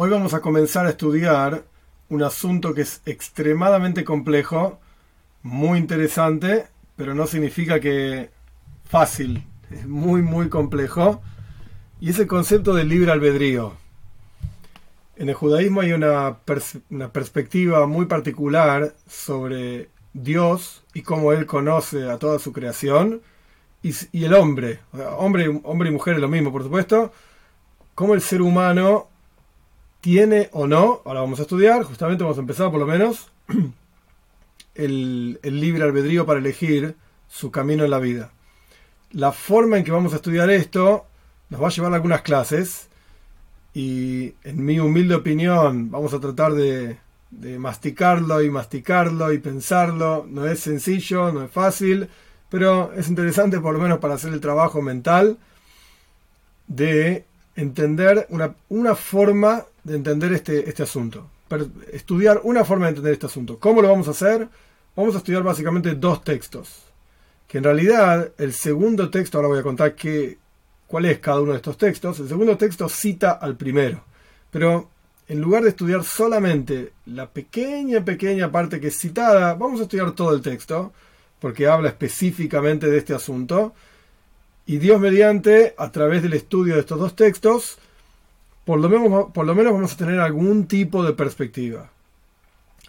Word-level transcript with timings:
Hoy 0.00 0.10
vamos 0.10 0.32
a 0.32 0.40
comenzar 0.40 0.86
a 0.86 0.90
estudiar 0.90 1.64
un 2.08 2.22
asunto 2.22 2.72
que 2.72 2.82
es 2.82 3.02
extremadamente 3.04 4.04
complejo, 4.04 4.78
muy 5.42 5.76
interesante, 5.76 6.68
pero 6.94 7.16
no 7.16 7.26
significa 7.26 7.80
que 7.80 8.30
fácil, 8.84 9.44
es 9.72 9.88
muy, 9.88 10.22
muy 10.22 10.50
complejo, 10.50 11.20
y 11.98 12.10
es 12.10 12.18
el 12.20 12.28
concepto 12.28 12.74
del 12.74 12.88
libre 12.88 13.10
albedrío. 13.10 13.72
En 15.16 15.30
el 15.30 15.34
judaísmo 15.34 15.80
hay 15.80 15.90
una, 15.90 16.36
perspectiva 17.12 17.88
muy 17.88 18.06
particular 18.06 18.94
sobre 19.08 19.88
Dios 20.12 20.84
y 20.94 21.02
cómo 21.02 21.32
Él 21.32 21.44
conoce 21.44 22.08
a 22.08 22.18
toda 22.18 22.38
su 22.38 22.52
creación, 22.52 23.20
y, 23.82 23.92
y 24.12 24.26
el 24.26 24.34
hombre, 24.34 24.78
hombre, 25.16 25.48
hombre 25.64 25.88
y 25.88 25.92
mujer 25.92 26.14
es 26.14 26.20
lo 26.20 26.28
mismo, 26.28 26.52
por 26.52 26.62
supuesto, 26.62 27.12
cómo 27.96 28.14
el 28.14 28.20
ser 28.20 28.42
humano 28.42 29.08
tiene 30.08 30.48
o 30.52 30.66
no, 30.66 31.02
ahora 31.04 31.20
vamos 31.20 31.38
a 31.38 31.42
estudiar, 31.42 31.82
justamente 31.82 32.24
vamos 32.24 32.38
a 32.38 32.40
empezar 32.40 32.70
por 32.70 32.80
lo 32.80 32.86
menos, 32.86 33.30
el, 34.74 35.38
el, 35.42 35.60
libre 35.60 35.84
albedrío 35.84 36.24
para 36.24 36.38
elegir 36.38 36.96
su 37.28 37.50
camino 37.50 37.84
en 37.84 37.90
la 37.90 37.98
vida. 37.98 38.32
La 39.12 39.32
forma 39.32 39.76
en 39.76 39.84
que 39.84 39.90
vamos 39.90 40.14
a 40.14 40.16
estudiar 40.16 40.48
esto 40.48 41.04
nos 41.50 41.62
va 41.62 41.66
a 41.66 41.70
llevar 41.70 41.92
a 41.92 41.96
algunas 41.96 42.22
clases 42.22 42.88
y 43.74 44.32
en 44.44 44.64
mi 44.64 44.80
humilde 44.80 45.14
opinión 45.14 45.90
vamos 45.90 46.14
a 46.14 46.20
tratar 46.20 46.54
de, 46.54 46.96
de 47.30 47.58
masticarlo 47.58 48.40
y 48.40 48.48
masticarlo 48.48 49.30
y 49.30 49.38
pensarlo. 49.40 50.26
No 50.26 50.46
es 50.46 50.60
sencillo, 50.60 51.32
no 51.32 51.44
es 51.44 51.50
fácil, 51.50 52.08
pero 52.48 52.94
es 52.94 53.10
interesante 53.10 53.60
por 53.60 53.74
lo 53.74 53.78
menos 53.78 53.98
para 53.98 54.14
hacer 54.14 54.32
el 54.32 54.40
trabajo 54.40 54.80
mental 54.80 55.36
de 56.66 57.26
entender 57.56 58.26
una, 58.30 58.54
una 58.70 58.94
forma 58.94 59.66
de 59.84 59.96
entender 59.96 60.32
este, 60.32 60.68
este 60.68 60.82
asunto. 60.82 61.30
estudiar 61.92 62.40
una 62.44 62.64
forma 62.64 62.86
de 62.86 62.90
entender 62.90 63.12
este 63.12 63.26
asunto. 63.26 63.58
¿Cómo 63.58 63.82
lo 63.82 63.88
vamos 63.88 64.08
a 64.08 64.12
hacer? 64.12 64.48
Vamos 64.94 65.14
a 65.14 65.18
estudiar 65.18 65.42
básicamente 65.42 65.94
dos 65.94 66.24
textos. 66.24 66.82
Que 67.46 67.58
en 67.58 67.64
realidad 67.64 68.32
el 68.36 68.52
segundo 68.52 69.10
texto, 69.10 69.38
ahora 69.38 69.48
voy 69.48 69.58
a 69.58 69.62
contar 69.62 69.94
qué, 69.94 70.38
cuál 70.86 71.06
es 71.06 71.18
cada 71.20 71.40
uno 71.40 71.52
de 71.52 71.58
estos 71.58 71.78
textos. 71.78 72.20
El 72.20 72.28
segundo 72.28 72.56
texto 72.56 72.88
cita 72.88 73.32
al 73.32 73.56
primero. 73.56 74.04
Pero 74.50 74.90
en 75.28 75.40
lugar 75.40 75.62
de 75.62 75.68
estudiar 75.68 76.04
solamente 76.04 76.92
la 77.06 77.30
pequeña, 77.30 78.04
pequeña 78.04 78.50
parte 78.50 78.80
que 78.80 78.88
es 78.88 78.98
citada, 78.98 79.54
vamos 79.54 79.80
a 79.80 79.82
estudiar 79.84 80.12
todo 80.12 80.34
el 80.34 80.40
texto, 80.40 80.92
porque 81.38 81.66
habla 81.66 81.90
específicamente 81.90 82.88
de 82.88 82.98
este 82.98 83.14
asunto. 83.14 83.74
Y 84.64 84.78
Dios 84.78 85.00
mediante, 85.00 85.74
a 85.78 85.92
través 85.92 86.22
del 86.22 86.32
estudio 86.32 86.74
de 86.74 86.80
estos 86.80 86.98
dos 86.98 87.14
textos, 87.14 87.78
por 88.68 88.80
lo, 88.80 88.90
menos, 88.90 89.32
por 89.32 89.46
lo 89.46 89.54
menos 89.54 89.72
vamos 89.72 89.94
a 89.94 89.96
tener 89.96 90.20
algún 90.20 90.66
tipo 90.66 91.02
de 91.02 91.14
perspectiva, 91.14 91.90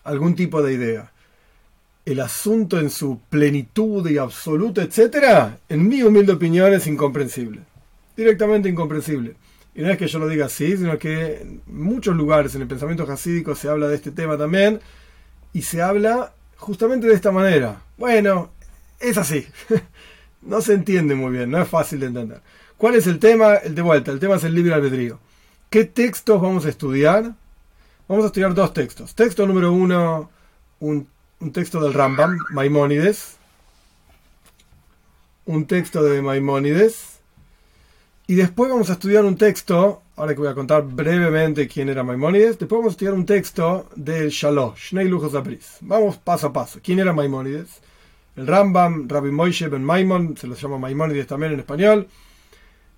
algún 0.03 0.35
tipo 0.35 0.61
de 0.61 0.73
idea. 0.73 1.13
El 2.03 2.19
asunto 2.19 2.81
en 2.81 2.89
su 2.89 3.21
plenitud 3.29 4.05
y 4.09 4.17
absoluto, 4.17 4.81
etcétera, 4.81 5.59
en 5.69 5.87
mi 5.87 6.03
humilde 6.03 6.33
opinión 6.33 6.73
es 6.73 6.85
incomprensible. 6.85 7.61
Directamente 8.17 8.67
incomprensible. 8.67 9.37
Y 9.73 9.81
no 9.81 9.89
es 9.89 9.97
que 9.97 10.07
yo 10.07 10.19
lo 10.19 10.27
diga 10.27 10.47
así, 10.47 10.75
sino 10.75 10.99
que 10.99 11.43
en 11.43 11.61
muchos 11.67 12.13
lugares 12.13 12.53
en 12.55 12.61
el 12.63 12.67
pensamiento 12.67 13.05
jasídico 13.05 13.55
se 13.55 13.69
habla 13.69 13.87
de 13.87 13.95
este 13.95 14.11
tema 14.11 14.37
también. 14.37 14.81
Y 15.53 15.61
se 15.61 15.81
habla 15.81 16.33
justamente 16.57 17.07
de 17.07 17.13
esta 17.13 17.31
manera. 17.31 17.83
Bueno, 17.97 18.49
es 18.99 19.17
así. 19.17 19.47
no 20.41 20.59
se 20.59 20.73
entiende 20.73 21.15
muy 21.15 21.31
bien, 21.31 21.49
no 21.49 21.61
es 21.61 21.69
fácil 21.69 22.01
de 22.01 22.07
entender. 22.07 22.41
¿Cuál 22.77 22.95
es 22.95 23.07
el 23.07 23.17
tema? 23.17 23.55
El 23.55 23.75
de 23.75 23.81
vuelta, 23.81 24.11
el 24.11 24.19
tema 24.19 24.35
es 24.35 24.43
el 24.43 24.53
libre 24.53 24.73
albedrío. 24.73 25.19
¿Qué 25.69 25.85
textos 25.85 26.41
vamos 26.41 26.65
a 26.65 26.69
estudiar? 26.69 27.35
Vamos 28.07 28.23
a 28.23 28.27
estudiar 28.29 28.55
dos 28.55 28.73
textos. 28.73 29.13
Texto 29.13 29.45
número 29.45 29.71
uno, 29.71 30.31
un, 30.79 31.07
texto 31.53 31.79
del 31.79 31.93
Rambam, 31.93 32.39
Maimónides. 32.49 33.37
Un 35.45 35.67
texto 35.67 36.01
de 36.01 36.23
Maimónides. 36.23 37.19
Y 38.25 38.33
después 38.33 38.71
vamos 38.71 38.89
a 38.89 38.93
estudiar 38.93 39.25
un 39.25 39.37
texto, 39.37 40.01
ahora 40.15 40.33
que 40.33 40.39
voy 40.39 40.49
a 40.49 40.55
contar 40.55 40.81
brevemente 40.81 41.67
quién 41.67 41.89
era 41.89 42.03
Maimónides, 42.03 42.57
después 42.57 42.79
vamos 42.79 42.91
a 42.91 42.95
estudiar 42.95 43.13
un 43.13 43.27
texto 43.27 43.89
del 43.95 44.29
Shalom, 44.29 44.73
Shnei 44.75 45.07
Lujos 45.07 45.33
Vamos 45.81 46.17
paso 46.17 46.47
a 46.47 46.53
paso. 46.53 46.79
¿Quién 46.83 46.97
era 46.97 47.13
Maimónides? 47.13 47.79
El 48.35 48.47
Rambam, 48.47 49.07
Rabbi 49.07 49.29
Moshe 49.29 49.67
ben 49.67 49.83
Maimon, 49.83 50.35
se 50.35 50.47
lo 50.47 50.55
llama 50.55 50.79
Maimónides 50.79 51.27
también 51.27 51.53
en 51.53 51.59
español. 51.59 52.07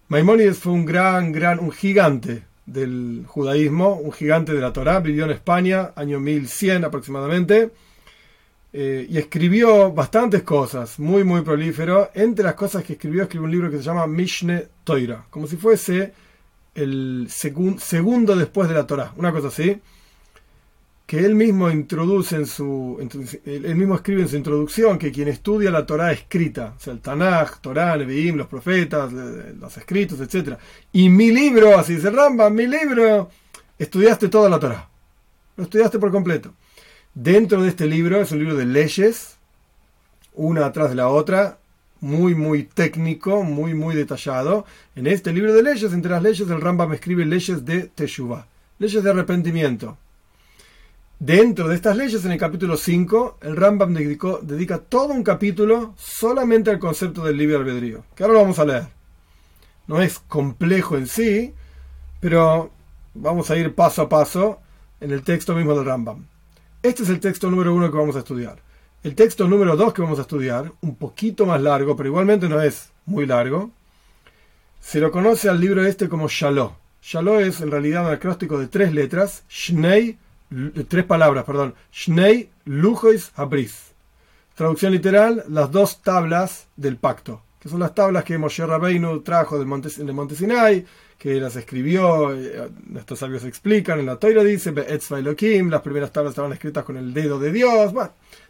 Maimónides 0.07 0.57
fue 0.57 0.71
un 0.71 0.85
gran, 0.85 1.33
gran, 1.33 1.59
un 1.59 1.71
gigante 1.71 2.49
del 2.71 3.23
judaísmo, 3.27 3.95
un 3.95 4.11
gigante 4.11 4.53
de 4.53 4.61
la 4.61 4.73
Torá, 4.73 4.99
vivió 4.99 5.25
en 5.25 5.31
España, 5.31 5.91
año 5.95 6.19
1100 6.19 6.85
aproximadamente, 6.85 7.71
eh, 8.73 9.05
y 9.09 9.17
escribió 9.17 9.91
bastantes 9.91 10.43
cosas, 10.43 10.99
muy, 10.99 11.23
muy 11.23 11.41
prolífero. 11.41 12.09
Entre 12.13 12.43
las 12.43 12.55
cosas 12.55 12.83
que 12.83 12.93
escribió, 12.93 13.23
escribió 13.23 13.45
un 13.45 13.51
libro 13.51 13.71
que 13.71 13.77
se 13.77 13.83
llama 13.83 14.07
Mishne 14.07 14.67
Toira, 14.83 15.25
como 15.29 15.47
si 15.47 15.57
fuese 15.57 16.13
el 16.73 17.27
segundo 17.29 18.35
después 18.35 18.69
de 18.69 18.75
la 18.75 18.87
Torá, 18.87 19.13
una 19.17 19.31
cosa 19.31 19.49
así 19.49 19.81
que 21.11 21.19
él 21.19 21.35
mismo 21.35 21.69
introduce 21.69 22.37
en 22.37 22.45
su, 22.45 22.97
él 23.43 23.75
mismo 23.75 23.95
escribe 23.95 24.21
en 24.21 24.29
su 24.29 24.37
introducción 24.37 24.97
que 24.97 25.11
quien 25.11 25.27
estudia 25.27 25.69
la 25.69 25.85
Torah 25.85 26.13
escrita, 26.13 26.75
o 26.77 26.79
sea, 26.79 26.93
el 26.93 27.01
Tanaj, 27.01 27.59
Torah, 27.59 27.97
Nevi'im, 27.97 28.37
los 28.37 28.47
profetas, 28.47 29.11
los 29.11 29.77
escritos, 29.77 30.21
etc. 30.21 30.57
Y 30.93 31.09
mi 31.09 31.31
libro, 31.31 31.77
así 31.77 31.95
dice 31.95 32.11
Ramba, 32.11 32.49
mi 32.49 32.65
libro, 32.65 33.29
estudiaste 33.77 34.29
toda 34.29 34.49
la 34.49 34.57
Torah. 34.57 34.87
Lo 35.57 35.65
estudiaste 35.65 35.99
por 35.99 36.11
completo. 36.11 36.53
Dentro 37.13 37.61
de 37.61 37.67
este 37.67 37.87
libro 37.87 38.21
es 38.21 38.31
un 38.31 38.39
libro 38.39 38.55
de 38.55 38.67
leyes, 38.67 39.35
una 40.33 40.67
atrás 40.67 40.91
de 40.91 40.95
la 40.95 41.09
otra, 41.09 41.59
muy, 41.99 42.35
muy 42.35 42.63
técnico, 42.63 43.43
muy, 43.43 43.73
muy 43.73 43.95
detallado. 43.95 44.63
En 44.95 45.07
este 45.07 45.33
libro 45.33 45.51
de 45.51 45.61
leyes, 45.61 45.91
entre 45.91 46.11
las 46.11 46.23
leyes, 46.23 46.49
el 46.49 46.61
Rambam 46.61 46.93
escribe 46.93 47.25
leyes 47.25 47.65
de 47.65 47.87
Teshuvah, 47.87 48.47
leyes 48.79 49.03
de 49.03 49.09
arrepentimiento 49.09 49.97
Dentro 51.23 51.67
de 51.67 51.75
estas 51.75 51.95
leyes, 51.95 52.25
en 52.25 52.31
el 52.31 52.39
capítulo 52.39 52.75
5, 52.75 53.37
el 53.43 53.55
Rambam 53.55 53.93
dedica 53.93 54.79
todo 54.79 55.13
un 55.13 55.21
capítulo 55.21 55.93
solamente 55.95 56.71
al 56.71 56.79
concepto 56.79 57.23
del 57.23 57.37
libre 57.37 57.57
albedrío, 57.57 58.03
que 58.15 58.23
ahora 58.23 58.33
lo 58.33 58.41
vamos 58.41 58.57
a 58.57 58.65
leer. 58.65 58.87
No 59.85 60.01
es 60.01 60.17
complejo 60.17 60.97
en 60.97 61.05
sí, 61.05 61.53
pero 62.19 62.71
vamos 63.13 63.51
a 63.51 63.55
ir 63.55 63.75
paso 63.75 64.01
a 64.01 64.09
paso 64.09 64.61
en 64.99 65.11
el 65.11 65.21
texto 65.21 65.53
mismo 65.53 65.75
del 65.75 65.85
Rambam. 65.85 66.25
Este 66.81 67.03
es 67.03 67.09
el 67.09 67.19
texto 67.19 67.51
número 67.51 67.75
uno 67.75 67.91
que 67.91 67.97
vamos 67.99 68.15
a 68.15 68.19
estudiar. 68.19 68.57
El 69.03 69.13
texto 69.13 69.47
número 69.47 69.75
dos 69.75 69.93
que 69.93 70.01
vamos 70.01 70.17
a 70.17 70.23
estudiar, 70.23 70.71
un 70.81 70.95
poquito 70.95 71.45
más 71.45 71.61
largo, 71.61 71.95
pero 71.95 72.09
igualmente 72.09 72.49
no 72.49 72.59
es 72.59 72.89
muy 73.05 73.27
largo, 73.27 73.69
se 74.79 74.99
lo 74.99 75.11
conoce 75.11 75.49
al 75.49 75.59
libro 75.59 75.85
este 75.85 76.09
como 76.09 76.27
Shalom. 76.27 76.71
Shalom 77.03 77.41
es 77.41 77.61
en 77.61 77.69
realidad 77.69 78.07
un 78.07 78.11
acróstico 78.11 78.57
de 78.57 78.65
tres 78.65 78.91
letras, 78.91 79.43
Shnei 79.47 80.17
tres 80.87 81.05
palabras, 81.05 81.45
perdón, 81.45 81.75
Shnei 81.91 82.49
Lujois 82.65 83.31
Abris. 83.35 83.91
Traducción 84.55 84.91
literal, 84.91 85.43
las 85.49 85.71
dos 85.71 86.01
tablas 86.01 86.67
del 86.75 86.97
pacto, 86.97 87.41
que 87.59 87.69
son 87.69 87.79
las 87.79 87.95
tablas 87.95 88.23
que 88.23 88.37
Moshe 88.37 88.65
Rabbeinu 88.65 89.21
trajo 89.21 89.57
del 89.57 89.67
monte, 89.67 89.89
del 89.89 90.13
monte 90.13 90.35
Sinai, 90.35 90.85
que 91.17 91.39
las 91.39 91.55
escribió, 91.55 92.35
eh, 92.35 92.69
nuestros 92.87 93.19
sabios 93.19 93.43
explican, 93.45 93.99
en 93.99 94.07
la 94.07 94.17
Toira 94.17 94.43
dice, 94.43 94.73
las 94.73 95.81
primeras 95.81 96.11
tablas 96.11 96.31
estaban 96.31 96.51
escritas 96.51 96.83
con 96.83 96.97
el 96.97 97.13
dedo 97.13 97.39
de 97.39 97.51
Dios, 97.51 97.93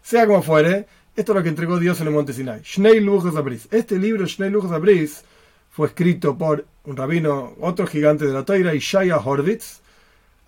sea 0.01 0.25
como 0.25 0.41
fuere, 0.41 0.88
esto 1.16 1.33
es 1.33 1.35
lo 1.35 1.44
que 1.44 1.50
entregó 1.50 1.78
Dios 1.78 2.00
en 2.00 2.07
el 2.07 2.13
monte 2.13 2.31
Sinai. 2.31 2.62
Shnei 2.63 3.01
Lujois 3.01 3.35
Abris. 3.35 3.68
Este 3.72 4.00
libro, 4.00 4.25
Shnei 4.25 4.50
Lujois 4.50 4.71
Abris, 4.71 5.24
fue 5.69 5.88
escrito 5.88 6.38
por 6.38 6.65
un 6.86 6.95
rabino, 6.95 7.53
otro 7.59 7.86
gigante 7.86 8.25
de 8.25 8.33
la 8.33 8.45
Toira, 8.45 8.74
Ishaya 8.74 9.18
Horvitz, 9.18 9.81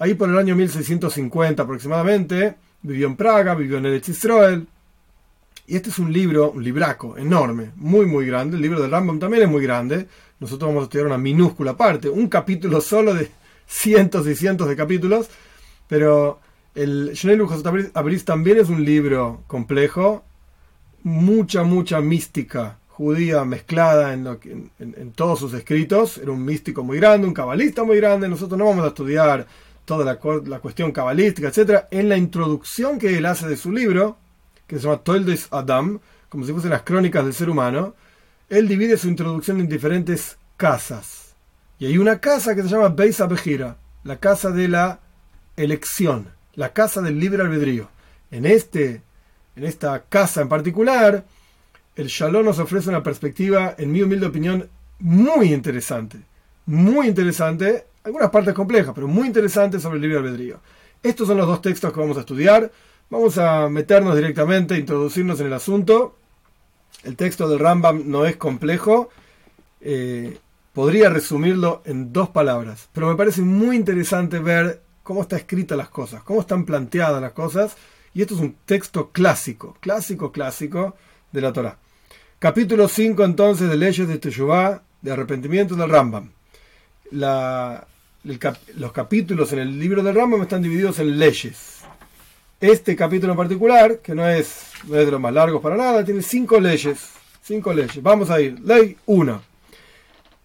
Ahí 0.04 0.16
por 0.16 0.28
el 0.28 0.38
año 0.38 0.54
1650 0.54 1.64
aproximadamente, 1.64 2.56
vivió 2.82 3.08
en 3.08 3.16
Praga, 3.16 3.56
vivió 3.56 3.78
en 3.78 3.86
Eretz 3.86 4.10
Israel. 4.10 4.68
Y 5.66 5.78
este 5.78 5.92
es 5.92 5.98
un 5.98 6.12
libro, 6.12 6.52
un 6.52 6.62
libraco 6.62 7.18
enorme, 7.18 7.72
muy, 7.78 8.06
muy 8.06 8.26
grande. 8.26 8.58
El 8.58 8.64
libro 8.64 8.82
de 8.82 8.90
Rambam 8.90 9.18
también 9.18 9.44
es 9.44 9.50
muy 9.50 9.64
grande. 9.64 10.10
Nosotros 10.42 10.68
vamos 10.68 10.82
a 10.82 10.84
estudiar 10.88 11.08
una 11.08 11.18
minúscula 11.18 11.78
parte, 11.78 12.10
un 12.10 12.28
capítulo 12.28 12.82
solo 12.82 13.14
de 13.14 13.32
cientos 13.66 14.28
y 14.28 14.36
cientos 14.36 14.68
de 14.68 14.76
capítulos. 14.76 15.30
Pero 15.88 16.42
el 16.76 17.12
Shnei 17.14 17.40
Abris 17.94 18.26
también 18.26 18.58
es 18.58 18.68
un 18.68 18.84
libro 18.84 19.44
complejo, 19.48 20.26
mucha, 21.04 21.64
mucha 21.64 22.02
mística 22.02 22.78
judía 22.90 23.46
mezclada 23.46 24.14
en, 24.14 24.28
en, 24.80 25.12
todos 25.14 25.40
sus 25.40 25.54
escritos. 25.54 26.18
Era 26.18 26.32
un 26.32 26.44
místico 26.44 26.84
muy 26.84 26.98
grande, 26.98 27.26
un 27.26 27.34
cabalista 27.34 27.86
muy 27.86 27.96
grande. 27.96 28.28
Nosotros 28.28 28.60
no 28.60 28.66
vamos 28.66 28.84
a 28.84 28.90
estudiar 28.90 29.48
toda 29.86 30.06
la, 30.06 30.60
cuestión 30.60 30.92
cabalística, 30.92 31.50
etc., 31.50 31.86
en 31.92 32.10
la 32.10 32.18
introducción 32.18 33.00
que 33.00 33.18
él 33.18 33.26
hace 33.26 33.48
de 33.48 33.58
su 33.58 33.72
libro, 33.72 34.18
que 34.68 34.78
se 34.78 34.84
llama 34.84 35.04
Toldes 35.04 35.48
Adam, 35.52 36.00
como 36.30 36.46
si 36.46 36.52
fuesen 36.52 36.72
las 36.72 36.84
crónicas 36.84 37.24
del 37.24 37.34
ser 37.34 37.50
humano, 37.50 37.96
él 38.50 38.68
divide 38.68 38.98
su 38.98 39.08
introducción 39.08 39.60
en 39.60 39.68
diferentes 39.68 40.38
casas. 40.58 41.36
Y 41.80 41.86
hay 41.86 41.98
una 41.98 42.20
casa 42.20 42.56
que 42.56 42.64
se 42.64 42.70
llama 42.70 42.90
Beis 42.90 43.20
Abejira, 43.20 43.78
la 44.04 44.18
casa 44.18 44.52
de 44.52 44.68
la 44.68 45.00
elección, 45.58 46.30
la 46.56 46.74
casa 46.74 47.02
del 47.02 47.20
libre 47.20 47.44
albedrío. 47.44 47.90
En, 48.32 48.46
este, 48.46 49.02
en 49.56 49.64
esta 49.64 50.04
casa 50.04 50.42
en 50.42 50.50
particular, 50.50 51.26
el 51.96 52.08
Shalom 52.08 52.46
nos 52.46 52.60
ofrece 52.60 52.90
una 52.90 53.04
perspectiva, 53.04 53.76
en 53.78 53.92
mi 53.92 54.02
humilde 54.02 54.28
opinión, 54.28 54.70
muy 55.00 55.54
interesante. 55.54 56.20
Muy 56.66 57.08
interesante, 57.08 57.86
algunas 58.04 58.30
partes 58.30 58.54
complejas, 58.54 58.94
pero 58.94 59.08
muy 59.08 59.28
interesante 59.28 59.80
sobre 59.80 59.96
el 59.98 60.02
libre 60.02 60.18
albedrío. 60.18 60.60
Estos 61.02 61.28
son 61.28 61.38
los 61.38 61.48
dos 61.48 61.62
textos 61.62 61.92
que 61.92 62.00
vamos 62.00 62.18
a 62.18 62.22
estudiar. 62.22 62.72
Vamos 63.10 63.38
a 63.38 63.70
meternos 63.70 64.16
directamente, 64.16 64.78
introducirnos 64.78 65.40
en 65.40 65.48
el 65.48 65.54
asunto. 65.54 66.16
El 67.04 67.16
texto 67.16 67.48
del 67.48 67.60
Rambam 67.60 68.04
no 68.06 68.26
es 68.26 68.38
complejo. 68.38 69.10
Eh, 69.82 70.38
podría 70.74 71.10
resumirlo 71.10 71.82
en 71.86 72.14
dos 72.14 72.30
palabras, 72.30 72.90
pero 72.94 73.08
me 73.08 73.16
parece 73.16 73.42
muy 73.42 73.76
interesante 73.76 74.40
ver 74.40 74.82
cómo 75.04 75.22
está 75.22 75.36
escrita 75.36 75.76
las 75.76 75.90
cosas, 75.90 76.24
cómo 76.24 76.42
están 76.42 76.66
planteadas 76.66 77.22
las 77.22 77.34
cosas. 77.34 77.76
Y 78.14 78.22
esto 78.22 78.36
es 78.36 78.42
un 78.42 78.56
texto 78.66 79.10
clásico, 79.12 79.76
clásico, 79.80 80.32
clásico 80.32 80.96
de 81.32 81.42
la 81.42 81.52
Torah. 81.52 81.78
Capítulo 82.40 82.88
5 82.88 83.24
entonces 83.24 83.70
de 83.70 83.78
leyes 83.78 84.08
de 84.08 84.18
Teshuvah, 84.18 84.82
de 85.02 85.12
arrepentimiento 85.12 85.76
del 85.76 85.90
Rambam. 85.90 86.32
Los 88.24 88.92
capítulos 88.92 89.52
en 89.54 89.60
el 89.60 89.80
libro 89.80 90.02
del 90.02 90.16
Rambam 90.16 90.42
están 90.42 90.62
divididos 90.62 91.00
en 91.00 91.20
leyes. 91.20 91.82
Este 92.62 92.96
capítulo 92.96 93.34
en 93.34 93.38
particular, 93.38 94.00
que 94.00 94.16
no 94.16 94.28
es, 94.28 94.72
no 94.88 94.96
de 94.96 95.12
los 95.12 95.20
más 95.20 95.34
largos 95.34 95.62
para 95.62 95.76
nada, 95.76 96.06
tiene 96.06 96.22
cinco 96.22 96.60
leyes. 96.60 97.10
Cinco 97.42 97.74
leyes. 97.74 98.02
Vamos 98.02 98.30
a 98.30 98.40
ir. 98.40 98.58
Ley 98.62 98.96
1. 99.06 99.42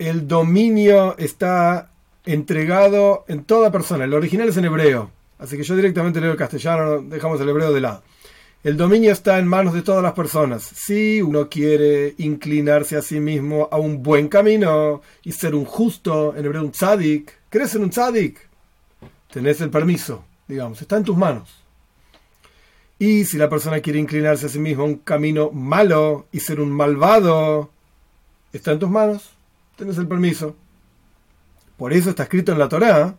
El 0.00 0.26
dominio 0.26 1.16
está 1.16 1.90
entregado 2.26 3.25
en 3.28 3.44
toda 3.44 3.70
persona. 3.70 4.04
El 4.04 4.14
original 4.14 4.48
es 4.48 4.56
en 4.56 4.64
hebreo. 4.64 5.12
Así 5.38 5.56
que 5.56 5.62
yo 5.62 5.76
directamente 5.76 6.20
leo 6.20 6.32
el 6.32 6.36
castellano, 6.36 7.00
dejamos 7.02 7.40
el 7.40 7.48
hebreo 7.48 7.72
de 7.72 7.81
lado. 7.81 8.02
El 8.64 8.76
dominio 8.76 9.12
está 9.12 9.38
en 9.38 9.46
manos 9.46 9.72
de 9.72 9.82
todas 9.82 10.02
las 10.02 10.14
personas. 10.14 10.64
Si 10.64 11.22
uno 11.22 11.48
quiere 11.48 12.14
inclinarse 12.19 12.96
a 12.96 13.02
sí 13.02 13.20
mismo 13.20 13.69
a 13.70 13.78
un 13.78 14.02
buen 14.02 14.26
camino 14.26 15.00
y 15.22 15.31
ser 15.31 15.54
un 15.54 15.64
justo, 15.64 16.34
en 16.36 16.44
hebreo 16.44 16.62
un 16.62 16.72
tzadik, 16.72 17.38
¿crees 17.50 17.74
en 17.74 17.82
un 17.82 17.90
tzadik? 17.90 18.48
Tenés 19.32 19.60
el 19.60 19.70
permiso, 19.70 20.24
digamos, 20.46 20.80
está 20.80 20.96
en 20.96 21.04
tus 21.04 21.16
manos. 21.16 21.64
Y 22.98 23.24
si 23.24 23.38
la 23.38 23.48
persona 23.48 23.80
quiere 23.80 23.98
inclinarse 23.98 24.46
a 24.46 24.48
sí 24.48 24.58
mismo 24.58 24.82
a 24.82 24.86
un 24.86 24.96
camino 24.96 25.50
malo 25.52 26.26
y 26.32 26.40
ser 26.40 26.60
un 26.60 26.72
malvado, 26.72 27.70
está 28.52 28.72
en 28.72 28.78
tus 28.80 28.90
manos, 28.90 29.30
tenés 29.76 29.98
el 29.98 30.08
permiso. 30.08 30.56
Por 31.76 31.92
eso 31.92 32.10
está 32.10 32.24
escrito 32.24 32.50
en 32.50 32.58
la 32.58 32.68
Torá, 32.68 33.16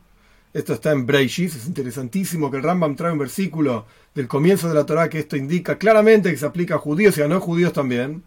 esto 0.54 0.74
está 0.74 0.92
en 0.92 1.06
Breishis, 1.06 1.56
es 1.56 1.68
interesantísimo 1.68 2.52
que 2.52 2.58
el 2.58 2.64
Rambam 2.64 2.96
trae 2.96 3.14
un 3.14 3.20
versículo 3.20 3.86
del 4.16 4.28
comienzo 4.28 4.68
de 4.68 4.74
la 4.74 4.86
Torá 4.86 5.10
que 5.10 5.20
esto 5.20 5.38
indica 5.38 5.78
claramente 5.78 6.32
que 6.32 6.38
se 6.38 6.46
aplica 6.46 6.76
a 6.76 6.80
judíos 6.80 7.18
y 7.18 7.22
a 7.22 7.28
no 7.28 7.40
judíos 7.40 7.72
también. 7.72 8.24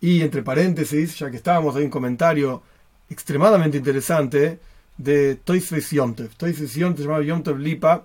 Y 0.00 0.22
entre 0.22 0.42
paréntesis, 0.42 1.18
ya 1.18 1.30
que 1.30 1.36
estábamos, 1.36 1.76
hay 1.76 1.84
un 1.84 1.90
comentario 1.90 2.62
extremadamente 3.10 3.76
interesante 3.76 4.60
de 4.98 5.36
Toisves 5.36 5.90
Yomtev. 5.90 6.34
Toisves 6.36 6.74
Yomtev, 6.74 7.04
se 7.04 7.08
llama 7.08 7.22
Yomtev 7.22 7.58
Lipa, 7.58 8.04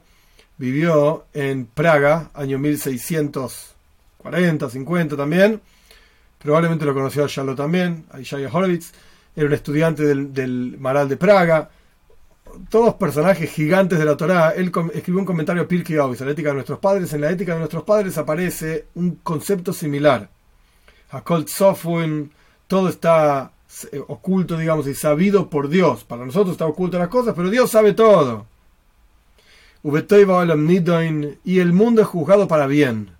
vivió 0.57 1.25
en 1.33 1.65
Praga, 1.65 2.29
año 2.33 2.57
1640, 2.59 4.69
50 4.69 5.17
también. 5.17 5.59
Probablemente 6.39 6.85
lo 6.85 6.93
conoció 6.93 7.25
a 7.25 7.27
Shalom 7.27 7.55
también, 7.55 8.05
a 8.11 8.19
Horowitz. 8.51 8.93
Era 9.35 9.47
un 9.47 9.53
estudiante 9.53 10.03
del, 10.03 10.77
Maral 10.79 11.07
de 11.07 11.17
Praga. 11.17 11.69
Todos 12.69 12.95
personajes 12.95 13.51
gigantes 13.51 13.99
de 13.99 14.05
la 14.05 14.17
Torá. 14.17 14.49
Él 14.51 14.71
escribió 14.93 15.19
un 15.19 15.25
comentario 15.25 15.61
a 15.61 15.67
Pirkei 15.67 15.97
Avos, 15.97 16.19
la 16.19 16.31
ética 16.31 16.49
de 16.49 16.55
nuestros 16.55 16.79
padres. 16.79 17.13
En 17.13 17.21
la 17.21 17.31
ética 17.31 17.53
de 17.53 17.59
nuestros 17.59 17.83
padres 17.83 18.17
aparece 18.17 18.87
un 18.95 19.19
concepto 19.23 19.71
similar. 19.71 20.29
Hakol 21.11 21.47
Sofun, 21.47 22.31
todo 22.67 22.89
está 22.89 23.51
oculto, 24.07 24.57
digamos, 24.57 24.87
y 24.87 24.93
sabido 24.93 25.49
por 25.49 25.69
Dios. 25.69 26.03
Para 26.03 26.25
nosotros 26.25 26.53
está 26.53 26.65
oculto 26.65 26.99
las 26.99 27.09
cosas, 27.09 27.33
pero 27.35 27.49
Dios 27.49 27.71
sabe 27.71 27.93
todo 27.93 28.45
y 29.83 31.59
el 31.59 31.73
mundo 31.73 32.01
es 32.01 32.07
juzgado 32.07 32.47
para 32.47 32.67
bien. 32.67 33.11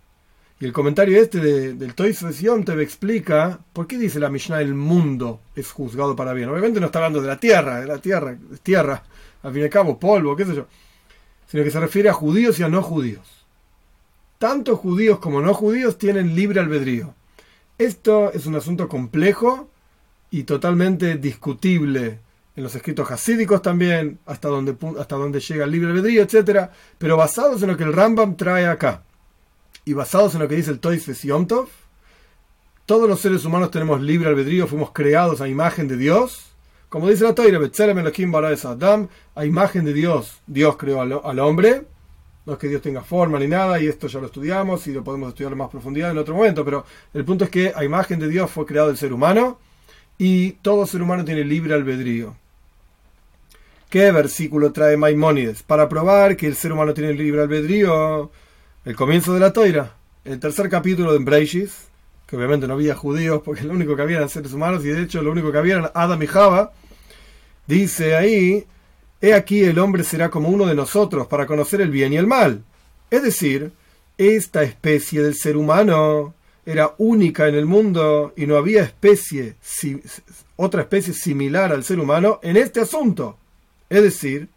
Y 0.59 0.65
el 0.65 0.73
comentario 0.73 1.19
este 1.19 1.39
de, 1.39 1.73
del 1.73 1.95
Toys 1.95 2.19
te 2.19 2.81
explica 2.83 3.59
por 3.73 3.87
qué 3.87 3.97
dice 3.97 4.19
la 4.19 4.29
Mishnah 4.29 4.61
el 4.61 4.75
mundo 4.75 5.39
es 5.55 5.71
juzgado 5.71 6.15
para 6.15 6.33
bien. 6.33 6.49
Obviamente 6.49 6.79
no 6.79 6.85
está 6.85 6.99
hablando 6.99 7.19
de 7.19 7.27
la 7.27 7.37
tierra, 7.37 7.81
de 7.81 7.87
la 7.87 7.97
tierra, 7.97 8.37
es 8.53 8.61
tierra, 8.61 9.03
al 9.41 9.51
fin 9.51 9.61
y 9.61 9.63
al 9.63 9.71
cabo, 9.71 9.99
polvo, 9.99 10.35
qué 10.35 10.45
sé 10.45 10.55
yo. 10.55 10.67
Sino 11.47 11.63
que 11.63 11.71
se 11.71 11.79
refiere 11.79 12.09
a 12.09 12.13
judíos 12.13 12.59
y 12.59 12.63
a 12.63 12.69
no 12.69 12.83
judíos. 12.83 13.27
Tanto 14.37 14.77
judíos 14.77 15.17
como 15.17 15.41
no 15.41 15.55
judíos 15.55 15.97
tienen 15.97 16.35
libre 16.35 16.59
albedrío. 16.59 17.15
Esto 17.79 18.31
es 18.31 18.45
un 18.45 18.55
asunto 18.55 18.87
complejo 18.87 19.70
y 20.31 20.43
totalmente 20.43 21.17
discutible 21.17 22.19
en 22.55 22.63
los 22.63 22.73
escritos 22.73 23.11
hasídicos 23.11 23.61
también, 23.61 24.19
hasta 24.25 24.47
donde, 24.47 24.75
hasta 24.99 25.17
llega 25.39 25.65
el 25.65 25.71
libre 25.71 25.91
albedrío, 25.91 26.23
etc. 26.23 26.69
Pero 26.97 27.17
basados 27.17 27.61
en 27.61 27.69
lo 27.69 27.77
que 27.77 27.83
el 27.83 27.93
Rambam 27.93 28.35
trae 28.35 28.65
acá 28.65 29.03
y 29.85 29.93
basados 29.93 30.33
en 30.33 30.41
lo 30.41 30.47
que 30.47 30.55
dice 30.55 30.71
el 30.71 30.79
Toys 30.79 31.05
Yomtov, 31.21 31.67
todos 32.85 33.07
los 33.07 33.19
seres 33.19 33.45
humanos 33.45 33.71
tenemos 33.71 34.01
libre 34.01 34.29
albedrío, 34.29 34.67
fuimos 34.67 34.91
creados 34.91 35.39
a 35.39 35.47
imagen 35.47 35.87
de 35.87 35.97
Dios. 35.97 36.47
Como 36.89 37.07
dice 37.07 37.23
la 37.23 37.35
Toira, 37.35 37.59
Adam, 38.65 39.07
a 39.35 39.45
imagen 39.45 39.85
de 39.85 39.93
Dios, 39.93 40.41
Dios 40.45 40.75
creó 40.77 41.01
al, 41.01 41.39
hombre. 41.39 41.85
No 42.45 42.53
es 42.53 42.59
que 42.59 42.67
Dios 42.67 42.81
tenga 42.81 43.01
forma 43.01 43.39
ni 43.39 43.47
nada, 43.47 43.79
y 43.79 43.87
esto 43.87 44.07
ya 44.07 44.19
lo 44.19 44.25
estudiamos 44.25 44.87
y 44.87 44.93
lo 44.93 45.03
podemos 45.03 45.29
estudiar 45.29 45.53
en 45.53 45.59
más 45.59 45.69
profundidad 45.69 46.11
en 46.11 46.17
otro 46.17 46.35
momento, 46.35 46.65
pero 46.65 46.83
el 47.13 47.23
punto 47.23 47.45
es 47.45 47.49
que 47.49 47.71
a 47.73 47.83
imagen 47.85 48.19
de 48.19 48.27
Dios 48.27 48.49
fue 48.49 48.65
creado 48.65 48.89
el 48.89 48.97
ser 48.97 49.13
humano 49.13 49.59
y 50.23 50.51
todo 50.61 50.85
ser 50.85 51.01
humano 51.01 51.25
tiene 51.25 51.43
libre 51.43 51.73
albedrío. 51.73 52.35
¿Qué 53.89 54.11
versículo 54.11 54.71
trae 54.71 54.95
Maimónides? 54.95 55.63
Para 55.63 55.89
probar 55.89 56.37
que 56.37 56.45
el 56.45 56.55
ser 56.55 56.71
humano 56.71 56.93
tiene 56.93 57.13
libre 57.13 57.41
albedrío, 57.41 58.29
el 58.85 58.95
comienzo 58.95 59.33
de 59.33 59.39
la 59.39 59.51
toira, 59.51 59.95
el 60.23 60.39
tercer 60.39 60.69
capítulo 60.69 61.11
de 61.11 61.17
Breishis, 61.17 61.87
que 62.27 62.35
obviamente 62.35 62.67
no 62.67 62.75
había 62.75 62.93
judíos 62.93 63.41
porque 63.43 63.63
lo 63.63 63.73
único 63.73 63.95
que 63.95 64.03
había 64.03 64.17
eran 64.17 64.29
seres 64.29 64.53
humanos 64.53 64.85
y 64.85 64.89
de 64.89 65.01
hecho 65.01 65.23
lo 65.23 65.31
único 65.31 65.51
que 65.51 65.57
había 65.57 65.77
eran 65.77 65.91
Adam 65.95 66.21
y 66.21 66.27
Java, 66.27 66.71
dice 67.65 68.15
ahí, 68.15 68.67
he 69.21 69.33
aquí 69.33 69.63
el 69.63 69.79
hombre 69.79 70.03
será 70.03 70.29
como 70.29 70.49
uno 70.49 70.67
de 70.67 70.75
nosotros 70.75 71.25
para 71.25 71.47
conocer 71.47 71.81
el 71.81 71.89
bien 71.89 72.13
y 72.13 72.17
el 72.17 72.27
mal. 72.27 72.63
Es 73.09 73.23
decir, 73.23 73.71
esta 74.19 74.61
especie 74.61 75.23
del 75.23 75.33
ser 75.33 75.57
humano 75.57 76.35
era 76.65 76.93
única 76.97 77.47
en 77.47 77.55
el 77.55 77.65
mundo 77.65 78.33
y 78.35 78.45
no 78.45 78.55
había 78.55 78.83
especie, 78.83 79.55
otra 80.55 80.81
especie 80.81 81.13
similar 81.13 81.71
al 81.71 81.83
ser 81.83 81.99
humano 81.99 82.39
en 82.43 82.57
este 82.57 82.81
asunto. 82.81 83.37
Es 83.89 84.03
decir, 84.03 84.47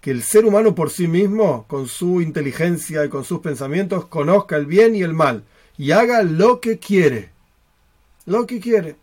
que 0.00 0.10
el 0.10 0.22
ser 0.22 0.44
humano 0.44 0.74
por 0.74 0.90
sí 0.90 1.08
mismo, 1.08 1.64
con 1.66 1.88
su 1.88 2.20
inteligencia 2.20 3.04
y 3.04 3.08
con 3.08 3.24
sus 3.24 3.40
pensamientos, 3.40 4.06
conozca 4.06 4.56
el 4.56 4.66
bien 4.66 4.94
y 4.94 5.02
el 5.02 5.14
mal 5.14 5.44
y 5.76 5.92
haga 5.92 6.22
lo 6.22 6.60
que 6.60 6.78
quiere. 6.78 7.30
Lo 8.26 8.46
que 8.46 8.60
quiere. 8.60 8.96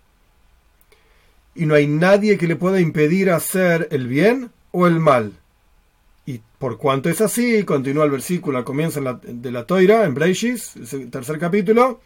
Y 1.55 1.65
no 1.65 1.73
hay 1.73 1.87
nadie 1.87 2.37
que 2.37 2.47
le 2.47 2.55
pueda 2.55 2.79
impedir 2.79 3.31
hacer 3.31 3.87
el 3.91 4.07
bien 4.07 4.51
o 4.71 4.87
el 4.87 4.99
mal. 4.99 5.33
Y 6.27 6.41
por 6.59 6.77
cuanto 6.77 7.09
es 7.09 7.21
así, 7.21 7.63
continúa 7.63 8.05
el 8.05 8.11
versículo 8.11 8.57
al 8.57 9.19
de 9.23 9.51
la 9.51 9.65
Toira, 9.65 10.05
en 10.05 10.13
Breishis, 10.13 10.75
el 10.93 11.09
tercer 11.09 11.39
capítulo 11.39 12.01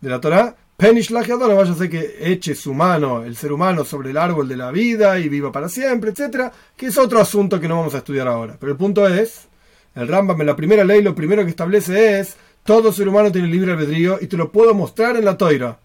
de 0.00 0.08
la 0.08 0.20
Torah, 0.20 0.54
Penish 0.78 1.10
no 1.10 1.56
vaya 1.56 1.72
a 1.72 1.74
ser 1.74 1.90
que 1.90 2.18
eche 2.20 2.54
su 2.54 2.72
mano, 2.72 3.24
el 3.24 3.34
ser 3.34 3.52
humano, 3.52 3.84
sobre 3.84 4.10
el 4.10 4.16
árbol 4.16 4.46
de 4.46 4.56
la 4.56 4.70
vida 4.70 5.18
y 5.18 5.28
viva 5.28 5.50
para 5.50 5.68
siempre, 5.68 6.10
etcétera, 6.10 6.52
que 6.76 6.86
es 6.86 6.96
otro 6.96 7.20
asunto 7.20 7.58
que 7.58 7.66
no 7.66 7.78
vamos 7.78 7.96
a 7.96 7.98
estudiar 7.98 8.28
ahora. 8.28 8.56
Pero 8.60 8.70
el 8.70 8.78
punto 8.78 9.08
es, 9.08 9.48
el 9.96 10.06
Rambam 10.06 10.40
la 10.42 10.54
primera 10.54 10.84
ley 10.84 11.02
lo 11.02 11.16
primero 11.16 11.42
que 11.42 11.50
establece 11.50 12.20
es, 12.20 12.36
todo 12.62 12.92
ser 12.92 13.08
humano 13.08 13.32
tiene 13.32 13.48
libre 13.48 13.72
albedrío 13.72 14.18
y 14.20 14.28
te 14.28 14.36
lo 14.36 14.52
puedo 14.52 14.72
mostrar 14.72 15.16
en 15.16 15.24
la 15.24 15.36
toira. 15.36 15.80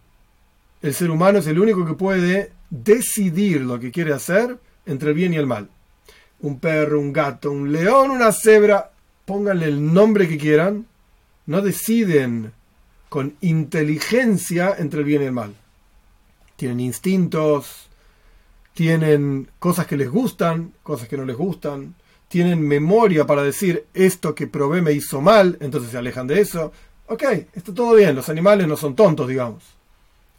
El 0.84 0.94
ser 0.94 1.10
humano 1.10 1.40
es 1.40 1.48
el 1.48 1.58
único 1.58 1.88
que 1.88 1.94
puede 1.94 2.52
decidir 2.70 3.62
lo 3.62 3.80
que 3.80 3.90
quiere 3.90 4.14
hacer 4.14 4.60
entre 4.86 5.10
el 5.10 5.16
bien 5.16 5.34
y 5.34 5.38
el 5.38 5.48
mal. 5.48 5.70
Un 6.42 6.60
perro, 6.60 7.00
un 7.00 7.12
gato, 7.12 7.50
un 7.50 7.72
león, 7.72 8.12
una 8.12 8.32
cebra, 8.32 8.92
pónganle 9.26 9.66
el 9.66 9.92
nombre 9.92 10.28
que 10.28 10.38
quieran, 10.38 10.86
no 11.48 11.62
deciden 11.64 12.54
con 13.14 13.36
inteligencia 13.42 14.74
entre 14.76 15.02
el 15.02 15.06
bien 15.06 15.22
y 15.22 15.26
el 15.26 15.32
mal. 15.32 15.54
Tienen 16.56 16.80
instintos, 16.80 17.88
tienen 18.74 19.52
cosas 19.60 19.86
que 19.86 19.98
les 19.98 20.10
gustan, 20.10 20.74
cosas 20.82 21.08
que 21.08 21.16
no 21.16 21.24
les 21.24 21.38
gustan, 21.38 21.94
tienen 22.28 22.68
memoria 22.68 23.28
para 23.28 23.44
decir 23.44 23.86
esto 23.94 24.34
que 24.34 24.48
probé 24.48 24.82
me 24.82 24.94
hizo 24.94 25.22
mal, 25.22 25.60
entonces 25.62 25.92
se 25.92 25.98
alejan 26.00 26.26
de 26.26 26.42
eso. 26.42 26.72
Ok, 27.06 27.22
está 27.54 27.72
todo 27.72 27.94
bien, 27.94 28.16
los 28.16 28.30
animales 28.30 28.68
no 28.68 28.76
son 28.76 28.96
tontos, 28.96 29.28
digamos. 29.28 29.64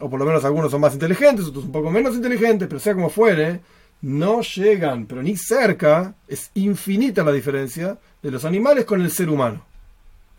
O 0.00 0.10
por 0.10 0.18
lo 0.18 0.26
menos 0.26 0.44
algunos 0.44 0.72
son 0.72 0.80
más 0.80 0.94
inteligentes, 0.94 1.46
otros 1.46 1.66
un 1.66 1.70
poco 1.70 1.92
menos 1.92 2.16
inteligentes, 2.16 2.66
pero 2.66 2.80
sea 2.80 2.94
como 2.94 3.08
fuere, 3.08 3.60
no 4.02 4.40
llegan, 4.40 5.06
pero 5.06 5.22
ni 5.22 5.36
cerca, 5.36 6.16
es 6.26 6.50
infinita 6.54 7.22
la 7.22 7.30
diferencia 7.30 7.98
de 8.20 8.32
los 8.32 8.44
animales 8.44 8.84
con 8.84 9.00
el 9.00 9.12
ser 9.12 9.30
humano. 9.30 9.64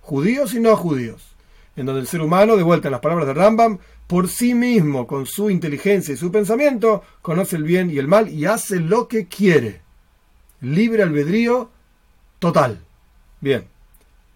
Judíos 0.01 0.54
y 0.54 0.60
no 0.60 0.75
judíos. 0.75 1.35
En 1.75 1.86
donde 1.86 2.01
el 2.01 2.08
ser 2.08 2.22
humano, 2.22 2.55
de 2.55 2.63
vuelta 2.63 2.88
en 2.88 2.94
las 2.94 3.01
palabras 3.01 3.27
de 3.27 3.34
Rambam, 3.34 3.79
por 4.08 4.29
sí 4.29 4.53
mismo, 4.53 5.08
con 5.08 5.25
su 5.25 5.50
inteligencia 5.50 6.13
y 6.13 6.17
su 6.17 6.32
pensamiento, 6.32 7.03
conoce 7.22 7.55
el 7.55 7.63
bien 7.63 7.89
y 7.89 7.98
el 7.98 8.08
mal 8.08 8.29
y 8.29 8.46
hace 8.46 8.79
lo 8.79 9.08
que 9.08 9.27
quiere. 9.27 9.82
Libre 10.62 11.03
albedrío 11.03 11.70
total. 12.39 12.79
Bien. 13.41 13.67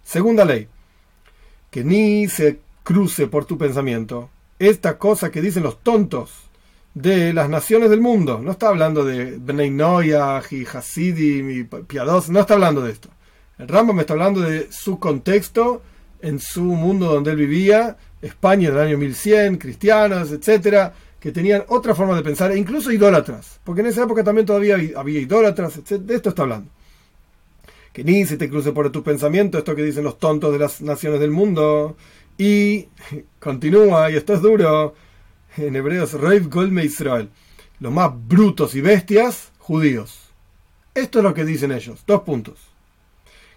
Segunda 0.04 0.44
ley. 0.44 0.68
Que 1.72 1.84
ni 1.84 2.28
se 2.28 2.60
cruce 2.84 3.28
por 3.28 3.46
tu 3.46 3.58
pensamiento 3.58 4.30
esta 4.60 4.98
cosa 4.98 5.32
que 5.32 5.42
dicen 5.42 5.64
los 5.64 5.82
tontos 5.82 6.50
de 6.94 7.34
las 7.34 7.50
naciones 7.50 7.90
del 7.90 8.02
mundo. 8.02 8.42
No 8.44 8.52
está 8.52 8.68
hablando 8.68 9.06
de 9.06 9.38
Bnei 9.38 9.72
Noyah 9.72 10.42
y 10.52 10.66
Hasidim 10.66 11.50
y 11.50 11.64
Piados, 11.64 12.30
no 12.30 12.42
está 12.42 12.56
hablando 12.56 12.82
de 12.82 12.92
esto. 12.92 13.10
El 13.58 13.68
Rambam 13.68 14.00
está 14.00 14.14
hablando 14.14 14.42
de 14.42 14.72
su 14.72 15.00
contexto 15.00 15.82
en 16.22 16.40
su 16.40 16.64
mundo 16.64 17.08
donde 17.14 17.32
él 17.32 17.38
vivía, 17.38 17.98
España 18.22 18.70
del 18.72 18.80
año 18.80 18.98
1100, 18.98 19.58
cristianos, 19.58 20.32
etcétera, 20.32 20.94
que 21.20 21.32
tenían 21.32 21.64
otra 21.68 21.94
forma 21.96 22.16
de 22.16 22.24
pensar, 22.24 22.52
e 22.52 22.58
incluso 22.58 22.92
idólatras, 22.92 23.60
porque 23.64 23.82
en 23.82 23.88
esa 23.88 24.04
época 24.04 24.24
también 24.24 24.46
todavía 24.46 24.78
había 24.96 25.20
idólatras, 25.20 25.82
de 25.86 26.16
esto 26.16 26.30
está 26.30 26.44
hablando. 26.44 26.70
Que 27.92 28.04
ni 28.04 28.26
se 28.26 28.38
te 28.38 28.50
cruce 28.50 28.72
por 28.72 28.92
tu 28.92 29.04
pensamiento 29.04 29.58
esto 29.58 29.76
que 29.76 29.84
dicen 29.84 30.04
los 30.04 30.20
tontos 30.20 30.54
de 30.54 30.60
las 30.60 30.82
naciones 30.82 31.20
del 31.20 31.32
mundo. 31.32 31.98
Y 32.38 32.88
continúa, 33.40 34.10
y 34.12 34.16
esto 34.16 34.34
es 34.34 34.42
duro, 34.42 34.94
en 35.58 35.76
hebreos, 35.76 36.14
Reiv 36.14 36.50
Golme 36.50 36.86
Israel, 36.86 37.30
los 37.80 37.92
más 37.92 38.12
brutos 38.28 38.76
y 38.76 38.82
bestias, 38.82 39.52
judíos. 39.58 40.30
Esto 40.94 41.20
es 41.20 41.24
lo 41.24 41.34
que 41.34 41.46
dicen 41.46 41.72
ellos, 41.72 42.04
dos 42.06 42.22
puntos. 42.22 42.60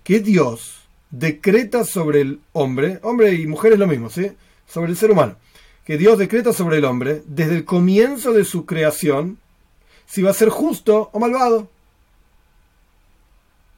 Que 0.02 0.21
Dios 0.21 0.82
decreta 1.12 1.85
sobre 1.85 2.23
el 2.23 2.40
hombre, 2.52 2.99
hombre 3.02 3.35
y 3.35 3.47
mujer 3.47 3.75
es 3.75 3.78
lo 3.78 3.87
mismo, 3.87 4.11
¿sí? 4.11 4.33
Sobre 4.66 4.90
el 4.90 4.97
ser 4.97 5.12
humano. 5.12 5.37
Que 5.85 5.97
Dios 5.97 6.19
decreta 6.19 6.52
sobre 6.52 6.78
el 6.78 6.85
hombre, 6.85 7.23
desde 7.26 7.54
el 7.54 7.64
comienzo 7.64 8.33
de 8.33 8.45
su 8.45 8.66
creación, 8.66 9.38
si 10.07 10.23
va 10.23 10.31
a 10.31 10.35
ser 10.35 10.49
justo 10.49 11.11
o 11.12 11.21
malvado. 11.21 11.69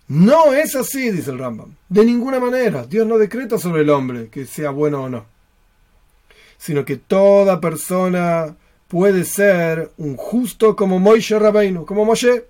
No 0.08 0.54
es 0.54 0.74
así, 0.74 1.10
dice 1.10 1.30
el 1.30 1.38
Rambam. 1.38 1.74
De 1.90 2.04
ninguna 2.04 2.40
manera. 2.40 2.86
Dios 2.86 3.06
no 3.06 3.18
decreta 3.18 3.58
sobre 3.58 3.82
el 3.82 3.90
hombre 3.90 4.28
que 4.28 4.46
sea 4.46 4.70
bueno 4.70 5.04
o 5.04 5.08
no 5.10 5.34
sino 6.64 6.86
que 6.86 6.96
toda 6.96 7.60
persona 7.60 8.56
puede 8.88 9.24
ser 9.24 9.90
un 9.98 10.16
justo 10.16 10.74
como 10.74 10.98
Moishe 10.98 11.38
Rabbeinu, 11.38 11.84
como 11.84 12.06
Moshe, 12.06 12.46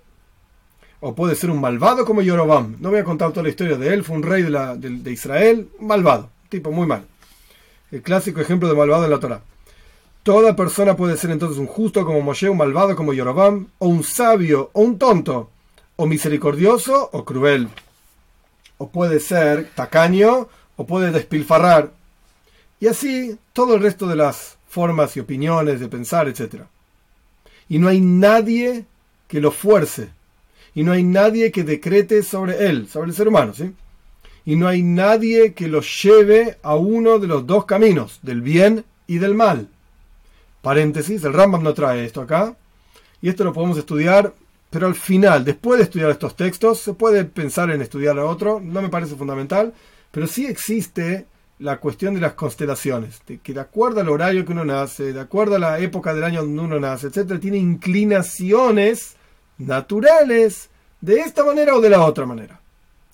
o 1.07 1.13
puede 1.13 1.35
ser 1.35 1.51
un 1.51 1.61
malvado 1.61 2.03
como 2.03 2.23
Yorobam. 2.23 2.77
No 2.79 2.89
voy 2.89 2.97
a 2.97 3.03
contar 3.03 3.29
toda 3.29 3.43
la 3.43 3.49
historia 3.49 3.77
de 3.77 3.93
él, 3.93 4.03
fue 4.03 4.15
un 4.15 4.23
rey 4.23 4.41
de, 4.41 4.49
la, 4.49 4.75
de, 4.75 5.11
Israel, 5.11 5.69
malvado, 5.79 6.31
tipo 6.49 6.71
muy 6.71 6.87
mal. 6.87 7.05
El 7.91 8.01
clásico 8.01 8.41
ejemplo 8.41 8.67
de 8.67 8.73
malvado 8.73 9.05
en 9.05 9.11
la 9.11 9.19
Torah. 9.19 9.41
Toda 10.23 10.55
persona 10.55 10.95
puede 10.95 11.15
ser 11.15 11.29
entonces 11.29 11.59
un 11.59 11.67
justo 11.67 12.03
como 12.03 12.21
Moshe, 12.21 12.49
un 12.49 12.57
malvado 12.57 12.95
como 12.95 13.13
Yorobam, 13.13 13.67
o 13.77 13.87
un 13.87 14.03
sabio, 14.03 14.71
o 14.73 14.81
un 14.81 14.97
tonto, 14.97 15.51
o 15.95 16.07
misericordioso, 16.07 17.11
o 17.13 17.23
cruel. 17.23 17.69
O 18.79 18.89
puede 18.89 19.19
ser 19.19 19.69
tacaño, 19.75 20.47
o 20.75 20.87
puede 20.87 21.11
despilfarrar, 21.11 21.91
y 22.79 22.87
así 22.87 23.37
todo 23.53 23.75
el 23.75 23.83
resto 23.83 24.07
de 24.07 24.15
las 24.15 24.57
formas 24.67 25.15
y 25.15 25.19
opiniones 25.19 25.79
de 25.79 25.87
pensar, 25.87 26.27
etc. 26.27 26.63
Y 27.69 27.77
no 27.77 27.89
hay 27.89 28.01
nadie 28.01 28.85
que 29.27 29.39
lo 29.39 29.51
fuerce. 29.51 30.14
Y 30.75 30.83
no 30.83 30.91
hay 30.91 31.03
nadie 31.03 31.51
que 31.51 31.63
decrete 31.63 32.21
sobre 32.21 32.67
él, 32.67 32.87
sobre 32.87 33.09
el 33.09 33.15
ser 33.15 33.27
humano, 33.27 33.53
¿sí? 33.53 33.73
Y 34.45 34.55
no 34.55 34.67
hay 34.67 34.83
nadie 34.83 35.53
que 35.53 35.67
lo 35.67 35.81
lleve 35.81 36.57
a 36.61 36.75
uno 36.75 37.17
de 37.17 37.27
los 37.27 37.47
dos 37.47 37.65
caminos, 37.65 38.19
del 38.21 38.41
bien 38.41 38.85
y 39.07 39.17
del 39.17 39.33
mal. 39.33 39.69
Paréntesis, 40.61 41.23
el 41.23 41.33
Rambam 41.33 41.63
no 41.63 41.73
trae 41.73 42.05
esto 42.05 42.21
acá. 42.21 42.55
Y 43.21 43.29
esto 43.29 43.43
lo 43.43 43.53
podemos 43.53 43.77
estudiar, 43.77 44.33
pero 44.69 44.87
al 44.87 44.95
final, 44.95 45.45
después 45.45 45.79
de 45.79 45.85
estudiar 45.85 46.11
estos 46.11 46.35
textos, 46.35 46.79
se 46.79 46.93
puede 46.93 47.23
pensar 47.25 47.71
en 47.71 47.81
estudiar 47.81 48.19
a 48.19 48.25
otro, 48.25 48.59
no 48.59 48.81
me 48.81 48.89
parece 48.89 49.15
fundamental, 49.15 49.73
pero 50.11 50.27
sí 50.27 50.45
existe 50.45 51.25
la 51.59 51.77
cuestión 51.77 52.13
de 52.13 52.21
las 52.21 52.33
constelaciones, 52.33 53.21
de 53.25 53.37
que 53.39 53.53
de 53.53 53.61
acuerdo 53.61 54.01
al 54.01 54.09
horario 54.09 54.45
que 54.45 54.51
uno 54.51 54.65
nace, 54.65 55.13
de 55.13 55.21
acuerdo 55.21 55.55
a 55.55 55.59
la 55.59 55.79
época 55.79 56.13
del 56.13 56.25
año 56.25 56.41
donde 56.41 56.61
uno 56.61 56.79
nace, 56.79 57.07
etcétera, 57.07 57.39
tiene 57.39 57.57
inclinaciones 57.57 59.15
naturales 59.57 60.69
de 61.01 61.19
esta 61.19 61.43
manera 61.43 61.75
o 61.75 61.81
de 61.81 61.89
la 61.89 62.03
otra 62.03 62.25
manera. 62.25 62.59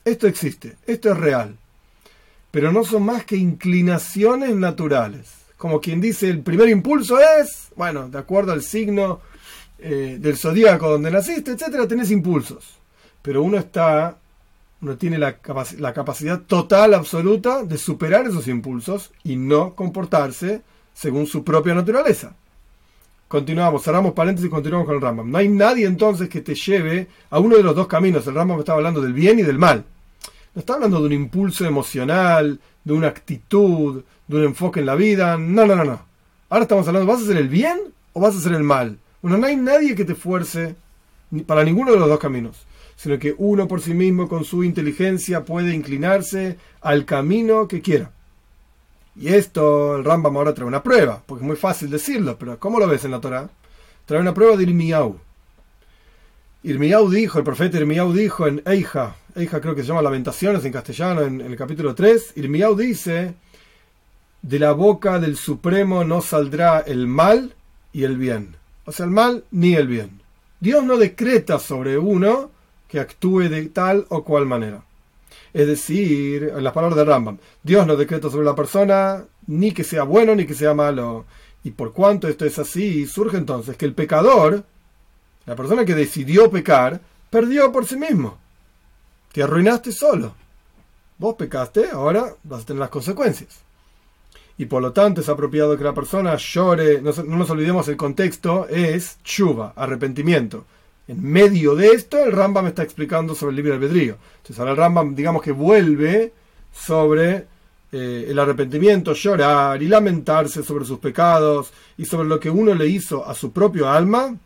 Esto 0.04 0.28
existe, 0.28 0.78
esto 0.88 1.12
es 1.12 1.18
real. 1.18 1.58
Pero 2.50 2.72
no 2.72 2.84
son 2.84 3.04
más 3.04 3.26
que 3.26 3.38
inclinaciones 3.38 4.56
naturales. 4.56 5.32
Como 5.58 5.80
quien 5.80 6.02
dice, 6.02 6.30
el 6.30 6.42
primer 6.42 6.70
impulso 6.70 7.20
es, 7.20 7.68
bueno, 7.76 8.10
de 8.10 8.18
acuerdo 8.18 8.52
al 8.52 8.64
signo 8.64 9.22
eh, 9.80 10.18
del 10.20 10.38
zodíaco 10.38 10.90
donde 10.90 11.12
naciste, 11.12 11.52
etcétera, 11.52 11.88
tenés 11.88 12.12
impulsos. 12.12 12.78
Pero 13.22 13.44
uno 13.44 13.58
está 13.58 14.18
uno 14.82 14.98
tiene 14.98 15.20
la, 15.20 15.38
la, 15.78 15.94
capacidad 15.94 16.42
total, 16.42 16.96
absoluta, 16.96 17.64
de 17.64 17.78
superar 17.78 18.26
esos 18.26 18.48
impulsos 18.48 19.12
y 19.24 19.36
no 19.36 19.76
comportarse 19.76 20.64
según 20.94 21.28
su 21.28 21.44
propia 21.44 21.76
naturaleza. 21.76 22.36
Continuamos, 23.32 23.84
cerramos 23.84 24.12
paréntesis 24.12 24.50
y 24.50 24.52
continuamos 24.52 24.86
con 24.86 24.96
el 24.96 25.02
Rambam. 25.02 25.32
No 25.32 25.38
hay 25.38 25.48
nadie 25.48 25.86
entonces 25.86 26.28
que 26.28 26.42
te 26.42 26.54
lleve 26.54 27.08
a 27.30 27.40
uno 27.40 27.56
de 27.56 27.64
los 27.64 27.74
dos 27.74 27.88
caminos. 27.88 28.28
El 28.28 28.36
Rambam 28.36 28.60
estaba 28.60 28.80
hablando 28.80 29.00
del 29.00 29.14
bien 29.14 29.40
y 29.40 29.44
del 29.44 29.58
mal. 29.58 29.86
No 30.54 30.60
está 30.60 30.74
hablando 30.74 31.00
de 31.00 31.06
un 31.06 31.14
impulso 31.14 31.64
emocional, 31.64 32.60
de 32.84 32.94
una 32.94 33.08
actitud, 33.08 34.04
de 34.28 34.36
un 34.36 34.44
enfoque 34.44 34.82
en 34.82 34.86
la 34.86 34.96
vida. 34.96 35.38
No, 35.38 35.66
no, 35.66 35.78
no, 35.78 35.86
no. 35.86 36.02
Ahora 36.50 36.64
estamos 36.64 36.86
hablando, 36.90 37.10
¿vas 37.10 37.22
a 37.22 37.24
hacer 37.24 37.38
el 37.38 37.48
bien 37.48 37.80
o 38.12 38.20
vas 38.20 38.36
a 38.36 38.40
hacer 38.40 38.52
el 38.52 38.64
mal? 38.64 39.00
Bueno, 39.22 39.38
no 39.38 39.48
hay 39.48 39.56
nadie 39.56 39.96
que 39.96 40.04
te 40.04 40.14
fuerce 40.14 40.76
para 41.48 41.64
ninguno 41.64 41.94
de 41.94 42.00
los 42.00 42.10
dos 42.10 42.20
caminos 42.20 42.58
sino 42.98 43.18
que 43.18 43.34
uno 43.40 43.68
por 43.68 43.82
sí 43.82 43.96
mismo 43.96 44.28
con 44.28 44.44
su 44.44 44.64
inteligencia 44.64 45.44
puede 45.44 45.74
inclinarse 45.74 46.58
al 46.82 47.06
camino 47.06 47.68
que 47.68 47.82
quiera. 47.82 48.12
Y 49.16 49.30
esto 49.30 49.98
el 49.98 50.06
Rambam 50.06 50.38
ahora 50.38 50.54
trae 50.54 50.68
una 50.68 50.84
prueba, 50.84 51.22
porque 51.26 51.44
es 51.44 51.48
muy 51.48 51.58
fácil 51.58 51.90
decirlo, 51.90 52.38
pero 52.38 52.58
¿cómo 52.60 52.80
lo 52.80 52.88
ves 52.88 53.04
en 53.06 53.12
la 53.12 53.20
Torah? 53.20 53.50
Trae 54.06 54.22
una 54.22 54.34
prueba 54.34 54.56
de 54.56 54.64
Irmiyahu. 54.64 55.18
Irmiyahu 56.64 57.10
dijo, 57.10 57.38
el 57.38 57.44
profeta 57.44 57.78
Irmiyahu 57.78 58.14
dijo 58.14 58.48
en 58.48 58.62
Eija, 58.66 59.16
Eija 59.36 59.60
creo 59.60 59.76
que 59.76 59.82
se 59.82 59.88
llama 59.88 60.02
Lamentaciones 60.02 60.64
en 60.64 60.72
castellano, 60.72 61.22
en, 61.22 61.42
en 61.42 61.48
el 61.52 61.58
capítulo 61.58 61.96
3, 61.96 62.34
Irmiyahu 62.36 62.76
dice, 62.76 63.34
de 64.42 64.60
la 64.60 64.72
boca 64.72 65.20
del 65.20 65.38
Supremo 65.38 66.04
no 66.04 66.22
saldrá 66.22 66.80
el 66.80 67.08
mal 67.08 67.54
y 67.94 68.04
el 68.04 68.18
bien. 68.18 68.56
O 68.86 68.92
sea, 68.92 69.06
el 69.06 69.12
mal 69.12 69.44
ni 69.52 69.76
el 69.76 69.88
bien. 69.88 70.22
Dios 70.60 70.84
no 70.84 70.98
decreta 70.98 71.60
sobre 71.60 71.98
uno 71.98 72.52
que 72.88 73.00
actúe 73.00 73.50
de 73.50 73.66
tal 73.68 74.06
o 74.10 74.24
cual 74.24 74.46
manera. 74.46 74.84
Es 75.54 75.68
decir, 75.68 76.52
en 76.56 76.64
las 76.64 76.74
palabras 76.74 76.98
de 76.98 77.06
Rambam, 77.06 77.38
Dios 77.62 77.86
no 77.86 77.96
decreta 77.96 78.30
sobre 78.30 78.46
la 78.46 78.56
persona 78.56 79.26
ni 79.48 79.72
que 79.72 79.84
sea 79.84 80.04
bueno 80.04 80.36
ni 80.36 80.46
que 80.46 80.54
sea 80.54 80.74
malo. 80.74 81.26
Y 81.64 81.72
por 81.72 81.94
cuanto 81.94 82.28
esto 82.28 82.46
es 82.46 82.58
así, 82.58 83.06
surge 83.06 83.38
entonces 83.38 83.78
que 83.78 83.86
el 83.86 83.94
pecador, 83.94 84.64
la 85.46 85.56
persona 85.56 85.86
que 85.86 85.96
decidió 85.96 86.50
pecar, 86.50 87.02
perdió 87.30 87.72
por 87.72 87.86
sí 87.86 87.98
mismo. 87.98 88.38
Te 89.32 89.44
arruinaste 89.44 89.92
solo. 89.92 90.34
Vos 91.18 91.36
pecaste, 91.36 91.90
ahora 91.92 92.36
vas 92.44 92.64
a 92.64 92.66
tener 92.66 92.80
las 92.80 92.90
consecuencias. 92.90 93.60
Y 94.58 94.66
por 94.66 94.82
lo 94.82 94.92
tanto 94.92 95.22
es 95.22 95.30
apropiado 95.30 95.78
que 95.78 95.84
la 95.84 95.94
persona 95.94 96.36
llore, 96.36 97.02
no, 97.02 97.12
nos 97.12 97.50
olvidemos 97.50 97.88
el 97.88 97.98
contexto, 97.98 98.68
es 98.70 99.18
chuva, 99.24 99.74
arrepentimiento. 99.76 100.66
En 101.12 101.22
medio 101.22 101.76
de 101.76 101.88
esto, 101.88 102.24
el 102.24 102.32
Rambam 102.32 102.68
está 102.68 102.84
explicando 102.84 103.36
sobre 103.36 103.50
el 103.50 103.58
libre 103.58 103.74
albedrío. 103.74 104.16
Entonces, 104.38 104.58
ahora 104.60 104.72
el 104.72 104.78
Rambam, 104.78 105.14
digamos 105.14 105.42
que 105.42 105.52
vuelve 105.52 106.32
sobre 106.72 107.48
eh, 107.92 108.28
el 108.30 108.40
arrepentimiento, 108.40 109.12
llorar 109.12 109.84
y 109.84 109.90
lamentarse 109.90 110.64
sobre 110.64 110.86
sus 110.86 111.00
pecados 111.00 111.74
y 111.98 112.06
sobre 112.06 112.30
lo 112.30 112.40
que 112.40 112.50
uno 112.50 112.74
le 112.74 112.88
hizo 112.88 113.28
a 113.28 113.36
su 113.36 113.52
propio 113.52 113.90
alma 113.90 114.38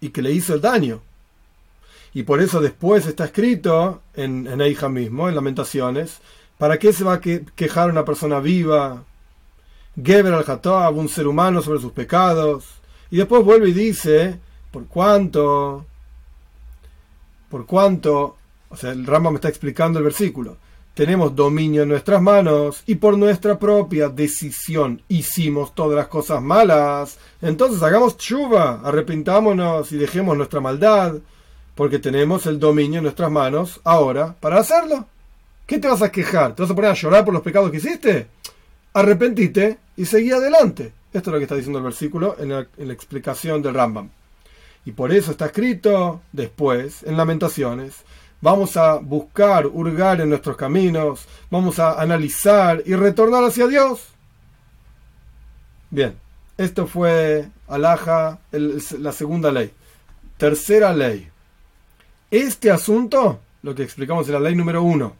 y 0.00 0.08
que 0.08 0.22
le 0.22 0.32
hizo 0.32 0.54
el 0.54 0.60
daño. 0.60 1.02
Y 2.14 2.24
por 2.24 2.40
eso 2.40 2.60
después 2.60 3.06
está 3.06 3.26
escrito 3.26 4.02
en, 4.14 4.48
en 4.48 4.60
Eija 4.60 4.88
mismo, 4.88 5.28
en 5.28 5.36
Lamentaciones, 5.36 6.18
¿para 6.58 6.80
qué 6.80 6.92
se 6.92 7.04
va 7.04 7.12
a 7.12 7.20
quejar 7.20 7.90
una 7.90 8.04
persona 8.04 8.40
viva? 8.40 9.04
Geber 10.02 10.34
al 10.34 10.94
un 10.94 11.08
ser 11.08 11.28
humano 11.28 11.62
sobre 11.62 11.78
sus 11.78 11.92
pecados. 11.92 12.64
Y 13.12 13.18
después 13.18 13.44
vuelve 13.44 13.68
y 13.68 13.72
dice 13.72 14.40
por 14.74 14.88
cuánto, 14.88 15.86
por 17.48 17.64
cuánto, 17.64 18.36
o 18.68 18.76
sea, 18.76 18.90
el 18.90 19.06
Rambam 19.06 19.34
me 19.34 19.36
está 19.36 19.48
explicando 19.48 20.00
el 20.00 20.04
versículo, 20.04 20.56
tenemos 20.94 21.36
dominio 21.36 21.84
en 21.84 21.90
nuestras 21.90 22.20
manos 22.20 22.82
y 22.84 22.96
por 22.96 23.16
nuestra 23.16 23.56
propia 23.56 24.08
decisión 24.08 25.00
hicimos 25.06 25.76
todas 25.76 25.96
las 25.96 26.08
cosas 26.08 26.42
malas, 26.42 27.18
entonces 27.40 27.84
hagamos 27.84 28.16
chuva, 28.16 28.80
arrepintámonos 28.82 29.92
y 29.92 29.96
dejemos 29.96 30.36
nuestra 30.36 30.60
maldad, 30.60 31.18
porque 31.76 32.00
tenemos 32.00 32.44
el 32.46 32.58
dominio 32.58 32.98
en 32.98 33.04
nuestras 33.04 33.30
manos 33.30 33.80
ahora 33.84 34.34
para 34.40 34.58
hacerlo. 34.58 35.06
¿Qué 35.68 35.78
te 35.78 35.86
vas 35.86 36.02
a 36.02 36.10
quejar? 36.10 36.56
¿Te 36.56 36.62
vas 36.62 36.70
a 36.72 36.74
poner 36.74 36.90
a 36.90 36.94
llorar 36.94 37.24
por 37.24 37.32
los 37.32 37.44
pecados 37.44 37.70
que 37.70 37.76
hiciste? 37.76 38.26
Arrepentite 38.92 39.78
y 39.96 40.04
seguí 40.04 40.32
adelante. 40.32 40.92
Esto 41.12 41.30
es 41.30 41.32
lo 41.32 41.38
que 41.38 41.44
está 41.44 41.54
diciendo 41.54 41.78
el 41.78 41.84
versículo 41.84 42.34
en 42.40 42.48
la, 42.48 42.66
en 42.76 42.88
la 42.88 42.92
explicación 42.92 43.62
del 43.62 43.74
Rambam. 43.74 44.10
Y 44.84 44.92
por 44.92 45.12
eso 45.12 45.30
está 45.30 45.46
escrito 45.46 46.20
después, 46.32 47.02
en 47.04 47.16
Lamentaciones, 47.16 48.04
vamos 48.40 48.76
a 48.76 48.96
buscar, 48.96 49.66
hurgar 49.66 50.20
en 50.20 50.28
nuestros 50.28 50.56
caminos, 50.56 51.26
vamos 51.50 51.78
a 51.78 52.00
analizar 52.00 52.82
y 52.84 52.94
retornar 52.94 53.44
hacia 53.44 53.66
Dios. 53.66 54.08
Bien, 55.90 56.14
esto 56.58 56.86
fue 56.86 57.48
Alaja, 57.68 58.40
la 58.50 59.12
segunda 59.12 59.50
ley. 59.50 59.72
Tercera 60.36 60.92
ley. 60.92 61.28
Este 62.30 62.70
asunto, 62.70 63.40
lo 63.62 63.74
que 63.74 63.82
explicamos 63.82 64.26
en 64.26 64.34
la 64.34 64.40
ley 64.40 64.54
número 64.54 64.82
uno, 64.82 65.16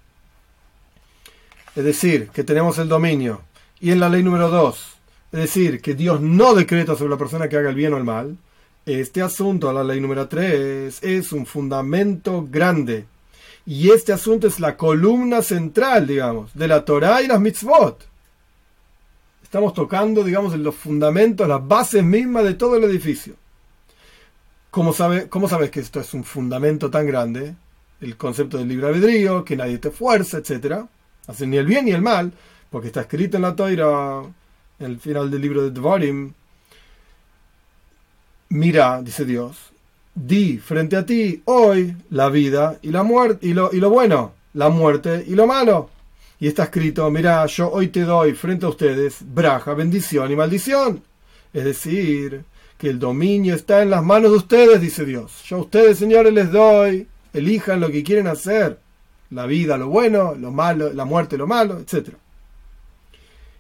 es 1.75 1.85
decir, 1.85 2.29
que 2.29 2.45
tenemos 2.45 2.79
el 2.79 2.89
dominio, 2.89 3.41
y 3.81 3.91
en 3.91 4.01
la 4.01 4.09
ley 4.09 4.23
número 4.23 4.51
dos, 4.51 4.97
es 5.33 5.41
decir, 5.41 5.81
que 5.81 5.95
Dios 5.95 6.21
no 6.21 6.55
decreta 6.55 6.95
sobre 6.95 7.11
la 7.11 7.17
persona 7.17 7.49
que 7.49 7.57
haga 7.57 7.71
el 7.71 7.75
bien 7.75 7.95
o 7.95 7.97
el 7.97 8.05
mal, 8.05 8.37
este 8.87 9.23
asunto, 9.23 9.73
la 9.73 9.85
ley 9.85 10.01
número 10.01 10.29
tres, 10.29 11.03
es 11.03 11.33
un 11.33 11.47
fundamento 11.47 12.47
grande 12.51 13.07
y 13.67 13.91
este 13.91 14.13
asunto 14.13 14.47
es 14.47 14.61
la 14.61 14.77
columna 14.77 15.41
central, 15.43 16.07
digamos, 16.07 16.53
de 16.55 16.69
la 16.69 16.85
Torah 16.85 17.23
y 17.23 17.27
las 17.27 17.41
mitzvot. 17.41 18.07
Estamos 19.43 19.73
tocando, 19.73 20.23
digamos, 20.23 20.57
los 20.59 20.75
fundamentos, 20.75 21.49
las 21.49 21.67
bases 21.67 22.05
mismas 22.05 22.45
de 22.45 22.55
todo 22.55 22.77
el 22.77 22.85
edificio. 22.85 23.35
¿Cómo, 24.71 24.93
sabe, 24.93 25.29
¿Cómo 25.29 25.49
sabes 25.49 25.71
que 25.71 25.81
esto 25.81 26.01
es 26.01 26.13
un 26.13 26.25
fundamento 26.25 26.91
tan 26.91 27.07
grande? 27.07 27.55
El 28.01 28.17
concepto 28.17 28.59
del 28.59 28.69
libre 28.69 28.89
albedrío, 28.89 29.45
que 29.45 29.57
nadie 29.57 29.79
te 29.79 29.91
fuerza, 29.91 30.39
etc. 30.39 30.85
Hace 31.27 31.47
ni 31.47 31.57
el 31.57 31.67
bien 31.67 31.87
ni 31.87 31.93
el 31.93 32.03
mal, 32.03 32.33
porque 32.71 32.89
está 32.89 33.03
escrito 33.03 33.37
en 33.37 33.43
la 33.45 33.55
Torah, 33.57 34.25
en 34.79 34.87
el 34.87 34.99
final 34.99 35.31
del 35.31 35.41
libro 35.41 35.63
de 35.63 35.71
Dvorim. 35.71 36.33
Mira, 38.49 39.01
dice 39.03 39.25
Dios, 39.25 39.73
di 40.15 40.59
frente 40.59 40.97
a 40.97 41.05
ti 41.05 41.43
hoy 41.47 41.97
la 42.11 42.29
vida 42.29 42.79
y 42.83 42.91
la 42.91 43.03
muerte 43.03 43.47
y 43.47 43.55
lo, 43.55 43.71
y 43.73 43.81
lo 43.81 43.91
bueno, 43.91 44.33
la 44.53 44.69
muerte 44.69 45.25
y 45.27 45.35
lo 45.35 45.47
malo. 45.47 45.91
Y 46.39 46.49
está 46.49 46.65
escrito, 46.65 47.11
mira, 47.11 47.47
yo 47.47 47.71
hoy 47.71 47.89
te 47.89 48.03
doy 48.03 48.35
frente 48.35 48.67
a 48.67 48.69
ustedes 48.69 49.19
braja, 49.23 49.75
bendición 49.75 50.31
y 50.31 50.37
maldición. 50.37 51.03
Es 51.53 51.65
decir, 51.65 52.45
que 52.77 52.91
el 52.91 52.99
dominio 52.99 53.55
está 53.55 53.83
en 53.83 53.91
las 53.91 54.03
manos 54.03 54.33
de 54.33 54.37
ustedes, 54.39 54.81
dice 54.81 55.05
Dios. 55.05 55.43
Yo 55.47 55.57
a 55.57 55.61
ustedes, 55.61 55.99
señores, 55.99 56.33
les 56.33 56.51
doy, 56.51 57.07
elijan 57.33 57.81
lo 57.81 57.91
que 57.91 58.03
quieren 58.03 58.27
hacer. 58.27 58.79
La 59.31 59.47
vida, 59.47 59.79
lo 59.79 59.89
bueno, 59.89 60.35
lo 60.35 60.51
malo, 60.51 60.93
la 60.93 61.05
muerte, 61.05 61.39
lo 61.39 61.47
malo, 61.47 61.79
etc. 61.79 62.11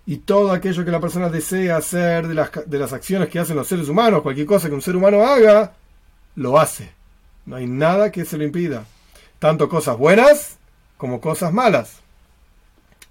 Y 0.06 0.18
todo 0.18 0.52
aquello 0.52 0.84
que 0.84 0.90
la 0.90 1.00
persona 1.00 1.28
desea 1.28 1.78
hacer 1.78 2.28
de 2.28 2.34
las, 2.34 2.50
de 2.66 2.78
las 2.78 2.92
acciones 2.92 3.28
que 3.28 3.38
hacen 3.38 3.56
los 3.56 3.66
seres 3.66 3.88
humanos, 3.88 4.22
cualquier 4.22 4.46
cosa 4.46 4.68
que 4.68 4.74
un 4.74 4.82
ser 4.82 4.96
humano 4.96 5.22
haga, 5.24 5.74
lo 6.36 6.58
hace. 6.58 6.90
No 7.46 7.56
hay 7.56 7.66
nada 7.66 8.12
que 8.12 8.24
se 8.24 8.36
lo 8.36 8.44
impida. 8.44 8.84
Tanto 9.38 9.68
cosas 9.68 9.96
buenas 9.96 10.58
como 10.96 11.20
cosas 11.20 11.52
malas. 11.52 12.00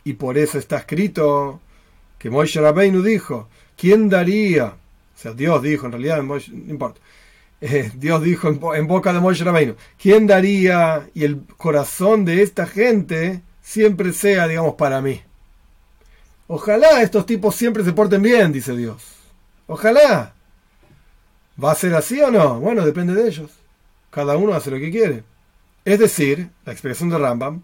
Y 0.03 0.13
por 0.13 0.37
eso 0.37 0.57
está 0.57 0.77
escrito 0.77 1.59
que 2.17 2.29
Moshe 2.29 2.59
Rabbeinu 2.59 3.01
dijo, 3.01 3.47
¿quién 3.77 4.09
daría? 4.09 4.65
O 4.65 5.17
sea, 5.17 5.33
Dios 5.33 5.61
dijo, 5.61 5.85
en 5.85 5.91
realidad, 5.93 6.21
no 6.23 6.37
importa. 6.37 6.99
Eh, 7.65 7.91
Dios 7.95 8.21
dijo 8.21 8.49
en, 8.75 8.87
boca 8.87 9.13
de 9.13 9.21
Moshe 9.21 9.45
Rabbeinu, 9.45 9.75
¿quién 9.97 10.27
daría 10.27 11.07
y 11.13 11.23
el 11.23 11.45
corazón 11.55 12.25
de 12.25 12.41
esta 12.41 12.65
gente 12.65 13.39
siempre 13.61 14.11
sea, 14.11 14.49
digamos, 14.49 14.75
para 14.75 14.99
mí? 14.99 15.21
Ojalá 16.55 17.01
estos 17.01 17.25
tipos 17.25 17.55
siempre 17.55 17.83
se 17.83 17.93
porten 17.93 18.21
bien, 18.21 18.51
dice 18.51 18.77
Dios. 18.77 19.01
Ojalá. 19.65 20.35
¿Va 21.61 21.71
a 21.71 21.75
ser 21.75 21.95
así 21.95 22.21
o 22.21 22.29
no? 22.29 22.59
Bueno, 22.59 22.85
depende 22.85 23.15
de 23.15 23.27
ellos. 23.27 23.49
Cada 24.11 24.37
uno 24.37 24.53
hace 24.53 24.69
lo 24.69 24.77
que 24.77 24.91
quiere. 24.91 25.23
Es 25.83 25.97
decir, 25.97 26.51
la 26.63 26.71
expresión 26.71 27.09
de 27.09 27.17
Rambam, 27.17 27.63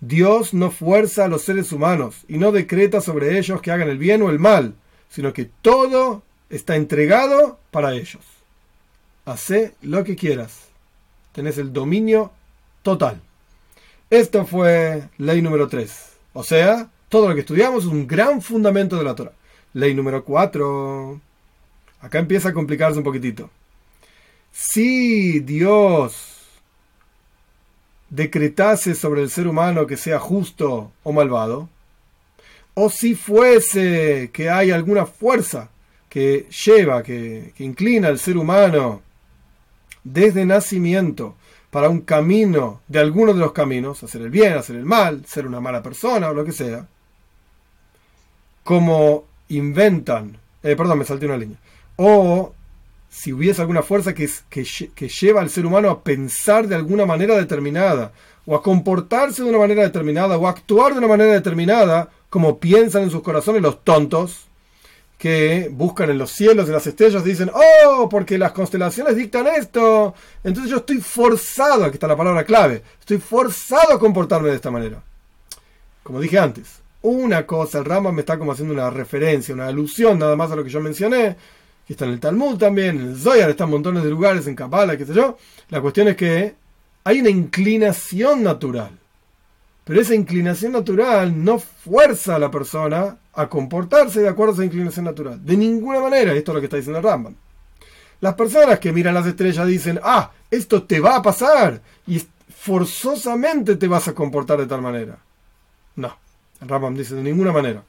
Dios 0.00 0.54
no 0.54 0.70
fuerza 0.70 1.24
a 1.24 1.28
los 1.28 1.42
seres 1.42 1.72
humanos 1.72 2.24
y 2.28 2.38
no 2.38 2.52
decreta 2.52 3.00
sobre 3.00 3.40
ellos 3.40 3.60
que 3.60 3.72
hagan 3.72 3.88
el 3.88 3.98
bien 3.98 4.22
o 4.22 4.30
el 4.30 4.38
mal, 4.38 4.74
sino 5.08 5.32
que 5.32 5.46
todo 5.60 6.22
está 6.48 6.76
entregado 6.76 7.58
para 7.72 7.94
ellos. 7.94 8.22
Hace 9.24 9.74
lo 9.82 10.04
que 10.04 10.14
quieras. 10.14 10.68
Tenés 11.32 11.58
el 11.58 11.72
dominio 11.72 12.30
total. 12.82 13.20
Esto 14.10 14.46
fue 14.46 15.08
ley 15.18 15.42
número 15.42 15.66
3. 15.66 15.92
O 16.34 16.44
sea, 16.44 16.88
todo 17.08 17.28
lo 17.28 17.34
que 17.34 17.40
estudiamos 17.40 17.84
es 17.84 17.90
un 17.90 18.06
gran 18.06 18.42
fundamento 18.42 18.96
de 18.96 19.04
la 19.04 19.14
Torah. 19.14 19.32
Ley 19.74 19.94
número 19.94 20.24
4. 20.24 21.20
Acá 22.00 22.18
empieza 22.18 22.50
a 22.50 22.52
complicarse 22.52 22.98
un 22.98 23.04
poquitito. 23.04 23.50
Si 24.52 25.40
Dios 25.40 26.34
decretase 28.10 28.94
sobre 28.94 29.22
el 29.22 29.30
ser 29.30 29.46
humano 29.46 29.86
que 29.86 29.96
sea 29.96 30.18
justo 30.18 30.92
o 31.02 31.12
malvado, 31.12 31.68
o 32.74 32.90
si 32.90 33.14
fuese 33.14 34.30
que 34.32 34.50
hay 34.50 34.70
alguna 34.70 35.04
fuerza 35.06 35.70
que 36.08 36.46
lleva, 36.64 37.02
que, 37.02 37.52
que 37.56 37.64
inclina 37.64 38.08
al 38.08 38.18
ser 38.18 38.36
humano 38.36 39.02
desde 40.04 40.46
nacimiento 40.46 41.36
para 41.70 41.88
un 41.88 42.00
camino 42.00 42.80
de 42.88 42.98
alguno 42.98 43.34
de 43.34 43.40
los 43.40 43.52
caminos, 43.52 44.02
hacer 44.02 44.22
el 44.22 44.30
bien, 44.30 44.54
hacer 44.54 44.76
el 44.76 44.84
mal, 44.84 45.24
ser 45.26 45.46
una 45.46 45.60
mala 45.60 45.82
persona 45.82 46.30
o 46.30 46.34
lo 46.34 46.44
que 46.44 46.52
sea, 46.52 46.86
como 48.68 49.24
inventan, 49.48 50.36
eh, 50.62 50.76
perdón, 50.76 50.98
me 50.98 51.06
salté 51.06 51.24
una 51.24 51.38
línea, 51.38 51.56
o 51.96 52.52
si 53.08 53.32
hubiese 53.32 53.62
alguna 53.62 53.80
fuerza 53.80 54.12
que, 54.12 54.28
que, 54.50 55.08
lleva 55.08 55.40
al 55.40 55.48
ser 55.48 55.64
humano 55.64 55.88
a 55.88 56.02
pensar 56.02 56.68
de 56.68 56.74
alguna 56.74 57.06
manera 57.06 57.34
determinada, 57.34 58.12
o 58.44 58.54
a 58.54 58.62
comportarse 58.62 59.42
de 59.42 59.48
una 59.48 59.56
manera 59.56 59.84
determinada, 59.84 60.36
o 60.36 60.46
a 60.46 60.50
actuar 60.50 60.92
de 60.92 60.98
una 60.98 61.08
manera 61.08 61.32
determinada, 61.32 62.10
como 62.28 62.58
piensan 62.58 63.04
en 63.04 63.10
sus 63.10 63.22
corazones 63.22 63.62
los 63.62 63.82
tontos, 63.84 64.48
que 65.16 65.70
buscan 65.72 66.10
en 66.10 66.18
los 66.18 66.30
cielos, 66.30 66.66
en 66.66 66.74
las 66.74 66.86
estrellas, 66.86 67.22
y 67.24 67.30
dicen, 67.30 67.50
oh, 67.54 68.06
porque 68.10 68.36
las 68.36 68.52
constelaciones 68.52 69.16
dictan 69.16 69.46
esto, 69.46 70.12
entonces 70.44 70.70
yo 70.70 70.76
estoy 70.76 70.98
forzado, 70.98 71.86
aquí 71.86 71.94
está 71.94 72.06
la 72.06 72.18
palabra 72.18 72.44
clave, 72.44 72.82
estoy 73.00 73.16
forzado 73.16 73.94
a 73.94 73.98
comportarme 73.98 74.50
de 74.50 74.56
esta 74.56 74.70
manera. 74.70 75.02
Como 76.02 76.20
dije 76.20 76.38
antes, 76.38 76.82
una 77.02 77.46
cosa, 77.46 77.78
el 77.78 77.84
Rama 77.84 78.12
me 78.12 78.20
está 78.20 78.38
como 78.38 78.52
haciendo 78.52 78.74
una 78.74 78.90
referencia, 78.90 79.54
una 79.54 79.68
alusión 79.68 80.18
nada 80.18 80.36
más 80.36 80.50
a 80.50 80.56
lo 80.56 80.64
que 80.64 80.70
yo 80.70 80.80
mencioné, 80.80 81.36
que 81.86 81.92
está 81.92 82.04
en 82.04 82.12
el 82.12 82.20
Talmud 82.20 82.58
también, 82.58 83.00
en 83.00 83.08
el 83.10 83.16
Zoyar, 83.18 83.50
está 83.50 83.66
montones 83.66 84.02
de 84.02 84.10
lugares, 84.10 84.46
en 84.46 84.54
Kabbalah, 84.54 84.96
qué 84.96 85.06
sé 85.06 85.14
yo. 85.14 85.38
La 85.70 85.80
cuestión 85.80 86.08
es 86.08 86.16
que 86.16 86.54
hay 87.04 87.20
una 87.20 87.30
inclinación 87.30 88.42
natural. 88.42 88.98
Pero 89.84 90.02
esa 90.02 90.14
inclinación 90.14 90.72
natural 90.72 91.42
no 91.42 91.58
fuerza 91.58 92.34
a 92.34 92.38
la 92.38 92.50
persona 92.50 93.16
a 93.32 93.48
comportarse 93.48 94.20
de 94.20 94.28
acuerdo 94.28 94.52
a 94.52 94.54
esa 94.56 94.64
inclinación 94.66 95.06
natural. 95.06 95.42
De 95.42 95.56
ninguna 95.56 96.00
manera, 96.00 96.34
esto 96.34 96.50
es 96.50 96.54
lo 96.54 96.60
que 96.60 96.66
está 96.66 96.76
diciendo 96.76 96.98
el 96.98 97.04
Rambam. 97.04 97.34
Las 98.20 98.34
personas 98.34 98.80
que 98.80 98.92
miran 98.92 99.14
las 99.14 99.26
estrellas 99.26 99.66
dicen, 99.66 99.98
ah, 100.02 100.30
esto 100.50 100.82
te 100.82 101.00
va 101.00 101.16
a 101.16 101.22
pasar 101.22 101.80
y 102.06 102.22
forzosamente 102.54 103.76
te 103.76 103.88
vas 103.88 104.08
a 104.08 104.14
comportar 104.14 104.58
de 104.58 104.66
tal 104.66 104.82
manera. 104.82 105.18
No, 105.96 106.18
Rambam 106.60 106.94
dice 106.94 107.14
de 107.14 107.22
ninguna 107.22 107.52
manera. 107.52 107.82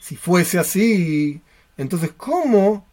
Si 0.00 0.16
fuese 0.16 0.58
así, 0.58 1.40
entonces, 1.76 2.12
¿cómo 2.16 2.86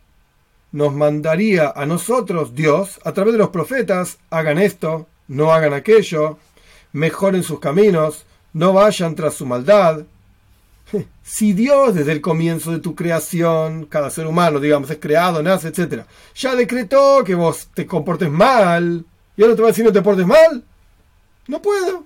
nos 0.71 0.93
mandaría 0.93 1.71
a 1.75 1.85
nosotros 1.85 2.53
Dios, 2.53 2.99
a 3.03 3.13
través 3.13 3.33
de 3.33 3.39
los 3.39 3.49
profetas, 3.49 4.19
hagan 4.29 4.57
esto, 4.57 5.07
no 5.27 5.51
hagan 5.51 5.73
aquello, 5.73 6.37
mejoren 6.93 7.43
sus 7.43 7.59
caminos, 7.59 8.25
no 8.53 8.73
vayan 8.73 9.15
tras 9.15 9.35
su 9.35 9.45
maldad? 9.45 10.05
Si 11.27 11.51
Dios 11.51 11.93
desde 11.93 12.13
el 12.13 12.21
comienzo 12.21 12.71
de 12.71 12.79
tu 12.79 12.95
creación, 12.95 13.85
cada 13.87 14.09
ser 14.09 14.27
humano, 14.27 14.61
digamos, 14.61 14.89
es 14.89 14.97
creado, 14.97 15.43
nace, 15.43 15.67
etc., 15.67 16.03
ya 16.33 16.55
decretó 16.55 17.21
que 17.25 17.35
vos 17.35 17.67
te 17.73 17.85
comportes 17.85 18.31
mal, 18.31 19.05
y 19.35 19.41
ahora 19.41 19.53
te 19.53 19.61
va 19.61 19.67
a 19.67 19.71
decir 19.71 19.83
no 19.83 19.91
te 19.91 20.01
portes 20.01 20.25
mal, 20.25 20.63
no 21.47 21.61
puedo, 21.61 22.05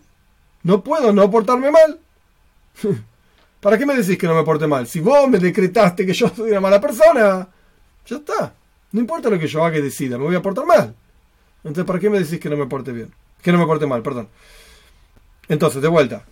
no 0.64 0.84
puedo 0.84 1.14
no 1.14 1.30
portarme 1.30 1.70
mal. 1.70 2.00
¿Para 3.60 3.78
qué 3.78 3.86
me 3.86 3.96
decís 3.96 4.18
que 4.18 4.28
no 4.28 4.36
me 4.36 4.44
porte 4.44 4.68
mal? 4.68 4.88
Si 4.88 5.00
vos 5.00 5.30
me 5.30 5.38
decretaste 5.38 6.06
que 6.06 6.14
yo 6.14 6.30
soy 6.30 6.52
una 6.52 6.60
mala 6.60 6.82
persona, 6.82 7.48
ya 8.06 8.16
está. 8.16 8.54
No 8.92 9.00
importa 9.00 9.30
lo 9.30 9.40
que 9.40 9.48
yo 9.48 9.64
haga 9.64 9.78
y 9.78 9.82
decida, 9.82 10.18
me 10.18 10.26
voy 10.26 10.36
a 10.36 10.42
portar 10.42 10.66
mal. 10.66 10.96
Entonces, 11.64 11.86
¿para 11.86 12.00
qué 12.00 12.10
me 12.10 12.20
decís 12.20 12.40
que 12.40 12.50
no 12.50 12.58
me 12.58 12.66
porte 12.66 12.92
bien? 12.92 13.12
Que 13.42 13.52
no 13.52 13.60
me 13.60 13.66
porte 13.66 13.86
mal, 13.86 14.02
perdón. 14.02 14.28
Entonces, 15.48 15.82
de 15.82 15.88
vuelta. 15.88 16.26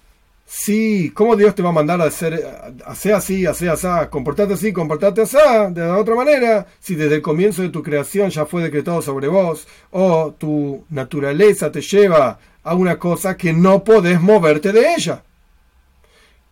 Sí, 0.46 1.12
¿cómo 1.14 1.36
Dios 1.36 1.54
te 1.54 1.62
va 1.62 1.70
a 1.70 1.74
mandar 1.74 2.02
a 2.02 2.06
hacer, 2.06 2.44
hacer 2.84 3.14
así, 3.14 3.46
hacer 3.46 3.70
así, 3.70 3.88
comportarte 4.10 4.56
así, 4.56 4.74
comportarte 4.74 5.22
así, 5.22 5.38
de 5.70 5.82
la 5.82 5.98
otra 5.98 6.16
manera? 6.16 6.66
Si 6.80 6.96
desde 6.96 7.16
el 7.16 7.22
comienzo 7.22 7.62
de 7.62 7.70
tu 7.70 7.84
creación 7.84 8.32
ya 8.32 8.48
fue 8.48 8.64
decretado 8.64 9.04
sobre 9.04 9.28
vos, 9.28 9.68
o 9.92 10.34
tu 10.36 10.86
naturaleza 10.90 11.72
te 11.72 11.82
lleva 11.82 12.40
a 12.64 12.74
una 12.74 12.98
cosa 12.98 13.38
que 13.38 13.54
no 13.54 13.84
podés 13.84 14.20
moverte 14.20 14.72
de 14.72 14.96
ella. 14.96 15.24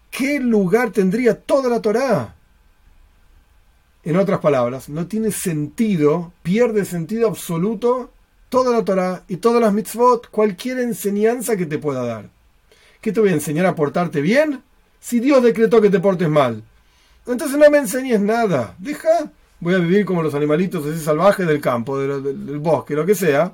¿Qué 0.10 0.40
lugar 0.40 0.92
tendría 0.92 1.40
toda 1.40 1.70
la 1.70 1.82
Torá? 1.82 2.36
En 4.04 4.16
otras 4.16 4.40
palabras, 4.40 4.88
no 4.90 5.08
tiene 5.08 5.32
sentido, 5.32 6.32
pierde 6.42 6.86
sentido 6.86 7.28
absoluto 7.28 8.12
toda 8.50 8.72
la 8.72 8.86
Torah 8.86 9.24
y 9.28 9.38
todas 9.38 9.62
las 9.62 9.74
mitzvot, 9.74 10.30
cualquier 10.30 10.80
enseñanza 10.80 11.58
que 11.58 11.66
te 11.66 11.78
pueda 11.78 12.06
dar. 12.06 12.30
¿Qué 13.02 13.12
te 13.12 13.20
voy 13.20 13.30
a 13.30 13.34
enseñar 13.34 13.66
a 13.66 13.76
portarte 13.76 14.22
bien? 14.22 14.64
Si 15.00 15.20
Dios 15.20 15.44
decretó 15.44 15.82
que 15.82 15.90
te 15.90 16.00
portes 16.00 16.30
mal. 16.30 16.64
Entonces 17.26 17.58
no 17.58 17.70
me 17.70 17.78
enseñes 17.78 18.22
nada. 18.22 18.76
Deja, 18.80 19.32
voy 19.60 19.76
a 19.76 19.80
vivir 19.80 20.06
como 20.06 20.24
los 20.24 20.34
animalitos 20.34 20.86
ese 20.86 21.04
salvajes 21.04 21.46
del 21.46 21.60
campo, 21.60 22.00
del, 22.00 22.60
bosque, 22.60 22.96
lo 22.96 23.06
que 23.06 23.16
sea. 23.16 23.54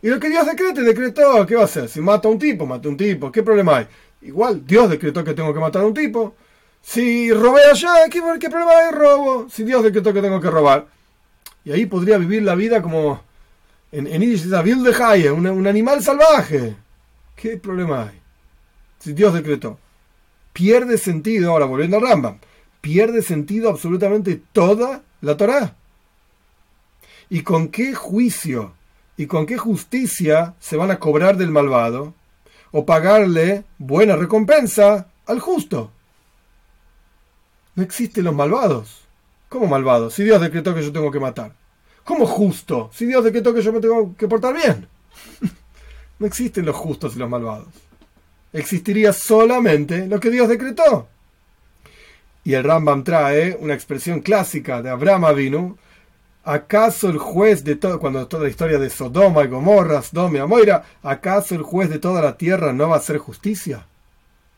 Y 0.00 0.08
lo 0.08 0.18
que 0.18 0.28
Dios 0.28 0.46
decrete, 0.46 0.82
decretó, 0.82 1.44
¿qué 1.46 1.54
va 1.54 1.62
a 1.62 1.66
hacer? 1.66 1.88
Si 1.88 2.00
mata 2.00 2.28
a 2.28 2.30
un 2.30 2.38
tipo, 2.38 2.66
mata 2.66 2.88
a 2.88 2.90
un 2.90 2.96
tipo, 2.96 3.30
¿qué 3.30 3.42
problema 3.42 3.78
hay? 3.78 3.86
Igual, 4.22 4.64
Dios 4.66 4.88
decretó 4.88 5.24
que 5.24 5.34
tengo 5.34 5.52
que 5.52 5.60
matar 5.60 5.82
a 5.82 5.86
un 5.86 5.94
tipo. 5.94 6.34
Si 6.80 7.32
robé 7.32 7.62
allá, 7.70 8.08
¿qué, 8.10 8.20
qué 8.40 8.48
problema 8.48 8.72
hay? 8.72 8.92
Robo. 8.92 9.48
Si 9.50 9.64
Dios 9.64 9.82
decretó 9.82 10.12
que 10.12 10.22
tengo 10.22 10.40
que 10.40 10.50
robar. 10.50 10.86
Y 11.64 11.72
ahí 11.72 11.86
podría 11.86 12.18
vivir 12.18 12.42
la 12.42 12.54
vida 12.54 12.82
como 12.82 13.22
en, 13.92 14.06
en 14.06 14.20
de 14.20 15.32
un, 15.32 15.46
un 15.46 15.66
animal 15.66 16.02
salvaje. 16.02 16.76
¿Qué 17.36 17.56
problema 17.56 18.08
hay? 18.08 18.20
Si 18.98 19.12
Dios 19.12 19.34
decretó. 19.34 19.78
Pierde 20.52 20.98
sentido, 20.98 21.50
ahora 21.50 21.66
volviendo 21.66 21.96
a 21.96 22.00
Rambam, 22.00 22.38
pierde 22.80 23.22
sentido 23.22 23.70
absolutamente 23.70 24.40
toda 24.52 25.02
la 25.20 25.36
Torah. 25.36 25.76
¿Y 27.30 27.42
con 27.42 27.68
qué 27.68 27.94
juicio 27.94 28.74
y 29.16 29.26
con 29.26 29.46
qué 29.46 29.56
justicia 29.56 30.54
se 30.58 30.76
van 30.76 30.90
a 30.90 30.98
cobrar 30.98 31.36
del 31.36 31.50
malvado 31.50 32.14
o 32.72 32.84
pagarle 32.84 33.64
buena 33.78 34.16
recompensa 34.16 35.06
al 35.26 35.40
justo? 35.40 35.92
No 37.74 37.82
existen 37.82 38.24
los 38.24 38.34
malvados. 38.34 39.02
¿Cómo 39.48 39.66
malvados? 39.66 40.14
Si 40.14 40.24
Dios 40.24 40.40
decretó 40.40 40.74
que 40.74 40.82
yo 40.82 40.92
tengo 40.92 41.10
que 41.10 41.20
matar. 41.20 41.52
¿Cómo 42.04 42.26
justo? 42.26 42.90
Si 42.92 43.06
Dios 43.06 43.22
decretó 43.24 43.54
que 43.54 43.62
yo 43.62 43.72
me 43.72 43.80
tengo 43.80 44.14
que 44.16 44.28
portar 44.28 44.54
bien. 44.54 44.88
no 46.18 46.26
existen 46.26 46.66
los 46.66 46.76
justos 46.76 47.16
y 47.16 47.18
los 47.18 47.28
malvados. 47.28 47.68
Existiría 48.52 49.12
solamente 49.12 50.06
lo 50.06 50.20
que 50.20 50.30
Dios 50.30 50.48
decretó. 50.48 51.08
Y 52.44 52.54
el 52.54 52.64
Rambam 52.64 53.04
trae 53.04 53.56
una 53.60 53.74
expresión 53.74 54.20
clásica 54.20 54.82
de 54.82 54.90
Abraham 54.90 55.24
Avinu. 55.24 55.78
¿Acaso 56.44 57.08
el 57.08 57.18
juez 57.18 57.62
de 57.62 57.76
todo, 57.76 58.00
cuando 58.00 58.26
toda 58.26 58.44
la 58.44 58.48
historia 58.48 58.78
de 58.78 58.90
Sodoma 58.90 59.44
y 59.44 59.48
Gomorra, 59.48 60.02
Sodoma 60.02 60.42
Amoira, 60.42 60.84
¿acaso 61.02 61.54
el 61.54 61.62
juez 61.62 61.88
de 61.88 62.00
toda 62.00 62.20
la 62.20 62.36
tierra 62.36 62.72
no 62.72 62.88
va 62.88 62.96
a 62.96 62.98
hacer 62.98 63.18
justicia? 63.18 63.86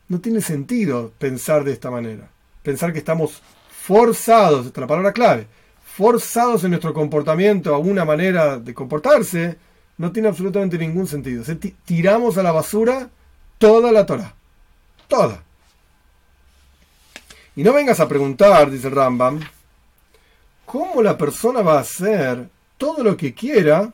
No 0.07 0.19
tiene 0.19 0.41
sentido 0.41 1.11
pensar 1.19 1.63
de 1.63 1.73
esta 1.73 1.91
manera. 1.91 2.29
Pensar 2.63 2.91
que 2.91 2.99
estamos 2.99 3.41
forzados, 3.69 4.65
esta 4.65 4.79
es 4.79 4.81
la 4.81 4.87
palabra 4.87 5.13
clave, 5.13 5.47
forzados 5.83 6.63
en 6.63 6.71
nuestro 6.71 6.93
comportamiento 6.93 7.75
a 7.75 7.77
una 7.77 8.03
manera 8.03 8.57
de 8.57 8.73
comportarse, 8.73 9.57
no 9.97 10.11
tiene 10.11 10.27
absolutamente 10.27 10.77
ningún 10.79 11.05
sentido. 11.05 11.43
tiramos 11.85 12.37
a 12.37 12.43
la 12.43 12.51
basura 12.51 13.09
toda 13.59 13.91
la 13.91 14.05
Torah. 14.07 14.33
Toda. 15.07 15.43
Y 17.55 17.63
no 17.63 17.73
vengas 17.73 17.99
a 17.99 18.07
preguntar, 18.07 18.69
dice 18.71 18.87
el 18.87 18.95
Rambam, 18.95 19.39
cómo 20.75 21.01
la 21.01 21.17
persona 21.17 21.61
va 21.61 21.77
a 21.77 21.81
hacer 21.81 22.49
todo 22.77 23.01
lo 23.01 23.15
que 23.15 23.33
quiera 23.33 23.93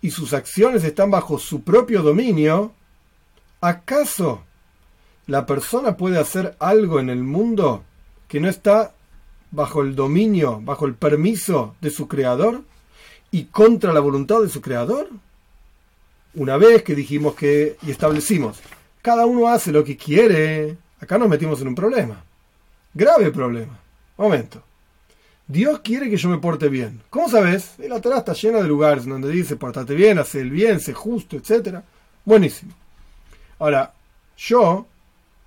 y 0.00 0.10
sus 0.10 0.32
acciones 0.32 0.82
están 0.82 1.10
bajo 1.10 1.38
su 1.38 1.60
propio 1.60 2.02
dominio. 2.02 2.72
¿Acaso 3.60 4.42
la 5.26 5.44
persona 5.44 5.98
puede 5.98 6.18
hacer 6.18 6.56
algo 6.58 7.00
en 7.00 7.10
el 7.10 7.22
mundo 7.22 7.84
que 8.28 8.40
no 8.40 8.48
está 8.48 8.94
bajo 9.50 9.82
el 9.82 9.94
dominio, 9.94 10.58
bajo 10.64 10.86
el 10.86 10.94
permiso 10.94 11.74
de 11.82 11.90
su 11.90 12.08
creador 12.08 12.62
y 13.30 13.44
contra 13.44 13.92
la 13.92 14.00
voluntad 14.00 14.40
de 14.40 14.48
su 14.48 14.62
creador? 14.62 15.10
Una 16.32 16.56
vez 16.56 16.82
que 16.82 16.94
dijimos 16.94 17.34
que 17.34 17.76
y 17.82 17.90
establecimos, 17.90 18.60
cada 19.02 19.26
uno 19.26 19.48
hace 19.48 19.70
lo 19.70 19.84
que 19.84 19.98
quiere, 19.98 20.78
acá 20.98 21.18
nos 21.18 21.28
metimos 21.28 21.60
en 21.60 21.68
un 21.68 21.74
problema. 21.74 22.24
Grave 22.94 23.30
problema. 23.30 23.78
Momento. 24.16 24.65
Dios 25.48 25.80
quiere 25.80 26.10
que 26.10 26.16
yo 26.16 26.28
me 26.28 26.38
porte 26.38 26.68
bien. 26.68 27.00
¿Cómo 27.10 27.28
sabes? 27.28 27.74
La 27.78 28.00
Torah 28.00 28.18
está 28.18 28.32
llena 28.32 28.58
de 28.58 28.68
lugares 28.68 29.06
donde 29.06 29.30
dice 29.30 29.56
portate 29.56 29.94
bien, 29.94 30.18
hace 30.18 30.40
el 30.40 30.50
bien, 30.50 30.80
sé 30.80 30.92
justo, 30.92 31.36
etc. 31.36 31.80
Buenísimo. 32.24 32.72
Ahora, 33.58 33.94
yo, 34.36 34.86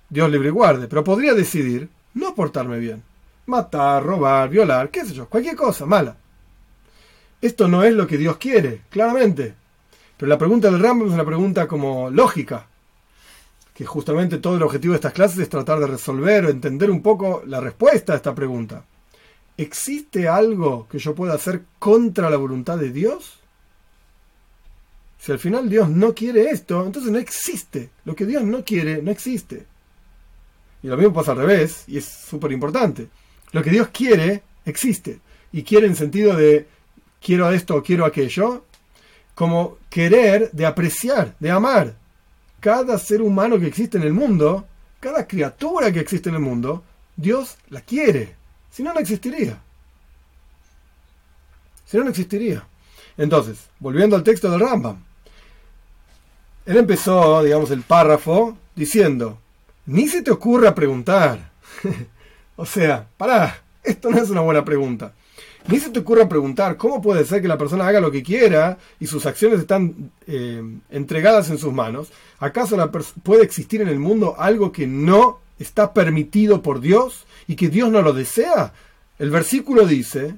Dios 0.08 0.30
libre 0.30 0.48
y 0.48 0.52
guarde, 0.52 0.88
pero 0.88 1.04
podría 1.04 1.34
decidir 1.34 1.88
no 2.14 2.34
portarme 2.34 2.78
bien 2.78 3.02
matar, 3.50 4.02
robar, 4.02 4.48
violar, 4.48 4.90
qué 4.90 5.04
sé 5.04 5.12
yo, 5.12 5.28
cualquier 5.28 5.56
cosa 5.56 5.84
mala. 5.84 6.16
Esto 7.42 7.68
no 7.68 7.82
es 7.82 7.92
lo 7.92 8.06
que 8.06 8.16
Dios 8.16 8.38
quiere, 8.38 8.82
claramente. 8.88 9.54
Pero 10.16 10.28
la 10.28 10.38
pregunta 10.38 10.70
del 10.70 10.80
Rambam 10.80 11.08
es 11.08 11.14
una 11.14 11.24
pregunta 11.24 11.66
como 11.66 12.10
lógica, 12.10 12.66
que 13.74 13.84
justamente 13.84 14.38
todo 14.38 14.56
el 14.56 14.62
objetivo 14.62 14.92
de 14.92 14.96
estas 14.96 15.12
clases 15.12 15.38
es 15.38 15.48
tratar 15.48 15.80
de 15.80 15.86
resolver 15.86 16.46
o 16.46 16.50
entender 16.50 16.90
un 16.90 17.02
poco 17.02 17.42
la 17.46 17.60
respuesta 17.60 18.12
a 18.12 18.16
esta 18.16 18.34
pregunta. 18.34 18.84
¿Existe 19.60 20.26
algo 20.26 20.88
que 20.88 20.98
yo 20.98 21.14
pueda 21.14 21.34
hacer 21.34 21.64
contra 21.78 22.30
la 22.30 22.38
voluntad 22.38 22.78
de 22.78 22.92
Dios? 22.92 23.40
Si 25.18 25.32
al 25.32 25.38
final 25.38 25.68
Dios 25.68 25.90
no 25.90 26.14
quiere 26.14 26.48
esto, 26.48 26.86
entonces 26.86 27.12
no 27.12 27.18
existe. 27.18 27.90
Lo 28.06 28.16
que 28.16 28.24
Dios 28.24 28.42
no 28.42 28.64
quiere, 28.64 29.02
no 29.02 29.10
existe. 29.10 29.66
Y 30.82 30.86
lo 30.86 30.96
mismo 30.96 31.12
pasa 31.12 31.32
al 31.32 31.36
revés, 31.36 31.84
y 31.88 31.98
es 31.98 32.06
súper 32.06 32.52
importante. 32.52 33.08
Lo 33.52 33.62
que 33.62 33.68
Dios 33.68 33.88
quiere 33.88 34.42
existe. 34.64 35.20
Y 35.52 35.62
quiere 35.62 35.86
en 35.86 35.94
sentido 35.94 36.34
de 36.34 36.66
quiero 37.20 37.50
esto 37.50 37.74
o 37.74 37.82
quiero 37.82 38.06
aquello, 38.06 38.64
como 39.34 39.76
querer 39.90 40.50
de 40.52 40.64
apreciar, 40.64 41.36
de 41.38 41.50
amar. 41.50 41.96
Cada 42.60 42.96
ser 42.98 43.20
humano 43.20 43.60
que 43.60 43.66
existe 43.66 43.98
en 43.98 44.04
el 44.04 44.14
mundo, 44.14 44.66
cada 45.00 45.28
criatura 45.28 45.92
que 45.92 46.00
existe 46.00 46.30
en 46.30 46.36
el 46.36 46.40
mundo, 46.40 46.82
Dios 47.14 47.58
la 47.68 47.82
quiere. 47.82 48.39
Si 48.70 48.82
no, 48.82 48.92
no 48.94 49.00
existiría. 49.00 49.60
Si 51.86 51.96
no, 51.96 52.04
no 52.04 52.10
existiría. 52.10 52.66
Entonces, 53.16 53.58
volviendo 53.78 54.16
al 54.16 54.22
texto 54.22 54.50
del 54.50 54.60
Rambam. 54.60 55.02
Él 56.66 56.76
empezó, 56.76 57.42
digamos, 57.42 57.70
el 57.70 57.82
párrafo 57.82 58.56
diciendo, 58.76 59.38
ni 59.86 60.08
se 60.08 60.22
te 60.22 60.30
ocurra 60.30 60.74
preguntar. 60.74 61.50
O 62.56 62.66
sea, 62.66 63.08
pará, 63.16 63.62
esto 63.82 64.10
no 64.10 64.18
es 64.18 64.28
una 64.28 64.42
buena 64.42 64.62
pregunta. 64.62 65.14
Ni 65.68 65.80
se 65.80 65.88
te 65.88 66.00
ocurra 66.00 66.28
preguntar 66.28 66.76
cómo 66.76 67.00
puede 67.00 67.24
ser 67.24 67.40
que 67.40 67.48
la 67.48 67.56
persona 67.56 67.86
haga 67.86 68.00
lo 68.00 68.10
que 68.10 68.22
quiera 68.22 68.76
y 68.98 69.06
sus 69.06 69.24
acciones 69.24 69.60
están 69.60 70.10
eh, 70.26 70.62
entregadas 70.90 71.48
en 71.48 71.56
sus 71.56 71.72
manos. 71.72 72.12
¿Acaso 72.38 72.76
puede 73.22 73.44
existir 73.44 73.80
en 73.80 73.88
el 73.88 73.98
mundo 73.98 74.34
algo 74.38 74.72
que 74.72 74.86
no 74.86 75.38
está 75.58 75.94
permitido 75.94 76.60
por 76.60 76.80
Dios 76.80 77.26
y 77.50 77.56
que 77.56 77.68
Dios 77.68 77.90
no 77.90 78.00
lo 78.00 78.12
desea? 78.12 78.72
El 79.18 79.28
versículo 79.28 79.84
dice, 79.84 80.36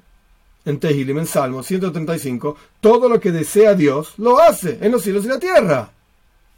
en 0.64 0.80
Tehilim, 0.80 1.18
en 1.18 1.26
Salmo 1.26 1.62
135, 1.62 2.56
todo 2.80 3.06
lo 3.06 3.20
que 3.20 3.30
desea 3.30 3.74
Dios 3.74 4.14
lo 4.16 4.40
hace 4.40 4.78
en 4.80 4.92
los 4.92 5.02
cielos 5.02 5.26
y 5.26 5.28
la 5.28 5.38
tierra. 5.38 5.92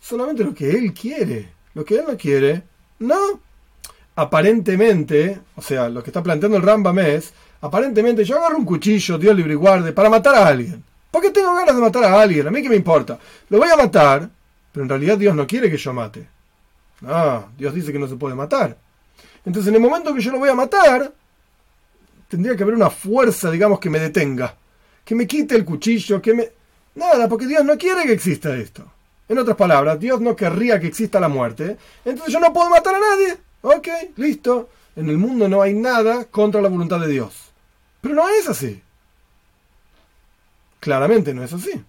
Solamente 0.01 0.45
lo 0.45 0.55
que 0.55 0.71
Él 0.71 0.95
quiere. 0.95 1.49
Lo 1.75 1.85
que 1.85 1.97
Él 1.97 2.05
no 2.07 2.17
quiere, 2.17 2.63
no 3.01 3.41
aparentemente, 4.15 5.41
o 5.57 5.61
sea, 5.61 5.89
lo 5.89 6.05
que 6.05 6.11
está 6.11 6.23
planteando 6.23 6.57
el 6.57 6.63
Rambam 6.63 7.01
es, 7.01 7.33
aparentemente 7.61 8.23
yo 8.23 8.37
agarro 8.37 8.59
un 8.59 8.65
cuchillo, 8.65 9.19
Dios 9.19 9.35
libre 9.35 9.55
y 9.55 9.57
guarde, 9.57 9.93
para 9.93 10.09
matar 10.09 10.37
a 10.37 10.47
alguien. 10.47 10.85
¿Por 11.11 11.21
qué 11.21 11.31
tengo 11.31 11.53
ganas 11.53 11.75
de 11.75 11.83
matar 11.83 12.05
a 12.05 12.23
alguien? 12.23 12.47
A 12.47 12.53
mí 12.53 12.63
qué 12.63 12.69
me 12.69 12.77
importa. 12.77 13.19
Lo 13.49 13.59
voy 13.59 13.71
a 13.71 13.77
matar, 13.77 14.31
pero 14.71 14.85
en 14.85 14.89
realidad 14.89 15.19
Dios 15.19 15.35
no 15.35 15.49
quiere 15.49 15.69
que 15.69 15.79
yo 15.79 15.93
mate. 15.93 16.29
Ah, 17.05 17.47
Dios 17.59 17.75
dice 17.75 17.93
que 17.93 17.99
no 17.99 18.07
se 18.07 18.15
puede 18.15 18.37
matar. 18.37 18.84
Entonces 19.45 19.69
en 19.69 19.75
el 19.77 19.81
momento 19.81 20.15
que 20.15 20.21
yo 20.21 20.33
lo 20.33 20.39
voy 20.39 20.49
a 20.49 20.55
matar, 20.55 21.13
tendría 22.29 22.57
que 22.57 22.63
haber 22.63 22.75
una 22.75 22.91
fuerza, 22.91 23.51
digamos, 23.51 23.79
que 23.79 23.91
me 23.91 24.01
detenga. 24.01 24.57
Que 25.05 25.15
me 25.15 25.27
quite 25.27 25.55
el 25.55 25.65
cuchillo, 25.65 26.21
que 26.23 26.35
me... 26.35 26.51
Nada, 26.95 27.29
porque 27.29 27.47
Dios 27.47 27.65
no 27.65 27.77
quiere 27.77 28.05
que 28.05 28.13
exista 28.13 28.57
esto. 28.57 28.91
En 29.29 29.39
otras 29.39 29.57
palabras, 29.57 29.99
Dios 29.99 30.21
no 30.21 30.37
querría 30.37 30.79
que 30.79 30.87
exista 30.87 31.21
la 31.21 31.29
muerte. 31.29 31.77
Entonces 32.05 32.33
yo 32.33 32.41
no 32.41 32.53
puedo 32.53 32.71
matar 32.71 32.95
a 32.95 33.01
nadie. 33.01 33.37
Ok, 33.63 33.89
listo. 34.17 34.69
En 34.97 35.09
el 35.09 35.19
mundo 35.19 35.49
no 35.49 35.63
hay 35.63 35.75
nada 35.75 36.27
contra 36.27 36.61
la 36.61 36.69
voluntad 36.69 37.01
de 37.01 37.09
Dios. 37.09 37.53
Pero 38.01 38.15
no 38.15 38.29
es 38.29 38.49
así. 38.49 38.83
Claramente 40.79 41.35
no 41.35 41.43
es 41.43 41.53
así. 41.53 41.83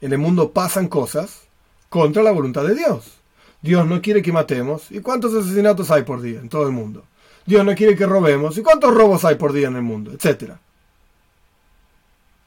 En 0.00 0.12
el 0.12 0.18
mundo 0.18 0.52
pasan 0.52 0.88
cosas 0.88 1.42
contra 1.88 2.22
la 2.22 2.30
voluntad 2.30 2.64
de 2.64 2.74
Dios. 2.74 3.17
Dios 3.60 3.86
no 3.86 4.00
quiere 4.00 4.22
que 4.22 4.32
matemos. 4.32 4.90
¿Y 4.90 5.00
cuántos 5.00 5.34
asesinatos 5.34 5.90
hay 5.90 6.02
por 6.02 6.20
día 6.20 6.40
en 6.40 6.48
todo 6.48 6.66
el 6.66 6.72
mundo? 6.72 7.04
Dios 7.44 7.64
no 7.64 7.74
quiere 7.74 7.96
que 7.96 8.06
robemos. 8.06 8.56
¿Y 8.58 8.62
cuántos 8.62 8.94
robos 8.94 9.24
hay 9.24 9.36
por 9.36 9.52
día 9.52 9.68
en 9.68 9.76
el 9.76 9.82
mundo? 9.82 10.12
Etcétera. 10.12 10.60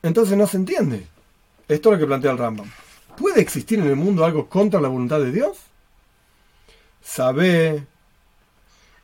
Entonces 0.03 0.37
no 0.37 0.47
se 0.47 0.57
entiende. 0.57 1.07
Esto 1.67 1.89
es 1.89 1.93
lo 1.93 1.99
que 1.99 2.07
plantea 2.07 2.31
el 2.31 2.37
Rambam. 2.37 2.69
¿Puede 3.17 3.41
existir 3.41 3.79
en 3.79 3.87
el 3.87 3.95
mundo 3.95 4.25
algo 4.25 4.47
contra 4.47 4.81
la 4.81 4.87
voluntad 4.87 5.19
de 5.19 5.31
Dios? 5.31 5.57
Sabe 7.01 7.85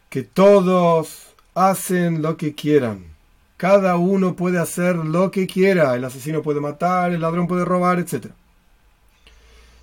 que 0.09 0.23
todos 0.23 1.33
hacen 1.55 2.21
lo 2.21 2.37
que 2.37 2.55
quieran. 2.55 3.05
Cada 3.57 3.97
uno 3.97 4.35
puede 4.35 4.59
hacer 4.59 4.95
lo 4.95 5.31
que 5.31 5.47
quiera. 5.47 5.95
El 5.95 6.05
asesino 6.05 6.41
puede 6.41 6.61
matar, 6.61 7.11
el 7.11 7.21
ladrón 7.21 7.47
puede 7.47 7.65
robar, 7.65 7.99
etc. 7.99 8.27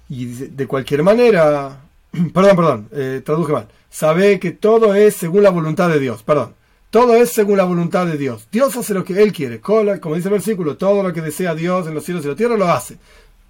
Y 0.08 0.26
de 0.26 0.66
cualquier 0.66 1.02
manera, 1.02 1.84
perdón, 2.33 2.57
perdón, 2.57 2.88
eh, 2.92 3.22
traduje 3.24 3.53
mal. 3.53 3.68
Sabe 3.90 4.38
que 4.40 4.50
todo 4.50 4.94
es 4.94 5.16
según 5.16 5.42
la 5.42 5.50
voluntad 5.50 5.88
de 5.88 6.00
Dios. 6.00 6.22
Perdón. 6.22 6.55
Todo 6.90 7.16
es 7.16 7.31
según 7.31 7.57
la 7.57 7.64
voluntad 7.64 8.07
de 8.07 8.16
Dios. 8.16 8.46
Dios 8.53 8.77
hace 8.77 8.94
lo 8.94 9.05
que 9.05 9.20
Él 9.20 9.33
quiere. 9.33 9.61
Como 9.61 10.14
dice 10.14 10.29
el 10.29 10.35
versículo, 10.35 10.77
todo 10.77 11.03
lo 11.03 11.12
que 11.12 11.22
desea 11.22 11.55
Dios 11.55 11.88
en 11.88 11.94
los 11.94 12.05
cielos 12.05 12.24
y 12.24 12.29
la 12.29 12.37
tierra 12.37 12.57
lo 12.57 12.68
hace. 12.68 12.98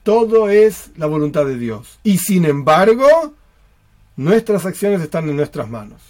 Todo 0.03 0.49
es 0.49 0.91
la 0.97 1.05
voluntad 1.05 1.45
de 1.45 1.59
Dios. 1.59 1.99
Y 2.03 2.17
sin 2.17 2.47
embargo, 2.47 3.35
nuestras 4.17 4.65
acciones 4.65 5.03
están 5.03 5.29
en 5.29 5.37
nuestras 5.37 5.69
manos. 5.69 6.01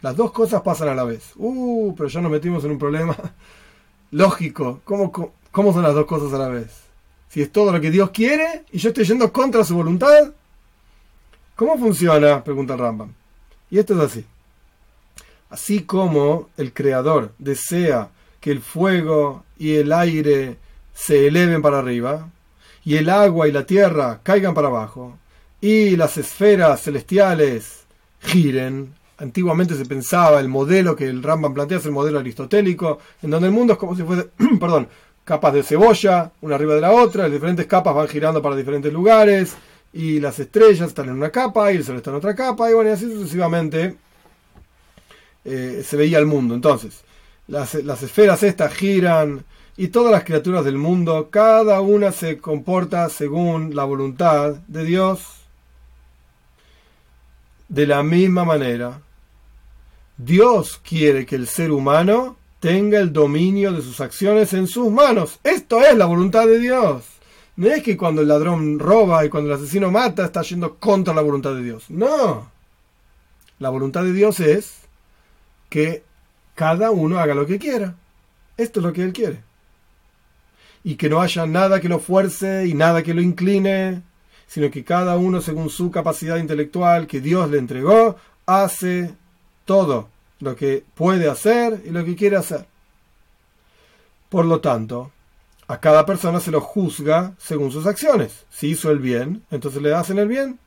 Las 0.00 0.16
dos 0.16 0.30
cosas 0.30 0.62
pasan 0.62 0.88
a 0.90 0.94
la 0.94 1.02
vez. 1.02 1.32
Uh, 1.36 1.92
pero 1.96 2.08
ya 2.08 2.20
nos 2.20 2.30
metimos 2.30 2.64
en 2.64 2.70
un 2.70 2.78
problema 2.78 3.16
lógico. 4.12 4.80
¿Cómo, 4.84 5.10
cómo 5.50 5.72
son 5.72 5.82
las 5.82 5.94
dos 5.94 6.06
cosas 6.06 6.32
a 6.32 6.38
la 6.38 6.48
vez? 6.48 6.70
Si 7.28 7.42
es 7.42 7.50
todo 7.50 7.72
lo 7.72 7.80
que 7.80 7.90
Dios 7.90 8.10
quiere 8.10 8.64
y 8.70 8.78
yo 8.78 8.90
estoy 8.90 9.04
yendo 9.04 9.32
contra 9.32 9.64
su 9.64 9.74
voluntad. 9.74 10.32
¿Cómo 11.56 11.78
funciona? 11.78 12.42
Pregunta 12.42 12.76
Rambam. 12.76 13.12
Y 13.70 13.78
esto 13.78 13.94
es 13.94 14.00
así. 14.00 14.24
Así 15.50 15.82
como 15.82 16.48
el 16.56 16.72
Creador 16.72 17.32
desea 17.38 18.08
que 18.40 18.50
el 18.50 18.60
fuego 18.60 19.44
y 19.58 19.74
el 19.74 19.92
aire 19.92 20.56
se 20.94 21.26
eleven 21.26 21.62
para 21.62 21.78
arriba, 21.78 22.28
y 22.84 22.96
el 22.96 23.08
agua 23.10 23.48
y 23.48 23.52
la 23.52 23.64
tierra 23.64 24.20
caigan 24.22 24.54
para 24.54 24.68
abajo, 24.68 25.18
y 25.60 25.96
las 25.96 26.16
esferas 26.16 26.82
celestiales 26.82 27.84
giren. 28.20 28.94
Antiguamente 29.18 29.76
se 29.76 29.84
pensaba, 29.84 30.40
el 30.40 30.48
modelo 30.48 30.96
que 30.96 31.06
el 31.06 31.22
Rambam 31.22 31.54
plantea 31.54 31.78
es 31.78 31.86
el 31.86 31.92
modelo 31.92 32.18
aristotélico, 32.18 32.98
en 33.22 33.30
donde 33.30 33.48
el 33.48 33.54
mundo 33.54 33.74
es 33.74 33.78
como 33.78 33.94
si 33.94 34.02
fuese, 34.02 34.30
perdón, 34.58 34.88
capas 35.24 35.54
de 35.54 35.62
cebolla, 35.62 36.32
una 36.40 36.56
arriba 36.56 36.74
de 36.74 36.80
la 36.80 36.92
otra, 36.92 37.24
las 37.24 37.32
diferentes 37.32 37.66
capas 37.66 37.94
van 37.94 38.08
girando 38.08 38.42
para 38.42 38.56
diferentes 38.56 38.92
lugares, 38.92 39.54
y 39.92 40.20
las 40.20 40.38
estrellas 40.38 40.88
están 40.88 41.08
en 41.08 41.16
una 41.16 41.30
capa, 41.30 41.72
y 41.72 41.76
el 41.76 41.84
sol 41.84 41.96
está 41.96 42.10
en 42.10 42.16
otra 42.16 42.34
capa, 42.34 42.70
y 42.70 42.74
bueno, 42.74 42.90
y 42.90 42.92
así 42.94 43.04
sucesivamente 43.04 43.96
eh, 45.44 45.82
se 45.86 45.96
veía 45.96 46.18
el 46.18 46.26
mundo. 46.26 46.54
Entonces, 46.54 47.04
las, 47.46 47.74
las 47.74 48.02
esferas 48.02 48.42
estas 48.42 48.72
giran, 48.74 49.44
y 49.76 49.88
todas 49.88 50.12
las 50.12 50.24
criaturas 50.24 50.64
del 50.64 50.76
mundo, 50.76 51.28
cada 51.30 51.80
una 51.80 52.12
se 52.12 52.38
comporta 52.38 53.08
según 53.08 53.74
la 53.74 53.84
voluntad 53.84 54.54
de 54.68 54.84
Dios. 54.84 55.20
De 57.68 57.86
la 57.86 58.02
misma 58.02 58.44
manera, 58.44 59.00
Dios 60.18 60.78
quiere 60.86 61.24
que 61.24 61.36
el 61.36 61.48
ser 61.48 61.72
humano 61.72 62.36
tenga 62.60 63.00
el 63.00 63.12
dominio 63.12 63.72
de 63.72 63.82
sus 63.82 64.00
acciones 64.00 64.52
en 64.52 64.66
sus 64.66 64.90
manos. 64.90 65.40
Esto 65.42 65.80
es 65.80 65.96
la 65.96 66.06
voluntad 66.06 66.46
de 66.46 66.58
Dios. 66.58 67.04
No 67.56 67.68
es 67.68 67.82
que 67.82 67.96
cuando 67.96 68.22
el 68.22 68.28
ladrón 68.28 68.78
roba 68.78 69.24
y 69.24 69.28
cuando 69.28 69.50
el 69.50 69.56
asesino 69.56 69.90
mata 69.90 70.24
está 70.24 70.42
yendo 70.42 70.76
contra 70.76 71.12
la 71.12 71.22
voluntad 71.22 71.54
de 71.54 71.62
Dios. 71.62 71.90
No. 71.90 72.50
La 73.58 73.68
voluntad 73.68 74.04
de 74.04 74.12
Dios 74.12 74.40
es 74.40 74.80
que 75.68 76.02
cada 76.54 76.90
uno 76.90 77.18
haga 77.18 77.34
lo 77.34 77.46
que 77.46 77.58
quiera. 77.58 77.94
Esto 78.56 78.80
es 78.80 78.86
lo 78.86 78.92
que 78.92 79.02
Él 79.02 79.12
quiere 79.12 79.52
y 80.84 80.96
que 80.96 81.08
no 81.08 81.20
haya 81.20 81.46
nada 81.46 81.80
que 81.80 81.88
lo 81.88 81.98
fuerce 81.98 82.66
y 82.66 82.74
nada 82.74 83.02
que 83.02 83.14
lo 83.14 83.20
incline, 83.20 84.02
sino 84.46 84.70
que 84.70 84.84
cada 84.84 85.16
uno 85.16 85.40
según 85.40 85.70
su 85.70 85.90
capacidad 85.90 86.38
intelectual 86.38 87.06
que 87.06 87.20
Dios 87.20 87.50
le 87.50 87.58
entregó, 87.58 88.16
hace 88.46 89.14
todo 89.64 90.08
lo 90.40 90.56
que 90.56 90.84
puede 90.94 91.28
hacer 91.28 91.82
y 91.84 91.90
lo 91.90 92.04
que 92.04 92.16
quiere 92.16 92.36
hacer. 92.36 92.66
Por 94.28 94.44
lo 94.44 94.60
tanto, 94.60 95.12
a 95.72 95.80
cada 95.80 96.04
persona 96.04 96.38
se 96.38 96.50
lo 96.50 96.60
juzga 96.60 97.32
según 97.38 97.72
sus 97.72 97.86
acciones. 97.86 98.44
Si 98.50 98.68
hizo 98.68 98.90
el 98.90 98.98
bien, 98.98 99.42
entonces 99.50 99.80
le 99.80 99.94
hacen 99.94 100.18
el 100.18 100.28
bien. 100.28 100.58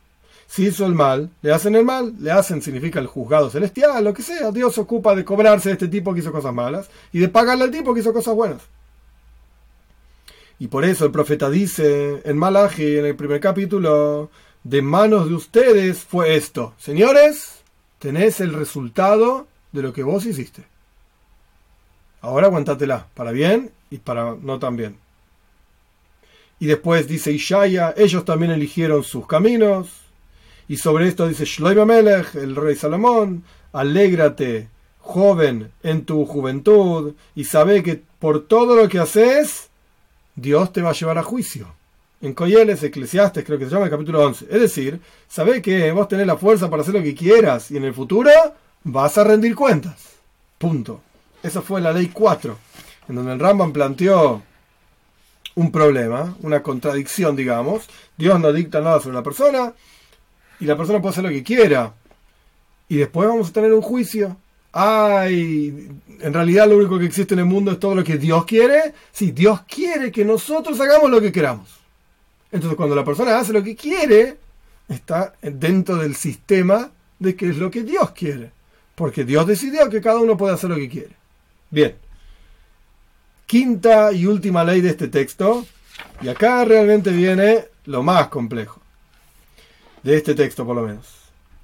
Si 0.48 0.66
hizo 0.66 0.84
el 0.88 0.96
mal, 0.96 1.30
le 1.44 1.54
hacen 1.54 1.76
el 1.76 1.86
mal. 1.86 2.16
Le 2.20 2.32
hacen 2.32 2.60
significa 2.60 3.00
el 3.00 3.06
juzgado 3.06 3.52
celestial, 3.52 4.04
lo 4.04 4.16
que 4.16 4.24
sea. 4.24 4.50
Dios 4.50 4.74
se 4.74 4.82
ocupa 4.82 5.16
de 5.16 5.24
cobrarse 5.24 5.70
de 5.70 5.74
este 5.74 5.90
tipo 5.90 6.12
que 6.12 6.22
hizo 6.22 6.32
cosas 6.32 6.56
malas 6.56 6.90
y 7.14 7.20
de 7.20 7.30
pagarle 7.30 7.66
al 7.66 7.70
tipo 7.70 7.94
que 7.94 8.00
hizo 8.00 8.14
cosas 8.14 8.34
buenas. 8.34 8.64
Y 10.58 10.70
por 10.70 10.84
eso 10.84 11.06
el 11.06 11.12
profeta 11.12 11.52
dice 11.52 12.24
en 12.26 12.38
Malachi, 12.40 12.98
en 12.98 13.06
el 13.06 13.16
primer 13.16 13.40
capítulo, 13.40 14.32
de 14.64 14.82
manos 14.82 15.30
de 15.30 15.36
ustedes 15.36 16.00
fue 16.00 16.36
esto. 16.36 16.74
Señores, 16.80 17.60
tenés 18.00 18.40
el 18.42 18.54
resultado 18.54 19.46
de 19.72 19.84
lo 19.84 19.94
que 19.94 20.02
vos 20.02 20.26
hiciste. 20.26 20.64
Ahora 22.22 22.48
aguantátela, 22.48 23.06
para 23.14 23.30
bien 23.30 23.70
y 23.96 23.98
para 23.98 24.36
no 24.42 24.60
tan 24.60 24.76
bien. 24.76 24.98
Y 26.60 26.68
después 26.68 27.08
dice 27.08 27.32
Ishaya, 27.32 27.94
ellos 27.98 28.26
también 28.26 28.52
eligieron 28.52 29.04
sus 29.04 29.26
caminos. 29.26 29.90
Y 30.68 30.78
sobre 30.78 31.08
esto 31.08 31.28
dice 31.28 31.46
Shloim 31.46 31.86
Melech, 31.86 32.36
el 32.36 32.56
rey 32.56 32.76
Salomón, 32.76 33.44
alégrate, 33.72 34.68
joven, 35.00 35.72
en 35.84 36.06
tu 36.06 36.26
juventud, 36.26 37.14
y 37.36 37.44
sabe 37.44 37.84
que 37.84 38.02
por 38.20 38.48
todo 38.48 38.76
lo 38.76 38.90
que 38.90 39.00
haces, 39.00 39.70
Dios 40.36 40.74
te 40.74 40.82
va 40.82 40.90
a 40.90 40.94
llevar 40.94 41.18
a 41.18 41.24
juicio. 41.24 41.74
En 42.22 42.34
Coyeles, 42.34 42.82
Eclesiastes, 42.82 43.46
creo 43.46 43.60
que 43.60 43.66
se 43.66 43.72
llama 43.72 43.86
el 43.86 43.92
capítulo 43.92 44.26
11. 44.26 44.48
Es 44.50 44.62
decir, 44.62 45.00
sabés 45.28 45.62
que 45.62 45.92
vos 45.92 46.08
tenés 46.08 46.26
la 46.26 46.38
fuerza 46.38 46.70
para 46.70 46.82
hacer 46.82 46.96
lo 46.96 47.04
que 47.04 47.14
quieras 47.14 47.70
y 47.70 47.78
en 47.78 47.86
el 47.86 47.94
futuro 47.94 48.32
vas 48.84 49.18
a 49.18 49.24
rendir 49.24 49.56
cuentas. 49.56 50.16
Punto. 50.58 51.02
Esa 51.44 51.62
fue 51.62 51.80
la 51.82 51.94
ley 51.94 52.10
4, 52.12 52.58
en 53.08 53.16
donde 53.16 53.34
el 53.34 53.40
Rambam 53.40 53.72
planteó 53.72 54.42
un 55.56 55.72
problema, 55.72 56.36
una 56.42 56.62
contradicción, 56.62 57.36
digamos. 57.36 57.88
Dios 58.18 58.40
no 58.40 58.52
dicta 58.52 58.82
nada 58.82 59.00
sobre 59.00 59.16
la 59.16 59.24
persona 59.24 59.74
y 60.60 60.66
la 60.66 60.78
persona 60.78 61.02
puede 61.02 61.12
hacer 61.12 61.24
lo 61.24 61.30
que 61.30 61.44
quiera. 61.44 61.94
Y 62.90 62.98
después 62.98 63.28
vamos 63.28 63.50
a 63.50 63.54
tener 63.54 63.74
un 63.74 63.82
juicio 63.82 64.38
ay, 64.78 65.90
en 66.20 66.34
realidad 66.34 66.68
lo 66.68 66.76
único 66.76 67.00
que 67.00 67.06
existe 67.06 67.34
en 67.34 67.40
el 67.40 67.46
mundo 67.46 67.72
es 67.72 67.80
todo 67.80 67.96
lo 67.96 68.04
que 68.04 68.18
Dios 68.18 68.44
quiere. 68.44 68.94
Sí, 69.12 69.32
Dios 69.32 69.62
quiere 69.62 70.12
que 70.12 70.26
nosotros 70.26 70.80
hagamos 70.82 71.10
lo 71.10 71.22
que 71.22 71.32
queramos. 71.32 71.70
Entonces 72.52 72.76
cuando 72.76 72.94
la 72.94 73.06
persona 73.06 73.40
hace 73.40 73.54
lo 73.54 73.64
que 73.64 73.76
quiere, 73.76 74.38
está 74.90 75.34
dentro 75.42 75.96
del 75.96 76.16
sistema 76.16 76.92
de 77.20 77.36
que 77.38 77.50
es 77.50 77.58
lo 77.58 77.72
que 77.72 77.84
Dios 77.84 78.12
quiere. 78.12 78.52
Porque 78.96 79.24
Dios 79.24 79.48
decidió 79.48 79.90
que 79.90 80.02
cada 80.02 80.20
uno 80.20 80.36
puede 80.36 80.54
hacer 80.54 80.70
lo 80.70 80.76
que 80.76 80.90
quiere. 80.90 81.16
Bien. 81.70 81.96
Quinta 83.46 84.12
y 84.12 84.26
última 84.26 84.64
ley 84.64 84.82
de 84.82 84.90
este 84.90 85.08
texto. 85.08 85.66
Y 86.22 86.28
acá 86.30 86.66
realmente 86.66 87.12
viene 87.12 87.66
lo 87.86 88.04
más 88.04 88.28
complejo. 88.28 88.82
De 90.04 90.18
este 90.18 90.36
texto 90.36 90.66
por 90.66 90.76
lo 90.76 90.84
menos. 90.84 91.08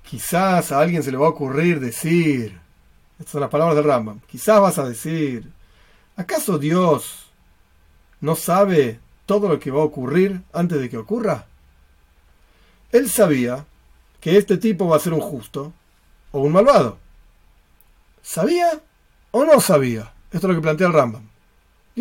Quizás 0.03 0.71
a 0.71 0.79
alguien 0.79 1.03
se 1.03 1.11
le 1.11 1.17
va 1.17 1.27
a 1.27 1.29
ocurrir 1.29 1.79
decir, 1.79 2.59
estas 3.17 3.31
son 3.31 3.41
las 3.41 3.49
palabras 3.49 3.75
del 3.75 3.85
Rambam. 3.85 4.19
Quizás 4.27 4.59
vas 4.59 4.77
a 4.77 4.87
decir, 4.87 5.49
¿acaso 6.17 6.57
Dios 6.57 7.27
no 8.19 8.35
sabe 8.35 8.99
todo 9.25 9.47
lo 9.47 9.59
que 9.59 9.71
va 9.71 9.81
a 9.81 9.85
ocurrir 9.85 10.41
antes 10.53 10.79
de 10.79 10.89
que 10.89 10.97
ocurra? 10.97 11.45
Él 12.91 13.09
sabía 13.09 13.65
que 14.19 14.37
este 14.37 14.57
tipo 14.57 14.87
va 14.87 14.97
a 14.97 14.99
ser 14.99 15.13
un 15.13 15.21
justo 15.21 15.71
o 16.31 16.41
un 16.41 16.51
malvado. 16.51 16.97
¿Sabía 18.21 18.81
o 19.31 19.45
no 19.45 19.61
sabía? 19.61 20.13
Esto 20.31 20.47
es 20.47 20.49
lo 20.49 20.55
que 20.55 20.61
plantea 20.61 20.87
el 20.87 20.93
Rambam. 20.93 21.30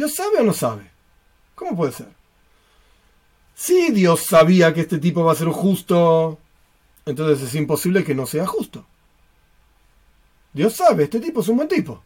¿Dios 0.01 0.15
sabe 0.15 0.39
o 0.39 0.43
no 0.43 0.55
sabe? 0.55 0.91
¿Cómo 1.55 1.77
puede 1.77 1.93
ser? 1.93 2.09
Si 3.55 3.91
Dios 3.91 4.25
sabía 4.25 4.73
que 4.73 4.81
este 4.81 4.99
tipo 4.99 5.23
va 5.23 5.33
a 5.33 5.35
ser 5.35 5.49
justo, 5.49 6.39
entonces 7.05 7.47
es 7.47 7.55
imposible 7.55 8.03
que 8.03 8.15
no 8.15 8.25
sea 8.25 8.47
justo. 8.47 8.87
Dios 10.55 10.75
sabe, 10.75 11.05
este 11.05 11.21
tipo 11.21 11.43
es 11.43 11.49
un 11.49 11.59
buen 11.59 11.69
tipo. 11.69 12.03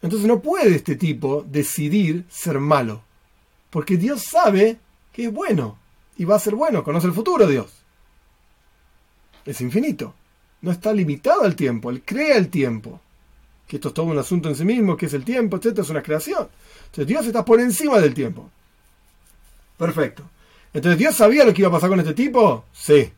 Entonces 0.00 0.26
no 0.26 0.40
puede 0.40 0.74
este 0.74 0.96
tipo 0.96 1.44
decidir 1.46 2.24
ser 2.30 2.58
malo. 2.58 3.02
Porque 3.68 3.98
Dios 3.98 4.22
sabe 4.22 4.78
que 5.12 5.26
es 5.26 5.32
bueno. 5.34 5.76
Y 6.16 6.24
va 6.24 6.36
a 6.36 6.40
ser 6.40 6.54
bueno. 6.54 6.82
Conoce 6.82 7.06
el 7.06 7.12
futuro 7.12 7.46
Dios. 7.46 7.70
Es 9.44 9.60
infinito. 9.60 10.14
No 10.62 10.70
está 10.70 10.94
limitado 10.94 11.42
al 11.42 11.54
tiempo. 11.54 11.90
Él 11.90 12.02
crea 12.02 12.38
el 12.38 12.48
tiempo. 12.48 13.02
Que 13.66 13.76
esto 13.76 13.88
es 13.88 13.94
todo 13.94 14.06
un 14.06 14.18
asunto 14.18 14.48
en 14.48 14.56
sí 14.56 14.64
mismo, 14.64 14.96
que 14.96 15.06
es 15.06 15.14
el 15.14 15.24
tiempo, 15.24 15.56
etc. 15.56 15.78
Es 15.78 15.90
una 15.90 16.02
creación. 16.02 16.48
Entonces 16.86 17.06
Dios 17.06 17.26
está 17.26 17.44
por 17.44 17.60
encima 17.60 17.98
del 17.98 18.14
tiempo. 18.14 18.48
Perfecto. 19.76 20.22
Entonces 20.72 20.98
Dios 20.98 21.16
sabía 21.16 21.44
lo 21.44 21.52
que 21.52 21.62
iba 21.62 21.68
a 21.68 21.72
pasar 21.72 21.90
con 21.90 22.00
este 22.00 22.14
tipo. 22.14 22.64
Sí. 22.72 23.10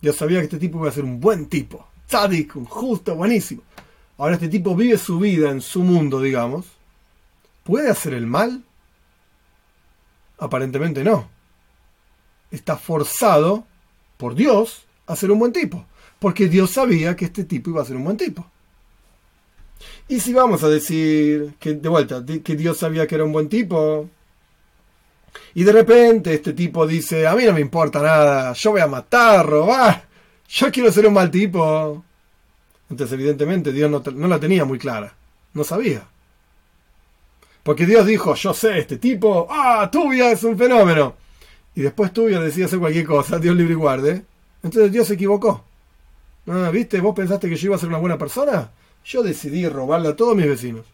Dios 0.00 0.16
sabía 0.16 0.38
que 0.38 0.44
este 0.44 0.58
tipo 0.58 0.78
iba 0.78 0.88
a 0.88 0.92
ser 0.92 1.04
un 1.04 1.18
buen 1.18 1.46
tipo, 1.46 1.88
tzadik, 2.06 2.56
un 2.56 2.66
justo, 2.66 3.14
buenísimo. 3.14 3.62
Ahora 4.18 4.34
este 4.34 4.48
tipo 4.48 4.76
vive 4.76 4.98
su 4.98 5.18
vida 5.18 5.50
en 5.50 5.60
su 5.60 5.82
mundo, 5.82 6.20
digamos. 6.20 6.66
¿Puede 7.62 7.90
hacer 7.90 8.12
el 8.12 8.26
mal? 8.26 8.62
Aparentemente 10.38 11.02
no. 11.02 11.28
Está 12.50 12.76
forzado 12.76 13.64
por 14.18 14.34
Dios 14.34 14.84
a 15.06 15.16
ser 15.16 15.30
un 15.30 15.38
buen 15.38 15.52
tipo, 15.52 15.86
porque 16.18 16.48
Dios 16.48 16.72
sabía 16.72 17.16
que 17.16 17.24
este 17.24 17.44
tipo 17.44 17.70
iba 17.70 17.82
a 17.82 17.86
ser 17.86 17.96
un 17.96 18.04
buen 18.04 18.16
tipo. 18.16 18.46
Y 20.08 20.20
si 20.20 20.32
vamos 20.32 20.62
a 20.62 20.68
decir 20.68 21.54
que, 21.58 21.74
de 21.74 21.88
vuelta, 21.88 22.24
que 22.24 22.56
Dios 22.56 22.78
sabía 22.78 23.06
que 23.06 23.14
era 23.14 23.24
un 23.24 23.32
buen 23.32 23.48
tipo, 23.48 24.08
y 25.54 25.64
de 25.64 25.72
repente 25.72 26.34
este 26.34 26.52
tipo 26.52 26.86
dice, 26.86 27.26
a 27.26 27.34
mí 27.34 27.44
no 27.44 27.52
me 27.52 27.60
importa 27.60 28.02
nada, 28.02 28.52
yo 28.52 28.72
voy 28.72 28.80
a 28.80 28.86
matar, 28.86 29.46
robar, 29.46 30.06
yo 30.48 30.70
quiero 30.72 30.90
ser 30.92 31.06
un 31.06 31.14
mal 31.14 31.30
tipo. 31.30 32.04
Entonces 32.90 33.14
evidentemente 33.14 33.72
Dios 33.72 33.90
no, 33.90 34.02
no 34.14 34.28
la 34.28 34.40
tenía 34.40 34.64
muy 34.64 34.78
clara, 34.78 35.14
no 35.52 35.64
sabía. 35.64 36.06
Porque 37.62 37.86
Dios 37.86 38.06
dijo, 38.06 38.34
yo 38.34 38.52
sé, 38.52 38.78
este 38.78 38.98
tipo, 38.98 39.46
ah, 39.50 39.88
Tubia 39.90 40.30
es 40.30 40.44
un 40.44 40.58
fenómeno. 40.58 41.16
Y 41.74 41.82
después 41.82 42.12
Tubia 42.12 42.40
decía 42.40 42.66
hacer 42.66 42.78
cualquier 42.78 43.06
cosa, 43.06 43.38
Dios 43.38 43.56
libre 43.56 43.72
y 43.72 43.76
guarde. 43.76 44.24
Entonces 44.62 44.92
Dios 44.92 45.06
se 45.08 45.14
equivocó. 45.14 45.64
Ah, 46.46 46.70
¿Viste? 46.70 47.00
¿Vos 47.00 47.14
pensaste 47.14 47.48
que 47.48 47.56
yo 47.56 47.66
iba 47.66 47.76
a 47.76 47.78
ser 47.78 47.88
una 47.88 47.98
buena 47.98 48.18
persona? 48.18 48.70
Yo 49.04 49.22
decidí 49.22 49.68
robarle 49.68 50.08
a 50.08 50.16
todos 50.16 50.36
mis 50.36 50.46
vecinos. 50.46 50.86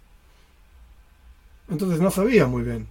Entonces 1.68 2.01
no 2.01 2.11
sabía 2.11 2.46
muy 2.46 2.62
bien. 2.62 2.88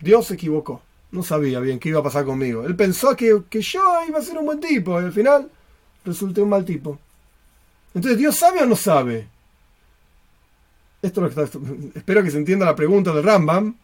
Dios 0.00 0.26
se 0.26 0.34
equivocó. 0.34 0.82
No 1.10 1.22
sabía 1.22 1.60
bien 1.60 1.78
qué 1.78 1.88
iba 1.88 2.00
a 2.00 2.04
pasar 2.04 2.24
conmigo. 2.24 2.64
Él 2.64 2.76
pensó 2.76 3.16
que, 3.16 3.42
que 3.48 3.62
yo 3.62 3.80
iba 4.06 4.18
a 4.18 4.22
ser 4.22 4.36
un 4.36 4.46
buen 4.46 4.60
tipo 4.60 5.00
y 5.00 5.04
al 5.04 5.12
final 5.12 5.50
resulté 6.04 6.42
un 6.42 6.50
mal 6.50 6.64
tipo. 6.64 6.98
Entonces, 7.94 8.18
¿Dios 8.18 8.36
sabe 8.36 8.62
o 8.62 8.66
no 8.66 8.76
sabe? 8.76 9.28
Esto, 11.00 11.24
espero 11.94 12.22
que 12.22 12.30
se 12.30 12.38
entienda 12.38 12.66
la 12.66 12.76
pregunta 12.76 13.12
de 13.12 13.22
Rambam. 13.22 13.74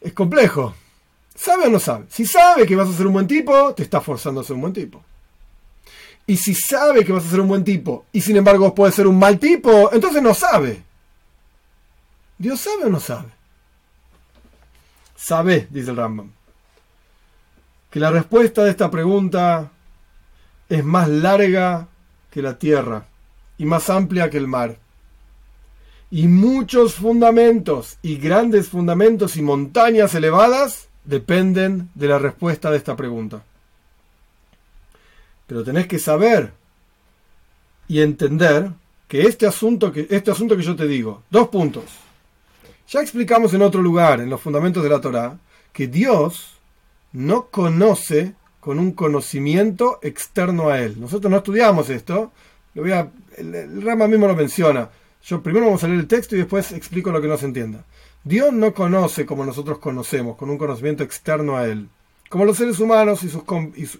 Es 0.00 0.12
complejo. 0.12 0.74
¿Sabe 1.34 1.66
o 1.66 1.70
no 1.70 1.78
sabe? 1.78 2.04
Si 2.10 2.26
sabe 2.26 2.66
que 2.66 2.76
vas 2.76 2.88
a 2.88 2.92
ser 2.92 3.06
un 3.06 3.14
buen 3.14 3.26
tipo, 3.26 3.74
te 3.74 3.82
está 3.82 4.00
forzando 4.00 4.40
a 4.40 4.44
ser 4.44 4.54
un 4.54 4.62
buen 4.62 4.72
tipo. 4.72 5.02
Y 6.26 6.36
si 6.36 6.54
sabe 6.54 7.04
que 7.04 7.12
vas 7.12 7.26
a 7.26 7.30
ser 7.30 7.40
un 7.40 7.48
buen 7.48 7.64
tipo 7.64 8.06
y 8.12 8.20
sin 8.20 8.36
embargo 8.36 8.74
puede 8.74 8.92
ser 8.92 9.06
un 9.06 9.18
mal 9.18 9.38
tipo, 9.38 9.92
entonces 9.92 10.22
no 10.22 10.32
sabe. 10.32 10.82
¿Dios 12.38 12.60
sabe 12.60 12.84
o 12.84 12.88
no 12.88 13.00
sabe? 13.00 13.28
Sabe, 15.16 15.68
dice 15.70 15.90
el 15.90 15.96
Rambam, 15.96 16.30
que 17.90 18.00
la 18.00 18.10
respuesta 18.10 18.64
de 18.64 18.70
esta 18.70 18.90
pregunta 18.90 19.70
es 20.68 20.84
más 20.84 21.08
larga 21.08 21.88
que 22.30 22.42
la 22.42 22.58
tierra 22.58 23.06
y 23.58 23.64
más 23.64 23.88
amplia 23.90 24.30
que 24.30 24.38
el 24.38 24.48
mar. 24.48 24.78
Y 26.10 26.26
muchos 26.28 26.94
fundamentos 26.94 27.98
y 28.02 28.16
grandes 28.16 28.68
fundamentos 28.68 29.36
y 29.36 29.42
montañas 29.42 30.14
elevadas 30.14 30.88
dependen 31.04 31.90
de 31.94 32.08
la 32.08 32.18
respuesta 32.18 32.70
de 32.70 32.78
esta 32.78 32.96
pregunta. 32.96 33.42
Pero 35.46 35.64
tenés 35.64 35.86
que 35.86 35.98
saber 35.98 36.52
y 37.88 38.00
entender 38.00 38.70
que 39.08 39.22
este 39.22 39.46
asunto 39.46 39.92
que, 39.92 40.06
este 40.10 40.30
asunto 40.30 40.56
que 40.56 40.62
yo 40.62 40.76
te 40.76 40.86
digo, 40.86 41.22
dos 41.30 41.48
puntos. 41.48 41.84
Ya 42.88 43.00
explicamos 43.00 43.54
en 43.54 43.62
otro 43.62 43.82
lugar, 43.82 44.20
en 44.20 44.30
los 44.30 44.40
fundamentos 44.40 44.82
de 44.82 44.88
la 44.88 45.00
Torah, 45.00 45.38
que 45.72 45.86
Dios 45.86 46.54
no 47.12 47.46
conoce 47.46 48.34
con 48.60 48.78
un 48.78 48.92
conocimiento 48.92 49.98
externo 50.02 50.70
a 50.70 50.80
él. 50.80 50.98
Nosotros 50.98 51.30
no 51.30 51.38
estudiamos 51.38 51.90
esto, 51.90 52.32
lo 52.74 52.82
voy 52.82 52.92
a, 52.92 53.10
el, 53.36 53.82
Rama 53.82 54.08
mismo 54.08 54.26
lo 54.26 54.34
menciona. 54.34 54.90
Yo 55.22 55.42
primero 55.42 55.66
vamos 55.66 55.84
a 55.84 55.88
leer 55.88 56.00
el 56.00 56.06
texto 56.06 56.34
y 56.34 56.38
después 56.38 56.72
explico 56.72 57.10
lo 57.10 57.20
que 57.20 57.28
no 57.28 57.36
se 57.36 57.46
entienda. 57.46 57.84
Dios 58.24 58.52
no 58.52 58.72
conoce 58.72 59.26
como 59.26 59.44
nosotros 59.44 59.78
conocemos, 59.78 60.36
con 60.36 60.50
un 60.50 60.58
conocimiento 60.58 61.02
externo 61.02 61.56
a 61.56 61.66
él, 61.66 61.88
como 62.34 62.46
los 62.46 62.56
seres 62.56 62.80
humanos 62.80 63.22
y, 63.22 63.28
sus, 63.28 63.44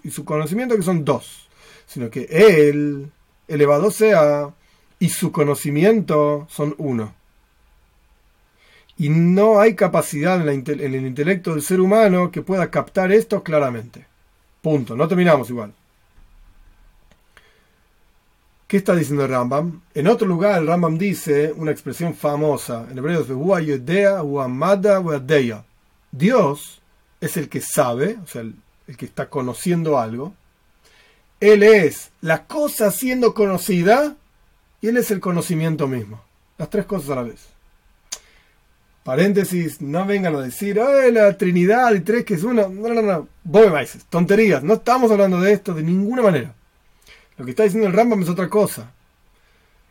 y, 0.03 0.09
su, 0.09 0.25
conocimiento 0.25 0.75
que 0.75 0.81
son 0.81 1.05
dos, 1.05 1.47
sino 1.87 2.09
que 2.09 2.27
él, 2.29 3.09
elevado 3.47 3.89
sea, 3.91 4.53
y 4.99 5.07
su 5.07 5.31
conocimiento 5.31 6.45
son 6.49 6.75
uno. 6.77 7.15
Y 8.97 9.07
no 9.07 9.61
hay 9.61 9.73
capacidad 9.73 10.45
en, 10.49 10.65
el 10.67 10.95
intelecto 11.07 11.53
del 11.53 11.61
ser 11.61 11.79
humano 11.79 12.29
que 12.29 12.41
pueda 12.41 12.69
captar 12.69 13.13
esto 13.13 13.41
claramente. 13.41 14.05
Punto. 14.61 14.97
No 14.97 15.07
terminamos 15.07 15.49
igual. 15.49 15.73
¿Qué 18.67 18.75
está 18.75 18.97
diciendo 18.97 19.25
Rambam? 19.27 19.79
En 19.93 20.07
otro 20.07 20.27
lugar 20.27 20.59
el 20.59 20.67
Rambam 20.67 20.97
dice 20.97 21.53
una 21.55 21.71
expresión 21.71 22.13
famosa. 22.13 22.85
En 22.91 22.97
hebreo 22.97 23.21
es 23.21 23.29
Dios 26.11 26.81
es 27.21 27.37
el 27.37 27.49
que 27.49 27.61
sabe, 27.61 28.17
o 28.23 28.27
sea, 28.27 28.41
el, 28.41 28.55
el 28.87 28.97
que 28.97 29.05
está 29.05 29.29
conociendo 29.29 29.99
algo. 29.99 30.33
Él 31.39 31.63
es 31.63 32.11
la 32.21 32.45
cosa 32.45 32.91
siendo 32.91 33.33
conocida 33.33 34.15
y 34.81 34.87
Él 34.87 34.97
es 34.97 35.11
el 35.11 35.19
conocimiento 35.19 35.87
mismo. 35.87 36.21
Las 36.57 36.69
tres 36.69 36.85
cosas 36.85 37.09
a 37.09 37.15
la 37.15 37.23
vez. 37.23 37.55
Paréntesis, 39.03 39.81
no 39.81 40.05
vengan 40.05 40.35
a 40.35 40.41
decir, 40.41 40.79
¡ay, 40.79 41.11
la 41.11 41.37
Trinidad 41.37 41.93
y 41.93 41.99
tres 41.99 42.25
que 42.25 42.33
es 42.33 42.43
uno! 42.43 42.69
No, 42.69 42.89
no, 42.89 43.01
no, 43.03 43.27
vos 43.43 43.71
me 43.71 43.87
tonterías, 44.09 44.63
no 44.63 44.75
estamos 44.75 45.11
hablando 45.11 45.39
de 45.39 45.53
esto 45.53 45.75
de 45.75 45.83
ninguna 45.83 46.23
manera. 46.23 46.55
Lo 47.37 47.45
que 47.45 47.51
está 47.51 47.63
diciendo 47.63 47.87
el 47.87 47.93
Rambam 47.93 48.23
es 48.23 48.29
otra 48.29 48.49
cosa. 48.49 48.91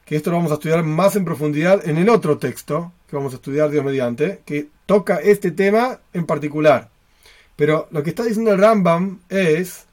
Que 0.05 0.17
esto 0.17 0.31
lo 0.31 0.39
vamos 0.39 0.51
a 0.51 0.55
estudiar 0.55 0.83
más 0.83 1.15
en 1.15 1.25
profundidad 1.25 1.87
en 1.89 1.99
el 1.99 2.09
otro 2.09 2.39
texto 2.39 2.93
que 3.09 3.15
vamos 3.15 3.33
a 3.33 3.37
estudiar 3.37 3.71
Dios 3.71 3.85
mediante, 3.85 4.41
que 4.45 4.67
toca 4.87 5.19
este 5.19 5.53
tema 5.53 6.01
en 6.13 6.27
particular. 6.27 6.91
Pero 7.57 7.89
lo 7.91 8.03
que 8.03 8.11
está 8.11 8.25
diciendo 8.25 8.53
el 8.53 8.59
Rambam 8.59 9.21
es 9.29 9.87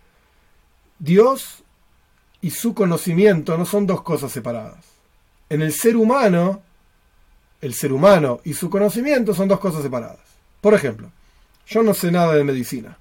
Dios 0.99 1.63
y 2.41 2.51
su 2.51 2.73
conocimiento 2.73 3.57
no 3.57 3.65
son 3.65 3.85
dos 3.85 4.01
cosas 4.01 4.31
separadas. 4.31 4.83
En 5.49 5.61
el 5.61 5.73
ser 5.73 5.95
humano 5.95 6.61
el 7.61 7.73
ser 7.73 7.93
humano 7.93 8.41
y 8.43 8.53
su 8.53 8.69
conocimiento 8.69 9.33
son 9.33 9.47
dos 9.47 9.59
cosas 9.59 9.83
separadas. 9.83 10.19
Por 10.59 10.73
ejemplo, 10.73 11.11
yo 11.67 11.83
no 11.83 11.93
sé 11.93 12.11
nada 12.11 12.33
de 12.33 12.43
medicina. 12.43 12.97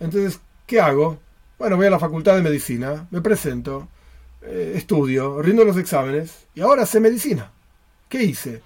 Entonces, 0.00 0.40
¿qué 0.66 0.80
hago? 0.80 1.18
Bueno, 1.58 1.76
voy 1.76 1.86
a 1.86 1.90
la 1.90 1.98
facultad 1.98 2.36
de 2.36 2.42
medicina, 2.42 3.06
me 3.10 3.20
presento, 3.20 3.88
eh, 4.42 4.74
estudio, 4.76 5.42
rindo 5.42 5.64
los 5.64 5.76
exámenes 5.76 6.46
y 6.54 6.60
ahora 6.60 6.86
sé 6.86 7.00
medicina. 7.00 7.50
¿Qué 8.08 8.22
hice? 8.22 8.62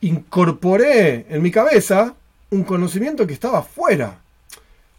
Incorporé 0.00 1.26
en 1.28 1.42
mi 1.42 1.50
cabeza 1.50 2.14
un 2.50 2.64
conocimiento 2.64 3.26
que 3.26 3.34
estaba 3.34 3.62
fuera. 3.62 4.19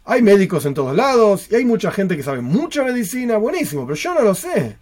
Hay 0.04 0.22
médicos 0.22 0.66
en 0.66 0.74
todos 0.74 0.96
lados 0.96 1.48
y 1.50 1.54
hay 1.54 1.64
mucha 1.64 1.90
gente 1.90 2.16
que 2.16 2.22
sabe 2.22 2.40
mucha 2.40 2.82
medicina, 2.82 3.36
buenísimo, 3.36 3.86
pero 3.86 3.96
yo 3.96 4.14
no 4.14 4.22
lo 4.22 4.34
sé 4.34 4.76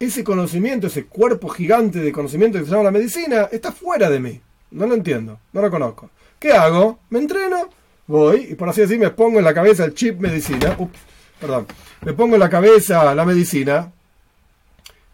ese 0.00 0.24
conocimiento, 0.24 0.86
ese 0.86 1.06
cuerpo 1.06 1.48
gigante 1.48 2.00
de 2.00 2.12
conocimiento 2.12 2.58
que 2.58 2.64
se 2.64 2.70
llama 2.70 2.84
la 2.84 2.90
medicina, 2.90 3.48
está 3.50 3.72
fuera 3.72 4.10
de 4.10 4.20
mí. 4.20 4.40
No 4.70 4.86
lo 4.86 4.94
entiendo, 4.94 5.38
no 5.52 5.62
lo 5.62 5.70
conozco. 5.70 6.10
¿Qué 6.38 6.52
hago? 6.52 6.98
Me 7.10 7.20
entreno, 7.20 7.68
voy 8.06 8.48
y 8.50 8.54
por 8.54 8.68
así 8.68 8.80
decir 8.80 8.98
me 8.98 9.10
pongo 9.10 9.38
en 9.38 9.44
la 9.44 9.54
cabeza 9.54 9.84
el 9.84 9.94
chip 9.94 10.18
medicina. 10.20 10.74
Ups, 10.78 10.98
perdón. 11.40 11.66
Me 12.02 12.12
pongo 12.12 12.34
en 12.34 12.40
la 12.40 12.50
cabeza 12.50 13.14
la 13.14 13.24
medicina. 13.24 13.92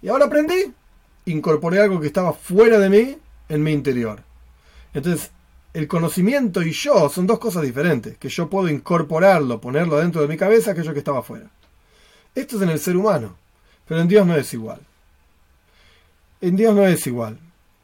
Y 0.03 0.09
ahora 0.09 0.27
aprendí. 0.27 0.73
Incorporé 1.27 1.81
algo 1.81 2.01
que 2.01 2.07
estaba 2.07 2.33
fuera 2.33 2.79
de 2.79 2.89
mí 2.89 3.19
en 3.49 3.63
mi 3.63 3.73
interior. 3.73 4.23
Entonces, 4.95 5.31
el 5.73 5.87
conocimiento 5.87 6.63
y 6.63 6.73
yo 6.73 7.09
son 7.09 7.27
dos 7.27 7.39
cosas 7.39 7.63
diferentes. 7.63 8.19
Que 8.19 8.29
yo 8.29 8.49
puedo 8.49 8.69
incorporarlo, 8.69 9.61
ponerlo 9.61 9.99
dentro 9.99 10.21
de 10.23 10.29
mi 10.29 10.37
cabeza, 10.37 10.73
aquello 10.73 10.93
que 10.93 10.99
estaba 10.99 11.23
fuera. 11.23 11.51
Esto 12.35 12.57
es 12.57 12.63
en 12.63 12.71
el 12.71 12.79
ser 12.79 12.97
humano. 12.97 13.37
Pero 13.87 14.01
en 14.01 14.09
Dios 14.09 14.27
no 14.27 14.37
es 14.37 14.53
igual. 14.55 14.81
En 16.41 16.57
Dios 16.57 16.75
no 16.75 16.87
es 16.87 17.07
igual. 17.07 17.39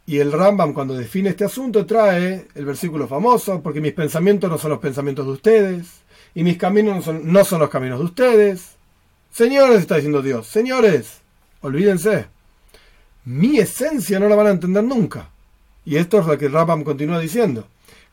Y 0.06 0.18
el 0.18 0.30
Rambam 0.30 0.72
cuando 0.72 0.94
define 0.94 1.30
este 1.30 1.44
asunto 1.44 1.84
trae 1.84 2.46
el 2.54 2.64
versículo 2.64 3.08
famoso, 3.08 3.60
porque 3.60 3.80
mis 3.80 3.92
pensamientos 3.92 4.48
no 4.48 4.56
son 4.56 4.70
los 4.70 4.78
pensamientos 4.78 5.26
de 5.26 5.32
ustedes, 5.32 5.86
y 6.32 6.44
mis 6.44 6.56
caminos 6.56 6.94
no 6.94 7.02
son, 7.02 7.32
no 7.32 7.44
son 7.44 7.60
los 7.60 7.70
caminos 7.70 7.98
de 7.98 8.04
ustedes. 8.04 8.76
Señores, 9.32 9.80
está 9.80 9.96
diciendo 9.96 10.22
Dios, 10.22 10.46
señores, 10.46 11.22
olvídense, 11.60 12.26
mi 13.24 13.58
esencia 13.58 14.20
no 14.20 14.28
la 14.28 14.36
van 14.36 14.46
a 14.46 14.50
entender 14.50 14.84
nunca. 14.84 15.30
Y 15.84 15.96
esto 15.96 16.20
es 16.20 16.26
lo 16.26 16.38
que 16.38 16.46
el 16.46 16.52
Rambam 16.52 16.84
continúa 16.84 17.18
diciendo. 17.18 17.66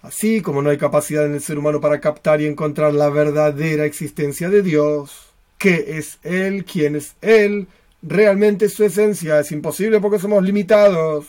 Así 0.04 0.41
como 0.41 0.62
no 0.62 0.70
hay 0.70 0.78
capacidad 0.78 1.26
en 1.26 1.34
el 1.34 1.41
ser 1.41 1.58
humano 1.58 1.80
para 1.80 2.01
captar 2.01 2.41
y 2.41 2.45
encontrar 2.45 2.93
la 2.93 3.10
verdadera 3.10 3.86
existencia 3.86 4.49
de 4.49 4.62
Dios, 4.62 5.32
que 5.58 5.97
es 5.97 6.20
Él, 6.24 6.66
quién 6.66 6.97
es 6.97 7.16
Él, 7.22 7.68
realmente 8.01 8.68
su 8.68 8.84
esencia. 8.84 9.39
Es 9.39 9.54
imposible 9.54 10.01
porque 10.01 10.20
somos 10.20 10.43
limitados. 10.43 11.28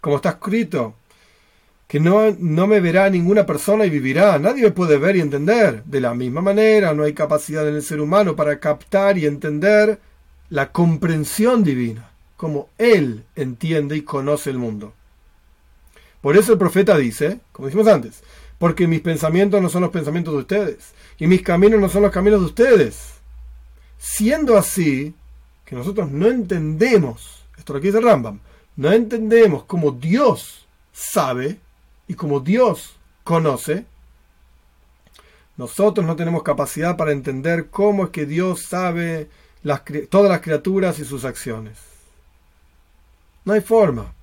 Como 0.00 0.16
está 0.16 0.30
escrito, 0.30 0.94
que 1.86 2.00
no, 2.00 2.34
no 2.38 2.66
me 2.66 2.80
verá 2.80 3.10
ninguna 3.10 3.44
persona 3.44 3.84
y 3.84 3.90
vivirá. 3.90 4.38
Nadie 4.38 4.62
me 4.62 4.70
puede 4.70 4.96
ver 4.96 5.16
y 5.16 5.20
entender. 5.20 5.84
De 5.84 6.00
la 6.00 6.14
misma 6.14 6.40
manera, 6.40 6.94
no 6.94 7.02
hay 7.02 7.12
capacidad 7.12 7.68
en 7.68 7.74
el 7.74 7.82
ser 7.82 8.00
humano 8.00 8.34
para 8.34 8.58
captar 8.58 9.18
y 9.18 9.26
entender 9.26 9.98
la 10.48 10.72
comprensión 10.72 11.62
divina, 11.62 12.10
como 12.38 12.70
Él 12.78 13.24
entiende 13.36 13.98
y 13.98 14.02
conoce 14.02 14.48
el 14.48 14.56
mundo. 14.56 14.94
Por 16.20 16.36
eso 16.36 16.52
el 16.52 16.58
profeta 16.58 16.96
dice, 16.96 17.40
como 17.52 17.68
dijimos 17.68 17.88
antes, 17.88 18.22
porque 18.58 18.86
mis 18.86 19.00
pensamientos 19.00 19.60
no 19.62 19.68
son 19.68 19.82
los 19.82 19.90
pensamientos 19.90 20.34
de 20.34 20.40
ustedes, 20.40 20.92
y 21.18 21.26
mis 21.26 21.42
caminos 21.42 21.80
no 21.80 21.88
son 21.88 22.02
los 22.02 22.12
caminos 22.12 22.40
de 22.40 22.46
ustedes. 22.46 23.14
Siendo 23.98 24.56
así, 24.56 25.14
que 25.64 25.76
nosotros 25.76 26.10
no 26.10 26.28
entendemos, 26.28 27.44
esto 27.56 27.72
lo 27.72 27.80
que 27.80 27.86
dice 27.86 28.00
Rambam, 28.00 28.40
no 28.76 28.92
entendemos 28.92 29.64
cómo 29.64 29.92
Dios 29.92 30.66
sabe, 30.92 31.58
y 32.06 32.14
como 32.14 32.40
Dios 32.40 32.96
conoce, 33.24 33.86
nosotros 35.56 36.06
no 36.06 36.16
tenemos 36.16 36.42
capacidad 36.42 36.96
para 36.96 37.12
entender 37.12 37.68
cómo 37.70 38.04
es 38.04 38.10
que 38.10 38.26
Dios 38.26 38.62
sabe 38.62 39.28
todas 40.08 40.30
las 40.30 40.40
criaturas 40.40 40.98
y 40.98 41.04
sus 41.04 41.24
acciones. 41.24 41.78
No 43.44 43.52
hay 43.52 43.60
forma. 43.60 44.14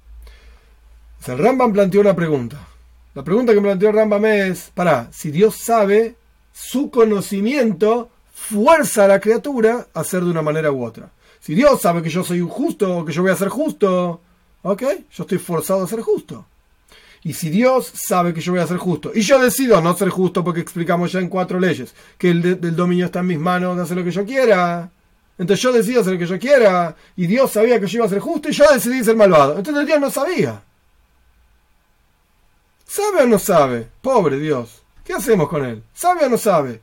Rambam 1.35 1.73
planteó 1.73 2.01
una 2.01 2.15
pregunta. 2.15 2.57
La 3.13 3.23
pregunta 3.23 3.53
que 3.53 3.61
planteó 3.61 3.91
Rambam 3.91 4.25
es, 4.25 4.71
para, 4.73 5.11
si 5.11 5.31
Dios 5.31 5.55
sabe, 5.55 6.15
su 6.53 6.89
conocimiento 6.89 8.09
fuerza 8.33 9.05
a 9.05 9.07
la 9.07 9.19
criatura 9.19 9.87
a 9.93 9.99
hacer 10.01 10.23
de 10.23 10.31
una 10.31 10.41
manera 10.41 10.71
u 10.71 10.85
otra. 10.85 11.09
Si 11.39 11.55
Dios 11.55 11.81
sabe 11.81 12.01
que 12.01 12.09
yo 12.09 12.23
soy 12.23 12.41
un 12.41 12.49
justo, 12.49 13.03
que 13.05 13.11
yo 13.11 13.21
voy 13.21 13.31
a 13.31 13.35
ser 13.35 13.49
justo, 13.49 14.21
ok, 14.61 14.83
yo 15.11 15.23
estoy 15.23 15.37
forzado 15.37 15.83
a 15.83 15.87
ser 15.87 16.01
justo. 16.01 16.45
Y 17.23 17.33
si 17.33 17.49
Dios 17.49 17.91
sabe 17.93 18.33
que 18.33 18.41
yo 18.41 18.51
voy 18.51 18.61
a 18.61 18.67
ser 18.67 18.77
justo, 18.77 19.11
y 19.13 19.21
yo 19.21 19.39
decido 19.39 19.81
no 19.81 19.95
ser 19.95 20.09
justo 20.09 20.43
porque 20.43 20.61
explicamos 20.61 21.11
ya 21.11 21.19
en 21.19 21.29
cuatro 21.29 21.59
leyes 21.59 21.93
que 22.17 22.29
el, 22.29 22.75
dominio 22.75 23.05
está 23.05 23.19
en 23.19 23.27
mis 23.27 23.39
manos 23.39 23.75
de 23.75 23.83
hacer 23.83 23.97
lo 23.97 24.03
que 24.03 24.11
yo 24.11 24.25
quiera, 24.25 24.89
entonces 25.37 25.61
yo 25.61 25.71
decido 25.71 26.01
hacer 26.01 26.13
lo 26.13 26.19
que 26.19 26.25
yo 26.25 26.39
quiera, 26.39 26.95
y 27.15 27.27
Dios 27.27 27.51
sabía 27.51 27.79
que 27.79 27.87
yo 27.87 27.97
iba 27.97 28.05
a 28.05 28.09
ser 28.09 28.19
justo, 28.19 28.49
y 28.49 28.53
yo 28.53 28.65
decidí 28.71 29.03
ser 29.03 29.15
malvado. 29.15 29.57
Entonces 29.57 29.85
Dios 29.85 29.99
no 29.99 30.09
sabía. 30.09 30.61
¿Sabe 32.87 33.23
o 33.23 33.27
no 33.27 33.37
sabe? 33.37 33.89
Pobre 34.01 34.39
Dios. 34.39 34.81
¿Qué 35.03 35.13
hacemos 35.13 35.49
con 35.49 35.65
él? 35.65 35.83
¿Sabe 35.93 36.25
o 36.25 36.29
no 36.29 36.37
sabe? 36.37 36.81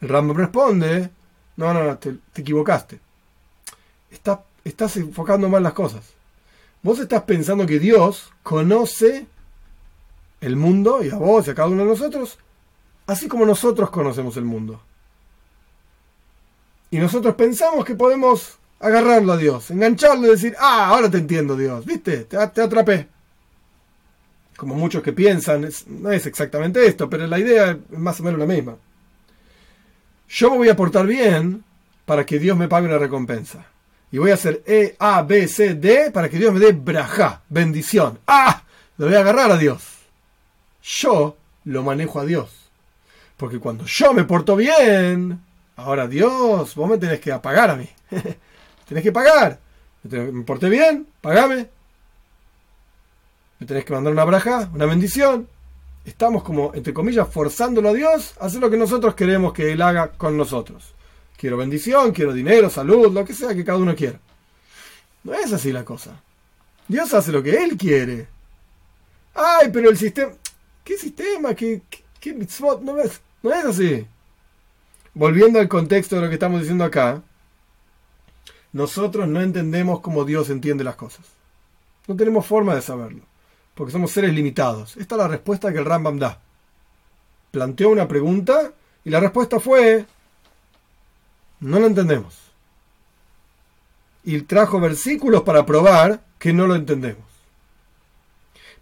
El 0.00 0.08
Rambo 0.08 0.34
responde, 0.34 1.10
no, 1.56 1.72
no, 1.72 1.84
no, 1.84 1.96
te, 1.98 2.16
equivocaste. 2.34 3.00
estás 4.64 4.96
enfocando 4.96 5.48
mal 5.48 5.62
las 5.62 5.72
cosas. 5.72 6.04
Vos 6.82 6.98
estás 6.98 7.22
pensando 7.22 7.64
que 7.64 7.78
Dios 7.78 8.32
conoce 8.42 9.26
el 10.40 10.56
mundo 10.56 11.02
y 11.04 11.10
a 11.10 11.16
vos 11.16 11.46
y 11.46 11.50
a 11.50 11.54
cada 11.54 11.68
uno 11.68 11.84
de 11.84 11.90
nosotros, 11.90 12.38
así 13.06 13.28
como 13.28 13.46
nosotros 13.46 13.90
conocemos 13.90 14.36
el 14.36 14.44
mundo. 14.44 14.82
Y 16.90 16.98
nosotros 16.98 17.36
pensamos 17.36 17.84
que 17.84 17.94
podemos 17.94 18.58
agarrarlo 18.80 19.32
a 19.32 19.36
Dios, 19.36 19.70
engancharlo 19.70 20.26
y 20.26 20.30
decir, 20.30 20.56
ah, 20.58 20.88
ahora 20.88 21.08
te 21.08 21.18
entiendo 21.18 21.56
Dios, 21.56 21.86
viste, 21.86 22.24
te, 22.24 22.36
atrapé. 22.36 23.08
Como 24.62 24.76
muchos 24.76 25.02
que 25.02 25.12
piensan, 25.12 25.68
no 25.88 26.12
es 26.12 26.26
exactamente 26.26 26.86
esto, 26.86 27.10
pero 27.10 27.26
la 27.26 27.38
idea 27.40 27.72
es 27.72 27.98
más 27.98 28.20
o 28.20 28.22
menos 28.22 28.38
la 28.38 28.46
misma. 28.46 28.76
Yo 30.28 30.50
me 30.50 30.58
voy 30.58 30.68
a 30.68 30.76
portar 30.76 31.04
bien 31.04 31.64
para 32.04 32.24
que 32.24 32.38
Dios 32.38 32.56
me 32.56 32.68
pague 32.68 32.86
una 32.86 32.98
recompensa. 32.98 33.66
Y 34.12 34.18
voy 34.18 34.30
a 34.30 34.34
hacer 34.34 34.62
E, 34.64 34.94
A, 35.00 35.22
B, 35.22 35.48
C, 35.48 35.74
D 35.74 36.12
para 36.12 36.28
que 36.28 36.38
Dios 36.38 36.54
me 36.54 36.60
dé 36.60 36.70
braja, 36.72 37.42
bendición. 37.48 38.20
¡Ah! 38.26 38.62
Lo 38.98 39.06
voy 39.06 39.16
a 39.16 39.20
agarrar 39.20 39.50
a 39.50 39.56
Dios 39.56 39.92
yo 40.82 41.36
lo 41.64 41.82
manejo 41.82 42.20
a 42.20 42.24
Dios. 42.24 42.50
Porque 43.36 43.58
cuando 43.58 43.84
yo 43.86 44.12
me 44.12 44.24
porto 44.24 44.56
bien, 44.56 45.40
ahora 45.76 46.06
Dios, 46.06 46.74
vos 46.74 46.90
me 46.90 46.98
tenés 46.98 47.20
que 47.20 47.32
pagar 47.38 47.70
a 47.70 47.76
mí. 47.76 47.88
tenés 48.88 49.02
que 49.02 49.12
pagar. 49.12 49.58
Me 50.02 50.42
porté 50.42 50.68
bien, 50.68 51.06
pagame. 51.20 51.68
Me 53.62 53.66
tenés 53.66 53.84
que 53.84 53.92
mandar 53.92 54.12
una 54.12 54.24
braja, 54.24 54.68
una 54.74 54.86
bendición. 54.86 55.46
Estamos 56.04 56.42
como, 56.42 56.74
entre 56.74 56.92
comillas, 56.92 57.28
forzándolo 57.28 57.90
a 57.90 57.92
Dios 57.92 58.34
a 58.40 58.46
hacer 58.46 58.60
lo 58.60 58.68
que 58.68 58.76
nosotros 58.76 59.14
queremos 59.14 59.52
que 59.52 59.70
Él 59.70 59.80
haga 59.82 60.08
con 60.10 60.36
nosotros. 60.36 60.96
Quiero 61.36 61.56
bendición, 61.56 62.10
quiero 62.10 62.32
dinero, 62.32 62.68
salud, 62.68 63.12
lo 63.12 63.24
que 63.24 63.34
sea 63.34 63.54
que 63.54 63.64
cada 63.64 63.78
uno 63.78 63.94
quiera. 63.94 64.18
No 65.22 65.32
es 65.32 65.52
así 65.52 65.70
la 65.70 65.84
cosa. 65.84 66.20
Dios 66.88 67.14
hace 67.14 67.30
lo 67.30 67.40
que 67.40 67.62
Él 67.62 67.76
quiere. 67.76 68.26
Ay, 69.32 69.68
pero 69.72 69.90
el 69.90 69.96
sistema... 69.96 70.32
¿Qué 70.82 70.98
sistema? 70.98 71.54
¿Qué, 71.54 71.82
qué, 72.18 72.34
mitzvot? 72.34 72.82
No 72.82 72.98
es, 73.00 73.20
no 73.44 73.52
es 73.52 73.64
así. 73.64 74.04
Volviendo 75.14 75.60
al 75.60 75.68
contexto 75.68 76.16
de 76.16 76.22
lo 76.22 76.28
que 76.28 76.34
estamos 76.34 76.58
diciendo 76.58 76.82
acá, 76.82 77.22
nosotros 78.72 79.28
no 79.28 79.40
entendemos 79.40 80.00
cómo 80.00 80.24
Dios 80.24 80.50
entiende 80.50 80.82
las 80.82 80.96
cosas. 80.96 81.24
No 82.08 82.16
tenemos 82.16 82.44
forma 82.44 82.74
de 82.74 82.82
saberlo, 82.82 83.22
porque 83.74 83.92
somos 83.92 84.10
seres 84.10 84.32
limitados. 84.32 84.96
Esta 84.96 85.14
es 85.14 85.18
la 85.18 85.28
respuesta 85.28 85.72
que 85.72 85.78
el 85.78 85.84
Rambam 85.84 86.18
da. 86.18 86.40
Planteó 87.50 87.90
una 87.90 88.08
pregunta 88.08 88.72
y 89.04 89.10
la 89.10 89.20
respuesta 89.20 89.60
fue, 89.60 90.06
no 91.60 91.80
lo 91.80 91.86
entendemos. 91.86 92.38
Y 94.24 94.40
trajo 94.42 94.78
versículos 94.80 95.42
para 95.42 95.66
probar 95.66 96.20
que 96.38 96.52
no 96.52 96.66
lo 96.66 96.74
entendemos. 96.74 97.24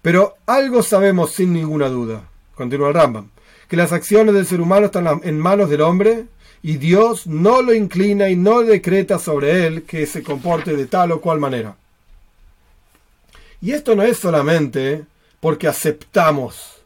Pero 0.03 0.37
algo 0.47 0.83
sabemos 0.83 1.33
sin 1.33 1.53
ninguna 1.53 1.89
duda, 1.89 2.29
continúa 2.55 2.89
el 2.89 2.95
Rambam, 2.95 3.31
que 3.69 3.77
las 3.77 3.93
acciones 3.93 4.35
del 4.35 4.47
ser 4.47 4.61
humano 4.61 4.87
están 4.87 5.21
en 5.25 5.39
manos 5.39 5.69
del 5.69 5.83
hombre 5.83 6.27
y 6.63 6.77
Dios 6.77 7.27
no 7.27 7.63
lo 7.63 7.75
inclina 7.75 8.29
y 8.29 8.37
no 8.37 8.63
decreta 8.63 9.19
sobre 9.19 9.67
él 9.67 9.83
que 9.83 10.07
se 10.07 10.23
comporte 10.23 10.77
de 10.77 10.87
tal 10.87 11.13
o 11.13 11.21
cual 11.21 11.39
manera. 11.39 11.77
Y 13.61 13.73
esto 13.73 13.95
no 13.95 14.03
es 14.03 14.19
solamente 14.19 15.05
porque 15.41 15.69
aceptamos, 15.69 16.81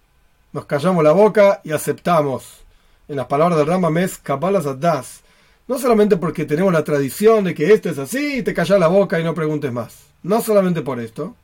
nos 0.52 0.66
callamos 0.66 1.04
la 1.04 1.12
boca 1.12 1.60
y 1.64 1.72
aceptamos. 1.72 2.60
En 3.08 3.16
las 3.16 3.26
palabras 3.26 3.58
del 3.58 3.66
Rambam 3.66 3.98
es 3.98 4.18
Kabbalah 4.18 4.60
das. 4.74 5.20
No 5.66 5.78
solamente 5.78 6.16
porque 6.16 6.44
tenemos 6.44 6.72
la 6.72 6.84
tradición 6.84 7.44
de 7.44 7.54
que 7.54 7.72
esto 7.72 7.90
es 7.90 7.98
así 7.98 8.38
y 8.38 8.42
te 8.42 8.54
callas 8.54 8.78
la 8.78 8.88
boca 8.88 9.18
y 9.18 9.24
no 9.24 9.34
preguntes 9.34 9.72
más. 9.72 10.04
No 10.22 10.40
solamente 10.40 10.82
por 10.82 11.00
esto, 11.00 11.34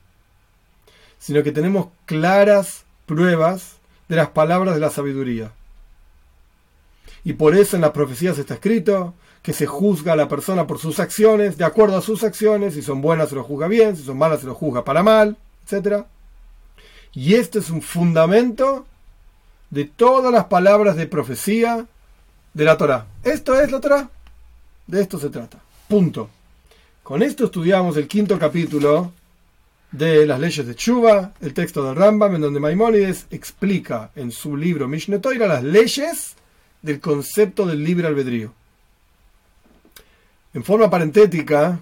sino 1.19 1.43
que 1.43 1.51
tenemos 1.51 1.87
claras 2.05 2.83
pruebas 3.05 3.77
de 4.09 4.15
las 4.15 4.29
palabras 4.29 4.75
de 4.75 4.81
la 4.81 4.89
sabiduría. 4.89 5.51
Y 7.23 7.33
por 7.33 7.55
eso 7.55 7.75
en 7.75 7.81
las 7.81 7.91
profecías 7.91 8.37
está 8.37 8.55
escrito 8.55 9.13
que 9.41 9.53
se 9.53 9.65
juzga 9.65 10.13
a 10.13 10.15
la 10.15 10.27
persona 10.27 10.67
por 10.67 10.77
sus 10.77 10.99
acciones, 10.99 11.57
de 11.57 11.65
acuerdo 11.65 11.97
a 11.97 12.01
sus 12.01 12.23
acciones, 12.23 12.75
si 12.75 12.81
son 12.81 13.01
buenas 13.01 13.29
se 13.29 13.35
lo 13.35 13.43
juzga 13.43 13.67
bien, 13.67 13.95
si 13.95 14.03
son 14.03 14.17
malas 14.17 14.41
se 14.41 14.45
lo 14.45 14.53
juzga 14.53 14.83
para 14.83 15.01
mal, 15.01 15.37
etc. 15.65 16.05
Y 17.13 17.33
este 17.35 17.59
es 17.59 17.69
un 17.69 17.81
fundamento 17.81 18.85
de 19.69 19.85
todas 19.85 20.31
las 20.31 20.45
palabras 20.45 20.95
de 20.95 21.07
profecía 21.07 21.87
de 22.53 22.63
la 22.63 22.77
Torah. 22.77 23.07
Esto 23.23 23.59
es 23.59 23.71
la 23.71 23.79
Torah. 23.79 24.09
De 24.85 25.01
esto 25.01 25.17
se 25.17 25.29
trata. 25.29 25.59
Punto. 25.87 26.29
Con 27.01 27.23
esto 27.23 27.45
estudiamos 27.45 27.97
el 27.97 28.07
quinto 28.07 28.37
capítulo 28.37 29.11
de 29.91 30.25
las 30.25 30.39
leyes 30.39 30.65
de 30.65 30.75
Chuba, 30.75 31.33
el 31.41 31.53
texto 31.53 31.83
del 31.83 31.95
Rambam, 31.95 32.35
en 32.35 32.41
donde 32.41 32.59
Maimónides 32.59 33.25
explica 33.31 34.11
en 34.15 34.31
su 34.31 34.55
libro 34.55 34.87
Mishneh 34.87 35.19
Torah 35.19 35.47
las 35.47 35.63
leyes 35.63 36.35
del 36.81 36.99
concepto 36.99 37.65
del 37.65 37.83
libre 37.83 38.07
albedrío. 38.07 38.53
En 40.53 40.63
forma 40.63 40.89
parentética, 40.89 41.79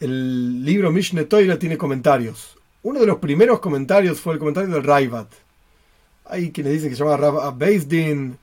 el 0.00 0.64
libro 0.64 0.90
Mishneh 0.90 1.24
Torah 1.24 1.58
tiene 1.58 1.78
comentarios. 1.78 2.56
Uno 2.82 3.00
de 3.00 3.06
los 3.06 3.18
primeros 3.18 3.60
comentarios 3.60 4.20
fue 4.20 4.34
el 4.34 4.38
comentario 4.38 4.74
del 4.74 4.84
Raivat. 4.84 5.28
Hay 6.26 6.50
quienes 6.50 6.74
dicen 6.74 6.90
que 6.90 6.96
se 6.96 7.04
llama 7.04 7.16
Rav 7.16 7.56
Beisdin, 7.56 8.36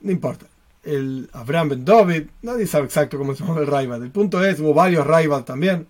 no 0.00 0.10
importa. 0.10 0.46
El 0.82 1.28
Abraham 1.32 1.70
Ben 1.70 1.84
David, 1.84 2.22
nadie 2.42 2.66
sabe 2.66 2.86
exacto 2.86 3.18
cómo 3.18 3.34
se 3.34 3.44
llama 3.44 3.60
el 3.60 3.66
Raivat. 3.66 4.02
El 4.02 4.10
punto 4.10 4.42
es, 4.44 4.58
hubo 4.60 4.72
varios 4.72 5.06
Raivat 5.06 5.44
también 5.44 5.86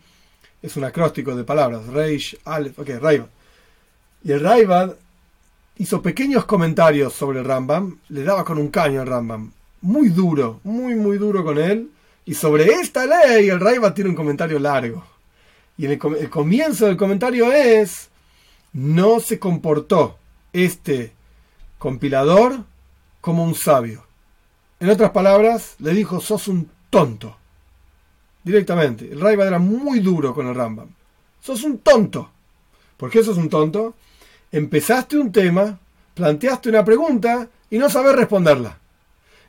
es 0.63 0.77
un 0.77 0.85
acróstico 0.85 1.35
de 1.35 1.45
palabras, 1.45 1.87
Reish, 1.87 2.39
Aleph, 2.45 2.79
ok, 2.79 2.89
Raibad. 3.01 3.29
Y 4.23 4.33
el 4.33 4.41
Raibad 4.41 4.95
hizo 5.79 6.03
pequeños 6.03 6.45
comentarios 6.45 7.15
sobre 7.15 7.39
el 7.39 7.47
Rambam, 7.47 7.99
le 8.09 8.23
daba 8.23 8.45
con 8.45 8.59
un 8.59 8.69
caño 8.69 9.01
al 9.01 9.07
Rambam, 9.07 9.53
muy 9.81 10.09
duro, 10.09 10.61
muy, 10.65 10.95
muy 10.95 11.17
duro 11.17 11.43
con 11.45 11.59
él. 11.59 11.91
Y 12.31 12.35
sobre 12.35 12.75
esta 12.75 13.07
ley 13.07 13.49
el 13.49 13.59
Raibad 13.59 13.93
tiene 13.93 14.11
un 14.11 14.15
comentario 14.15 14.61
largo. 14.61 15.03
Y 15.77 15.87
en 15.87 15.91
el, 15.91 16.17
el 16.17 16.31
comienzo 16.31 16.87
del 16.87 16.97
comentario 16.97 17.51
es, 17.51 18.09
no 18.73 19.19
se 19.19 19.41
comportó 19.41 20.17
este 20.53 21.13
compilador 21.79 22.63
como 23.21 23.43
un 23.43 23.57
sabio. 23.57 24.05
En 24.79 24.91
otras 24.91 25.11
palabras, 25.11 25.75
le 25.81 25.93
dijo, 25.93 26.21
sos 26.21 26.47
un 26.47 26.71
tonto. 26.89 27.37
Directamente. 28.45 29.11
El 29.11 29.21
Raibad 29.21 29.49
era 29.49 29.59
muy 29.59 29.99
duro 29.99 30.33
con 30.33 30.47
el 30.47 30.55
Rambam. 30.55 30.87
Sos 31.41 31.65
un 31.65 31.79
tonto. 31.79 32.31
¿Por 32.97 33.11
qué 33.11 33.25
sos 33.25 33.39
un 33.39 33.49
tonto? 33.49 33.97
empezaste 34.53 35.19
un 35.19 35.33
tema, 35.33 35.81
planteaste 36.15 36.69
una 36.69 36.85
pregunta 36.85 37.49
y 37.69 37.79
no 37.79 37.91
sabes 37.91 38.15
responderla. 38.15 38.79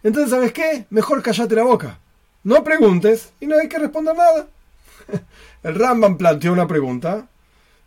Entonces, 0.02 0.32
¿sabes 0.32 0.52
qué? 0.52 0.88
Mejor 0.90 1.22
callate 1.22 1.54
la 1.54 1.64
boca. 1.64 2.01
No 2.44 2.64
preguntes 2.64 3.34
y 3.40 3.48
no 3.48 3.58
hay 3.58 3.68
que 3.68 3.80
responder 3.80 4.16
nada. 4.16 4.48
El 5.64 5.76
Rambam 5.76 6.18
planteó 6.18 6.54
una 6.54 6.68
pregunta 6.68 7.28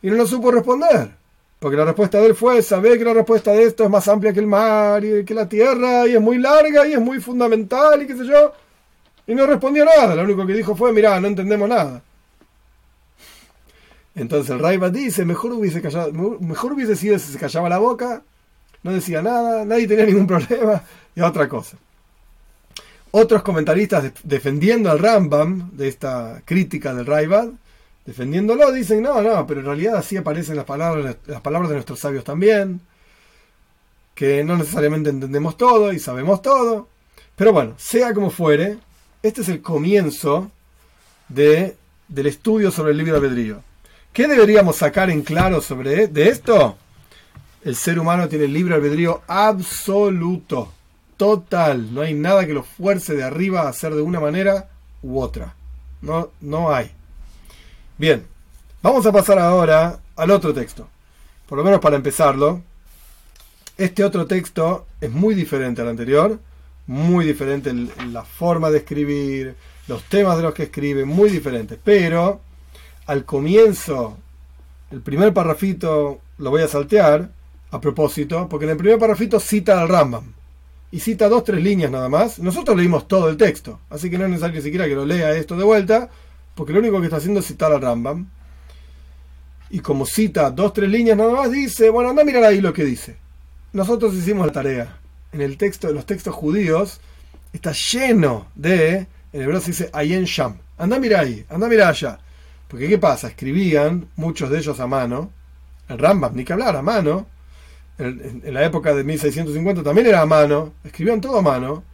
y 0.03 0.09
no 0.09 0.17
lo 0.17 0.27
supo 0.27 0.51
responder. 0.51 1.11
Porque 1.59 1.77
la 1.77 1.87
respuesta 1.87 2.19
de 2.19 2.27
él 2.27 2.35
fue, 2.35 2.61
sabe 2.63 2.99
que 2.99 3.05
la 3.05 3.15
respuesta 3.15 3.53
de 3.53 3.63
esto 3.63 3.85
es 3.85 3.91
más 3.91 4.07
amplia 4.07 4.33
que 4.33 4.41
el 4.41 4.47
mar 4.47 5.03
y 5.03 5.25
que 5.25 5.33
la 5.33 5.49
tierra 5.49 6.07
y 6.07 6.15
es 6.15 6.21
muy 6.21 6.39
larga 6.39 6.87
y 6.87 6.93
es 6.93 7.01
muy 7.01 7.21
fundamental 7.21 8.03
y 8.03 8.07
qué 8.07 8.17
sé 8.17 8.27
yo. 8.27 8.53
Y 9.27 9.35
no 9.35 9.47
respondió 9.47 9.85
nada. 9.85 10.15
Lo 10.15 10.25
único 10.25 10.47
que 10.47 10.53
dijo 10.53 10.77
fue, 10.77 10.93
mira, 10.93 11.19
no 11.21 11.29
entendemos 11.29 11.69
nada. 11.69 12.03
Entonces 14.15 14.51
el 14.51 14.61
Raiva 14.61 14.91
dice, 14.91 15.25
mejor 15.25 15.53
hubiese, 15.53 15.81
callado, 15.81 16.13
mejor 16.13 16.75
hubiese 16.75 16.95
sido 16.95 17.19
si 17.19 17.33
se 17.33 17.39
callaba 17.39 17.69
la 17.69 17.79
boca, 17.79 18.23
no 18.83 18.93
decía 18.93 19.23
nada, 19.23 19.65
nadie 19.65 19.89
tenía 19.89 20.07
ningún 20.07 20.27
problema 20.27 20.83
y 21.17 21.21
otra 21.21 21.49
cosa. 21.49 21.77
Otros 23.17 23.45
comentaristas 23.45 24.13
defendiendo 24.25 24.91
al 24.91 24.99
Rambam 24.99 25.71
de 25.77 25.87
esta 25.87 26.43
crítica 26.45 26.93
del 26.93 27.07
Raibad, 27.07 27.47
defendiéndolo, 28.05 28.73
dicen, 28.73 29.03
no, 29.03 29.23
no, 29.23 29.47
pero 29.47 29.61
en 29.61 29.67
realidad 29.67 29.95
así 29.99 30.17
aparecen 30.17 30.57
las 30.57 30.65
palabras, 30.65 31.19
las 31.27 31.41
palabras 31.41 31.69
de 31.69 31.77
nuestros 31.77 32.01
sabios 32.01 32.25
también, 32.25 32.81
que 34.17 34.43
no 34.43 34.57
necesariamente 34.57 35.11
entendemos 35.11 35.57
todo 35.57 35.93
y 35.93 36.01
sabemos 36.01 36.43
todo. 36.43 36.89
Pero 37.37 37.53
bueno, 37.53 37.75
sea 37.77 38.13
como 38.15 38.31
fuere, 38.31 38.79
este 39.23 39.43
es 39.43 39.49
el 39.49 39.63
comienzo 39.63 40.51
de, 41.29 41.77
del 42.09 42.27
estudio 42.27 42.73
sobre 42.73 42.91
el 42.91 42.99
libre 42.99 43.15
albedrío. 43.15 43.63
¿Qué 44.13 44.27
deberíamos 44.27 44.75
sacar 44.75 45.09
en 45.09 45.23
claro 45.23 45.61
sobre 45.61 46.09
de 46.09 46.29
esto? 46.31 46.77
El 47.65 47.77
ser 47.77 48.01
humano 48.01 48.29
tiene 48.29 48.49
libre 48.49 48.75
albedrío 48.75 49.23
absoluto, 49.29 50.74
total. 51.17 51.95
No 51.95 52.03
hay 52.03 52.15
nada 52.15 52.47
que 52.47 52.55
lo 52.55 52.63
fuerce 52.63 53.15
de 53.15 53.25
arriba 53.25 53.63
a 53.63 53.69
hacer 53.69 53.95
de 53.95 54.03
una 54.03 54.21
manera 54.21 54.69
u 55.03 55.21
otra. 55.21 55.55
No, 56.03 56.31
no 56.41 56.73
hay. 56.73 56.91
Bien, 57.99 58.27
vamos 58.83 59.07
a 59.07 59.13
pasar 59.13 59.39
ahora 59.39 60.01
al 60.17 60.31
otro 60.31 60.53
texto. 60.53 60.89
Por 61.49 61.59
lo 61.59 61.65
menos 61.65 61.81
para 61.81 61.97
empezarlo. 61.97 62.63
Este 63.77 64.05
otro 64.05 64.27
texto 64.27 64.87
es 65.01 65.11
muy 65.11 65.35
diferente 65.35 65.83
al 65.83 65.89
anterior 65.89 66.39
muy 66.87 67.25
diferente 67.25 67.73
la 68.13 68.25
forma 68.25 68.71
de 68.71 68.79
escribir, 68.79 69.55
los 69.89 70.03
temas 70.05 70.37
de 70.37 70.43
los 70.43 70.55
que 70.55 70.65
escribe, 70.65 71.05
muy 71.05 71.31
diferentes. 71.31 71.79
Pero 71.83 72.41
al 73.07 73.25
comienzo, 73.25 74.17
el 74.91 75.01
primer 75.01 75.33
parrafito 75.33 76.21
lo 76.39 76.51
voy 76.51 76.63
a 76.63 76.69
saltear 76.69 77.31
a 77.71 77.81
propósito, 77.81 78.49
porque 78.49 78.65
en 78.65 78.73
el 78.73 78.77
primer 78.77 78.99
parrafito 78.99 79.41
cita 79.41 79.81
al 79.81 79.89
Rambam. 79.89 80.33
Y 80.95 81.01
cita 81.01 81.29
dos, 81.29 81.43
tres 81.43 81.61
líneas 81.61 81.91
nada 81.91 82.09
más. 82.09 82.39
Nosotros 82.39 82.77
leímos 82.77 83.09
todo 83.09 83.29
el 83.29 83.37
texto, 83.37 83.81
así 83.91 84.09
que 84.09 84.17
no 84.17 84.27
es 84.27 84.31
necesario 84.31 84.63
siquiera 84.63 84.87
que 84.87 84.95
lo 84.95 85.05
lea 85.05 85.33
esto 85.33 85.57
de 85.57 85.65
vuelta, 85.65 86.09
porque 86.55 86.73
lo 86.73 86.79
único 86.79 87.01
que 87.01 87.07
está 87.07 87.17
haciendo 87.17 87.41
es 87.41 87.47
citar 87.47 87.73
al 87.73 87.83
Rambam. 87.83 88.29
Y 89.71 89.81
como 89.81 90.07
cita 90.07 90.51
dos, 90.51 90.73
tres 90.73 90.89
líneas 90.89 91.19
nada 91.19 91.33
más, 91.33 91.51
dice, 91.51 91.91
bueno, 91.91 92.11
anda 92.11 92.23
a 92.23 92.25
mirar 92.25 92.45
ahí 92.45 92.61
lo 92.61 92.73
que 92.73 92.85
dice. 92.85 93.17
Nosotros 93.73 94.15
hicimos 94.15 94.47
la 94.47 94.53
tarea 94.53 94.99
en 95.33 95.41
el 95.41 95.57
texto 95.57 95.89
de 95.89 95.95
los 95.95 96.07
textos 96.07 96.33
judíos 96.33 97.01
está 97.53 97.73
lleno 97.73 98.47
de, 98.55 99.09
en 99.33 99.43
hebreo 99.43 99.61
se 99.61 99.73
dice 99.73 99.91
Ayen 99.93 100.25
Sham. 100.25 100.59
Anda 100.79 101.01
mira 101.01 101.21
ahí, 101.21 101.45
anda 101.51 101.69
mira 101.69 101.89
allá. 101.89 102.21
Porque 102.69 102.89
¿qué 102.89 102.99
pasa? 102.99 103.29
Escribían 103.29 104.09
muchos 104.15 104.49
de 104.49 104.59
ellos 104.59 104.79
a 104.79 104.87
mano. 104.87 105.33
El 105.89 105.99
Rambam, 105.99 106.35
ni 106.35 106.45
que 106.45 106.53
hablar, 106.53 106.77
a 106.77 106.83
mano. 106.83 107.27
En, 107.99 108.43
la 108.53 108.65
época 108.65 108.95
de 108.95 109.05
1650 109.05 109.83
también 109.83 110.07
era 110.07 110.21
a 110.21 110.27
mano. 110.27 110.73
Escribían 110.85 111.21
todo 111.21 111.39
a 111.39 111.43
mano. 111.43 111.85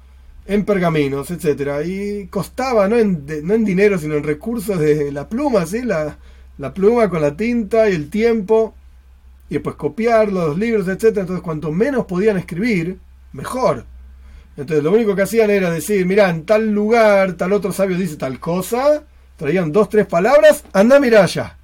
En 0.46 0.64
pergaminos, 0.64 1.30
etcétera 1.30 1.84
Y 1.84 2.26
costaba, 2.26 2.88
no 2.88 2.96
en, 2.96 3.24
no 3.44 3.55
en 3.55 3.64
dinero, 3.64 3.98
sino 3.98 4.16
en 4.16 4.24
recursos 4.24 4.78
de 4.78 5.12
la 5.12 5.28
pluma, 5.28 5.66
¿sí? 5.66 5.82
La, 5.82 6.18
la 6.59 6.74
pluma 6.74 7.09
con 7.09 7.22
la 7.22 7.36
tinta 7.36 7.88
y 7.88 7.94
el 7.94 8.11
tiempo. 8.11 8.74
Y 9.48 9.55
después 9.55 9.76
copiar 9.76 10.32
los 10.32 10.57
libros, 10.59 10.88
etcétera 10.88 11.22
Entonces, 11.22 11.42
cuanto 11.42 11.70
menos 11.72 12.07
podían 12.07 12.38
escribir, 12.38 12.98
mejor. 13.32 13.84
Entonces 14.57 14.84
lo 14.84 14.92
único 14.92 15.14
que 15.14 15.22
hacían 15.22 15.51
era 15.51 15.70
decir, 15.70 16.05
mira, 16.07 16.28
en 16.28 16.44
tal 16.44 16.70
lugar, 16.70 17.34
tal 17.34 17.53
otro 17.53 17.72
sabio 17.72 17.96
dice 17.96 18.16
tal 18.16 18.38
cosa, 18.38 19.05
traían 19.36 19.72
dos, 19.72 19.88
tres 19.88 20.07
palabras, 20.07 20.64
anda, 20.72 21.01
mira 21.01 21.24
allá. 21.24 21.57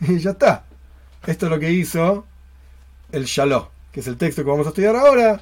Y 0.00 0.18
ya 0.18 0.32
está. 0.32 0.64
Esto 1.26 1.46
es 1.46 1.52
lo 1.52 1.58
que 1.58 1.72
hizo 1.72 2.26
el 3.12 3.24
Shalom, 3.24 3.64
que 3.94 4.00
es 4.00 4.08
el 4.08 4.16
texto 4.16 4.42
que 4.42 4.50
vamos 4.50 4.66
a 4.66 4.70
estudiar 4.70 4.96
ahora, 4.96 5.40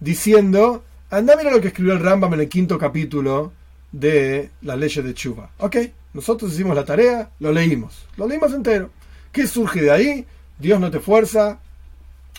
diciendo, 0.00 0.82
anda, 1.08 1.36
mira 1.36 1.52
lo 1.52 1.60
que 1.60 1.68
escribió 1.68 1.92
el 1.92 2.00
Rambam 2.00 2.34
en 2.34 2.40
el 2.40 2.48
quinto 2.48 2.76
capítulo 2.76 3.52
de 3.92 4.50
las 4.62 4.76
leyes 4.76 5.04
de 5.04 5.14
Chuba. 5.14 5.50
Ok, 5.58 5.76
nosotros 6.12 6.52
hicimos 6.52 6.74
la 6.74 6.84
tarea, 6.84 7.30
lo 7.38 7.52
leímos, 7.52 8.08
lo 8.16 8.26
leímos 8.26 8.52
entero. 8.54 8.90
¿Qué 9.30 9.46
surge 9.46 9.82
de 9.82 9.92
ahí? 9.92 10.26
Dios 10.58 10.80
no 10.80 10.90
te 10.90 10.98
fuerza, 10.98 11.60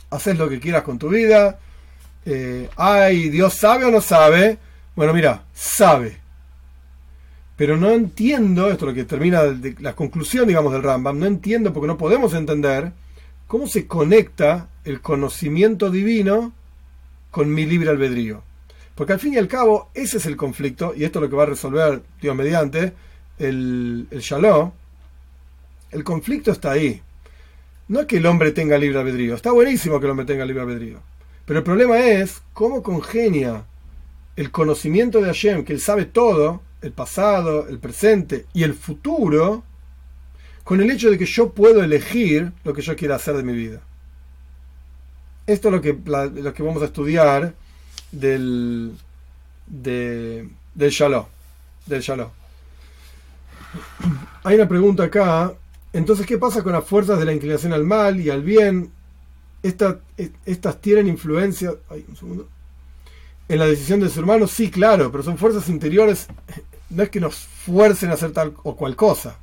haces 0.09 0.37
lo 0.37 0.49
que 0.49 0.59
quieras 0.59 0.83
con 0.83 0.99
tu 0.99 1.07
vida, 1.07 1.57
eh, 2.25 2.69
ay, 2.75 3.29
Dios 3.29 3.53
sabe 3.53 3.85
o 3.85 3.91
no 3.91 4.01
sabe. 4.01 4.57
Bueno, 4.97 5.13
mira, 5.13 5.45
sabe. 5.53 6.17
Pero 7.55 7.77
no 7.77 7.89
entiendo, 7.89 8.69
esto 8.69 8.83
es 8.83 8.89
lo 8.89 8.93
que 8.93 9.05
termina 9.05 9.43
la 9.79 9.95
conclusión, 9.95 10.45
digamos, 10.45 10.73
del 10.73 10.83
Rambam, 10.83 11.17
no 11.17 11.25
entiendo 11.25 11.71
porque 11.71 11.87
no 11.87 11.97
podemos 11.97 12.33
entender 12.33 12.91
cómo 13.53 13.67
se 13.67 13.85
conecta 13.85 14.67
el 14.83 14.99
conocimiento 14.99 15.91
divino 15.91 16.53
con 17.29 17.53
mi 17.53 17.67
libre 17.67 17.91
albedrío. 17.91 18.41
Porque 18.95 19.13
al 19.13 19.19
fin 19.19 19.35
y 19.35 19.37
al 19.37 19.47
cabo, 19.47 19.91
ese 19.93 20.17
es 20.17 20.25
el 20.25 20.35
conflicto, 20.35 20.95
y 20.97 21.03
esto 21.03 21.19
es 21.19 21.23
lo 21.23 21.29
que 21.29 21.35
va 21.35 21.43
a 21.43 21.45
resolver, 21.45 22.01
Dios 22.19 22.35
mediante, 22.35 22.93
el, 23.37 24.07
el 24.09 24.19
Shalom. 24.21 24.71
El 25.91 26.03
conflicto 26.03 26.51
está 26.51 26.71
ahí. 26.71 26.99
No 27.89 27.99
es 27.99 28.05
que 28.07 28.17
el 28.17 28.25
hombre 28.25 28.53
tenga 28.53 28.75
libre 28.79 28.97
albedrío, 28.97 29.35
está 29.35 29.51
buenísimo 29.51 29.99
que 29.99 30.07
el 30.07 30.11
hombre 30.13 30.25
tenga 30.25 30.45
libre 30.45 30.63
albedrío. 30.63 30.97
Pero 31.45 31.59
el 31.59 31.63
problema 31.63 31.99
es 31.99 32.41
cómo 32.53 32.81
congenia 32.81 33.65
el 34.35 34.49
conocimiento 34.49 35.21
de 35.21 35.27
Hashem, 35.27 35.63
que 35.63 35.73
él 35.73 35.79
sabe 35.79 36.05
todo, 36.05 36.63
el 36.81 36.91
pasado, 36.91 37.67
el 37.67 37.77
presente 37.77 38.47
y 38.51 38.63
el 38.63 38.73
futuro, 38.73 39.63
con 40.63 40.81
el 40.81 40.89
hecho 40.91 41.11
de 41.11 41.17
que 41.17 41.25
yo 41.25 41.51
puedo 41.51 41.83
elegir 41.83 42.51
lo 42.63 42.73
que 42.73 42.81
yo 42.81 42.95
quiera 42.95 43.15
hacer 43.15 43.35
de 43.35 43.43
mi 43.43 43.53
vida. 43.53 43.81
Esto 45.45 45.67
es 45.67 45.73
lo 45.73 45.81
que, 45.81 45.97
lo 46.41 46.53
que 46.53 46.63
vamos 46.63 46.81
a 46.81 46.85
estudiar 46.85 47.53
del, 48.11 48.93
del 49.67 50.89
Shalom. 50.89 51.25
Del. 51.85 52.01
Hay 54.43 54.55
una 54.55 54.67
pregunta 54.67 55.03
acá. 55.03 55.53
Entonces, 55.91 56.25
¿qué 56.25 56.37
pasa 56.37 56.63
con 56.63 56.73
las 56.73 56.85
fuerzas 56.85 57.19
de 57.19 57.25
la 57.25 57.33
inclinación 57.33 57.73
al 57.73 57.83
mal 57.83 58.19
y 58.19 58.29
al 58.29 58.41
bien? 58.41 58.91
estas 59.63 60.81
tienen 60.81 61.07
influencia 61.07 61.73
en 63.47 63.59
la 63.59 63.65
decisión 63.65 64.01
de 64.01 64.09
su 64.09 64.19
hermano, 64.19 64.47
sí, 64.47 64.69
claro, 64.69 65.11
pero 65.11 65.23
son 65.23 65.37
fuerzas 65.37 65.69
interiores, 65.69 66.27
no 66.89 67.03
es 67.03 67.09
que 67.09 67.21
nos 67.21 67.35
fuercen 67.35 68.09
a 68.09 68.13
hacer 68.13 68.31
tal 68.31 68.53
o 68.63 68.75
cual 68.75 68.95
cosa, 68.95 69.37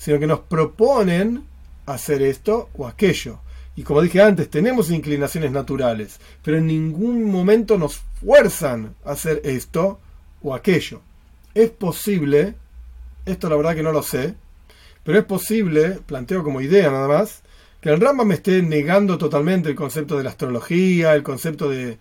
sino 0.00 0.18
que 0.18 0.26
nos 0.26 0.40
proponen 0.40 1.44
hacer 1.84 2.22
esto 2.22 2.70
o 2.74 2.86
aquello. 2.86 3.40
Y 3.76 3.82
como 3.82 4.00
dije 4.00 4.22
antes, 4.22 4.48
tenemos 4.48 4.90
inclinaciones 4.90 5.52
naturales, 5.52 6.18
pero 6.42 6.56
en 6.56 6.66
ningún 6.66 7.24
momento 7.24 7.76
nos 7.76 8.00
fuerzan 8.18 8.94
a 9.04 9.10
hacer 9.10 9.42
esto 9.44 10.00
o 10.42 10.54
aquello. 10.54 11.02
Es 11.52 11.68
posible, 11.68 12.54
esto 13.26 13.50
la 13.50 13.56
verdad 13.56 13.74
que 13.74 13.82
no 13.82 13.92
lo 13.92 14.02
sé, 14.02 14.34
pero 15.04 15.18
es 15.18 15.24
posible, 15.26 15.98
planteo 16.06 16.42
como 16.42 16.62
idea 16.62 16.90
nada 16.90 17.06
más, 17.06 17.42
que 17.82 17.90
el 17.90 18.00
Rambam 18.00 18.28
me 18.28 18.36
esté 18.36 18.62
negando 18.62 19.18
totalmente 19.18 19.68
el 19.68 19.74
concepto 19.74 20.16
de 20.16 20.24
la 20.24 20.30
astrología, 20.30 21.14
el 21.14 21.22
concepto 21.22 21.68
de, 21.68 21.98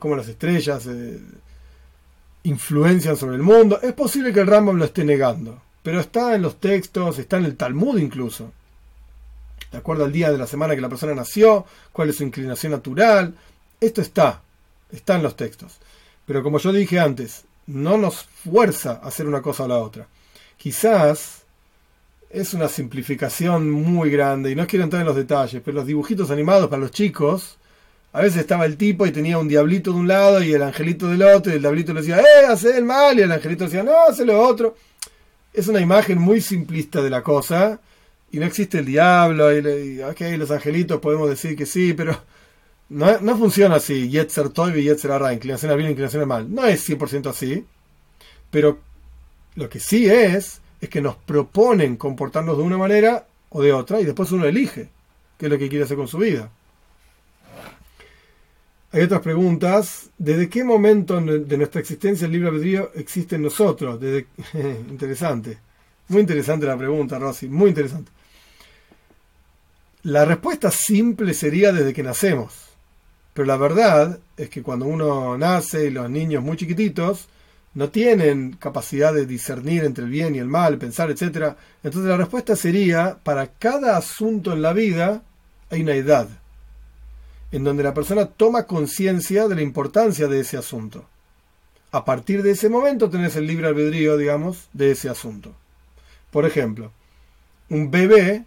cómo 0.00 0.16
las 0.16 0.26
estrellas 0.26 0.84
eh, 0.88 1.20
influencian 2.42 3.16
sobre 3.16 3.36
el 3.36 3.42
mundo. 3.42 3.78
Es 3.80 3.92
posible 3.92 4.32
que 4.32 4.40
el 4.40 4.48
Rambam 4.48 4.76
lo 4.76 4.84
esté 4.84 5.04
negando, 5.04 5.62
pero 5.84 6.00
está 6.00 6.34
en 6.34 6.40
los 6.40 6.58
textos, 6.60 7.18
está 7.18 7.36
en 7.36 7.44
el 7.44 7.58
Talmud 7.58 7.98
incluso. 7.98 8.50
De 9.70 9.76
acuerdo 9.76 10.06
al 10.06 10.12
día 10.12 10.32
de 10.32 10.38
la 10.38 10.46
semana 10.46 10.74
que 10.74 10.80
la 10.80 10.88
persona 10.88 11.14
nació, 11.14 11.66
cuál 11.92 12.08
es 12.08 12.16
su 12.16 12.22
inclinación 12.22 12.72
natural. 12.72 13.34
Esto 13.78 14.00
está, 14.00 14.40
está 14.90 15.16
en 15.16 15.22
los 15.22 15.36
textos. 15.36 15.76
Pero 16.24 16.42
como 16.42 16.58
yo 16.58 16.72
dije 16.72 16.98
antes, 16.98 17.44
no 17.66 17.98
nos 17.98 18.24
fuerza 18.24 18.98
a 19.02 19.08
hacer 19.08 19.26
una 19.26 19.42
cosa 19.42 19.64
o 19.64 19.68
la 19.68 19.76
otra. 19.76 20.08
Quizás 20.56 21.42
es 22.30 22.54
una 22.54 22.68
simplificación 22.68 23.70
muy 23.70 24.08
grande 24.08 24.50
y 24.50 24.54
no 24.54 24.66
quiero 24.66 24.84
entrar 24.84 25.02
en 25.02 25.06
los 25.06 25.16
detalles, 25.16 25.60
pero 25.62 25.76
los 25.76 25.86
dibujitos 25.86 26.30
animados 26.30 26.70
para 26.70 26.80
los 26.80 26.92
chicos, 26.92 27.58
a 28.14 28.22
veces 28.22 28.40
estaba 28.40 28.64
el 28.64 28.78
tipo 28.78 29.04
y 29.04 29.12
tenía 29.12 29.36
un 29.36 29.48
diablito 29.48 29.92
de 29.92 29.98
un 29.98 30.08
lado 30.08 30.42
y 30.42 30.54
el 30.54 30.62
angelito 30.62 31.08
del 31.08 31.22
otro 31.24 31.52
y 31.52 31.56
el 31.56 31.60
diablito 31.60 31.92
le 31.92 32.00
decía, 32.00 32.20
¡eh, 32.20 32.46
hace 32.48 32.78
el 32.78 32.84
mal! 32.84 33.18
y 33.18 33.22
el 33.22 33.32
angelito 33.32 33.64
decía, 33.64 33.82
no, 33.82 34.06
hace 34.08 34.24
lo 34.24 34.40
otro. 34.40 34.74
Es 35.54 35.68
una 35.68 35.80
imagen 35.80 36.18
muy 36.18 36.40
simplista 36.40 37.00
de 37.00 37.08
la 37.08 37.22
cosa 37.22 37.80
y 38.32 38.38
no 38.38 38.46
existe 38.46 38.78
el 38.78 38.84
diablo, 38.84 39.56
y, 39.56 39.62
los 40.36 40.50
angelitos 40.50 41.00
podemos 41.00 41.30
decir 41.30 41.56
que 41.56 41.64
sí, 41.64 41.94
pero 41.94 42.20
no, 42.88 43.20
no 43.20 43.38
funciona 43.38 43.76
así, 43.76 44.10
Yetzer 44.10 44.48
Toy 44.48 44.80
y 44.80 44.82
Yetzer 44.82 45.12
Arra, 45.12 45.32
inclinación 45.32 45.76
bien, 45.76 45.90
inclinación 45.90 46.22
al 46.22 46.28
mal. 46.28 46.52
No 46.52 46.66
es 46.66 46.88
100% 46.88 47.30
así, 47.30 47.64
pero 48.50 48.80
lo 49.54 49.68
que 49.68 49.78
sí 49.78 50.06
es, 50.06 50.60
es 50.80 50.88
que 50.88 51.00
nos 51.00 51.14
proponen 51.14 51.96
comportarnos 51.96 52.58
de 52.58 52.64
una 52.64 52.76
manera 52.76 53.24
o 53.50 53.62
de 53.62 53.72
otra, 53.72 54.00
y 54.00 54.04
después 54.04 54.32
uno 54.32 54.46
elige 54.46 54.88
qué 55.38 55.46
es 55.46 55.52
lo 55.52 55.56
que 55.56 55.68
quiere 55.68 55.84
hacer 55.84 55.96
con 55.96 56.08
su 56.08 56.18
vida. 56.18 56.50
Hay 58.94 59.02
otras 59.02 59.22
preguntas. 59.22 60.08
¿Desde 60.16 60.48
qué 60.48 60.62
momento 60.62 61.20
de 61.20 61.58
nuestra 61.58 61.80
existencia 61.80 62.26
el 62.26 62.30
libre 62.30 62.50
albedrío 62.50 62.92
existe 62.94 63.34
en 63.34 63.42
nosotros? 63.42 63.98
Desde... 64.00 64.28
interesante. 64.88 65.58
Muy 66.06 66.20
interesante 66.20 66.64
la 66.64 66.78
pregunta, 66.78 67.18
Rosy. 67.18 67.48
Muy 67.48 67.70
interesante. 67.70 68.12
La 70.04 70.24
respuesta 70.24 70.70
simple 70.70 71.34
sería 71.34 71.72
desde 71.72 71.92
que 71.92 72.04
nacemos. 72.04 72.54
Pero 73.32 73.46
la 73.46 73.56
verdad 73.56 74.20
es 74.36 74.48
que 74.48 74.62
cuando 74.62 74.86
uno 74.86 75.36
nace 75.36 75.86
y 75.86 75.90
los 75.90 76.08
niños 76.08 76.44
muy 76.44 76.56
chiquititos 76.56 77.26
no 77.74 77.88
tienen 77.88 78.52
capacidad 78.60 79.12
de 79.12 79.26
discernir 79.26 79.82
entre 79.82 80.04
el 80.04 80.10
bien 80.10 80.36
y 80.36 80.38
el 80.38 80.46
mal, 80.46 80.78
pensar, 80.78 81.10
etc. 81.10 81.56
Entonces 81.82 82.08
la 82.08 82.16
respuesta 82.16 82.54
sería, 82.54 83.18
para 83.24 83.48
cada 83.48 83.96
asunto 83.96 84.52
en 84.52 84.62
la 84.62 84.72
vida 84.72 85.24
hay 85.68 85.82
una 85.82 85.96
edad 85.96 86.28
en 87.54 87.62
donde 87.62 87.84
la 87.84 87.94
persona 87.94 88.26
toma 88.26 88.66
conciencia 88.66 89.46
de 89.46 89.54
la 89.54 89.62
importancia 89.62 90.26
de 90.26 90.40
ese 90.40 90.56
asunto. 90.56 91.04
A 91.92 92.04
partir 92.04 92.42
de 92.42 92.50
ese 92.50 92.68
momento 92.68 93.08
tenés 93.08 93.36
el 93.36 93.46
libre 93.46 93.68
albedrío, 93.68 94.16
digamos, 94.16 94.68
de 94.72 94.90
ese 94.90 95.08
asunto. 95.08 95.54
Por 96.32 96.46
ejemplo, 96.46 96.90
un 97.70 97.92
bebé 97.92 98.44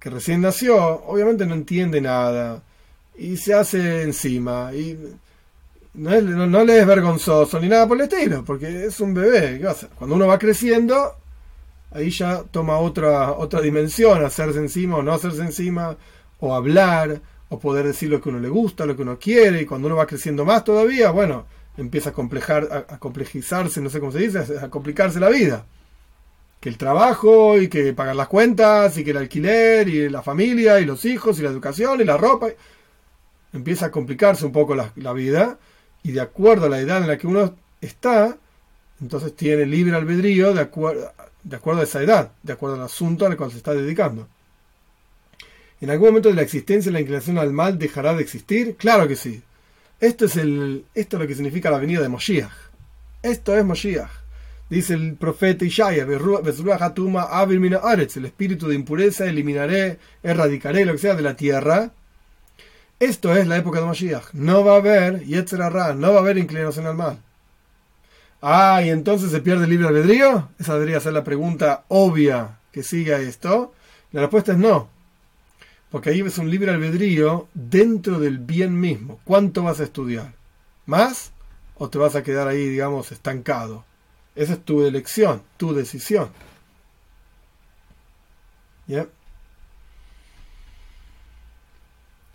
que 0.00 0.10
recién 0.10 0.40
nació, 0.40 0.76
obviamente 1.06 1.46
no 1.46 1.54
entiende 1.54 2.00
nada 2.00 2.60
y 3.16 3.36
se 3.36 3.54
hace 3.54 4.02
encima 4.02 4.72
y 4.74 4.98
no, 5.94 6.64
le 6.64 6.80
es 6.80 6.86
vergonzoso 6.88 7.60
ni 7.60 7.68
nada 7.68 7.86
por 7.86 7.96
el 7.98 8.08
estilo, 8.08 8.44
porque 8.44 8.86
es 8.86 8.98
un 8.98 9.14
bebé. 9.14 9.64
Cuando 9.96 10.16
uno 10.16 10.26
va 10.26 10.40
creciendo, 10.40 11.14
ahí 11.92 12.10
ya 12.10 12.42
toma 12.50 12.78
otra, 12.78 13.30
otra 13.30 13.60
dimensión, 13.60 14.24
hacerse 14.24 14.58
encima 14.58 14.96
o 14.96 15.02
no 15.04 15.12
hacerse 15.12 15.42
encima, 15.42 15.96
o 16.40 16.52
hablar, 16.52 17.20
o 17.48 17.58
poder 17.58 17.86
decir 17.86 18.10
lo 18.10 18.20
que 18.20 18.28
uno 18.28 18.40
le 18.40 18.48
gusta, 18.48 18.86
lo 18.86 18.96
que 18.96 19.02
uno 19.02 19.18
quiere, 19.18 19.62
y 19.62 19.66
cuando 19.66 19.86
uno 19.86 19.96
va 19.96 20.06
creciendo 20.06 20.44
más 20.44 20.64
todavía, 20.64 21.10
bueno, 21.10 21.46
empieza 21.76 22.10
a, 22.10 22.12
complejar, 22.12 22.86
a, 22.88 22.98
complejizarse, 22.98 23.80
no 23.80 23.90
sé 23.90 24.00
cómo 24.00 24.12
se 24.12 24.18
dice, 24.18 24.58
a 24.60 24.68
complicarse 24.68 25.20
la 25.20 25.28
vida. 25.28 25.66
Que 26.60 26.68
el 26.68 26.78
trabajo, 26.78 27.60
y 27.60 27.68
que 27.68 27.92
pagar 27.92 28.16
las 28.16 28.28
cuentas, 28.28 28.96
y 28.98 29.04
que 29.04 29.10
el 29.10 29.18
alquiler, 29.18 29.88
y 29.88 30.08
la 30.08 30.22
familia, 30.22 30.80
y 30.80 30.84
los 30.84 31.04
hijos, 31.04 31.38
y 31.38 31.42
la 31.42 31.50
educación, 31.50 32.00
y 32.00 32.04
la 32.04 32.16
ropa. 32.16 32.48
Empieza 33.52 33.86
a 33.86 33.90
complicarse 33.90 34.44
un 34.46 34.52
poco 34.52 34.74
la, 34.74 34.92
la 34.96 35.12
vida, 35.12 35.58
y 36.02 36.12
de 36.12 36.20
acuerdo 36.20 36.66
a 36.66 36.68
la 36.68 36.80
edad 36.80 36.98
en 37.02 37.08
la 37.08 37.18
que 37.18 37.26
uno 37.26 37.54
está, 37.80 38.36
entonces 39.00 39.36
tiene 39.36 39.66
libre 39.66 39.94
albedrío 39.96 40.54
de, 40.54 40.62
acuerdo 40.62 41.12
de 41.46 41.56
acuerdo 41.56 41.80
a 41.80 41.84
esa 41.84 42.02
edad, 42.02 42.32
de 42.42 42.52
acuerdo 42.52 42.74
al 42.74 42.82
asunto 42.82 43.24
al 43.24 43.36
cual 43.36 43.52
se 43.52 43.58
está 43.58 43.72
dedicando. 43.72 44.26
¿En 45.80 45.90
algún 45.90 46.08
momento 46.08 46.30
de 46.30 46.34
la 46.34 46.42
existencia 46.42 46.90
la 46.90 47.00
inclinación 47.00 47.38
al 47.38 47.52
mal 47.52 47.78
dejará 47.78 48.14
de 48.14 48.22
existir? 48.22 48.76
Claro 48.76 49.06
que 49.06 49.16
sí. 49.16 49.42
Esto 50.00 50.26
es, 50.26 50.36
el, 50.36 50.84
esto 50.94 51.16
es 51.16 51.22
lo 51.22 51.26
que 51.26 51.34
significa 51.34 51.70
la 51.70 51.78
venida 51.78 52.00
de 52.00 52.08
Moshiach. 52.08 52.52
Esto 53.22 53.56
es 53.56 53.64
Moshiach. 53.64 54.10
Dice 54.68 54.94
el 54.94 55.14
profeta 55.14 55.64
Ishaya, 55.64 56.04
el 56.04 58.24
espíritu 58.24 58.68
de 58.68 58.74
impureza 58.74 59.26
eliminaré, 59.26 59.98
erradicaré, 60.22 60.84
lo 60.84 60.92
que 60.92 60.98
sea, 60.98 61.14
de 61.14 61.22
la 61.22 61.36
tierra. 61.36 61.92
Esto 62.98 63.36
es 63.36 63.46
la 63.46 63.58
época 63.58 63.80
de 63.80 63.86
Moshiach. 63.86 64.32
No 64.32 64.64
va 64.64 64.74
a 64.74 64.78
haber 64.78 65.24
Yetzerarra, 65.24 65.94
no 65.94 66.12
va 66.12 66.18
a 66.18 66.20
haber 66.20 66.38
inclinación 66.38 66.86
al 66.86 66.96
mal. 66.96 67.18
Ah, 68.42 68.82
y 68.84 68.90
entonces 68.90 69.30
se 69.30 69.40
pierde 69.40 69.64
el 69.64 69.70
libre 69.70 69.88
albedrío? 69.88 70.48
Esa 70.58 70.74
debería 70.74 71.00
ser 71.00 71.12
la 71.12 71.24
pregunta 71.24 71.84
obvia 71.88 72.58
que 72.72 72.82
sigue 72.82 73.14
a 73.14 73.20
esto. 73.20 73.72
La 74.12 74.22
respuesta 74.22 74.52
es 74.52 74.58
no. 74.58 74.88
Porque 75.90 76.10
ahí 76.10 76.22
ves 76.22 76.38
un 76.38 76.50
libre 76.50 76.70
albedrío 76.70 77.48
dentro 77.54 78.18
del 78.18 78.38
bien 78.38 78.78
mismo. 78.78 79.20
¿Cuánto 79.24 79.62
vas 79.62 79.80
a 79.80 79.84
estudiar? 79.84 80.34
¿Más? 80.84 81.32
¿O 81.76 81.88
te 81.88 81.98
vas 81.98 82.16
a 82.16 82.22
quedar 82.22 82.48
ahí, 82.48 82.68
digamos, 82.68 83.12
estancado? 83.12 83.84
Esa 84.34 84.54
es 84.54 84.64
tu 84.64 84.84
elección, 84.84 85.42
tu 85.56 85.74
decisión. 85.74 86.30
¿Ya? 88.86 89.06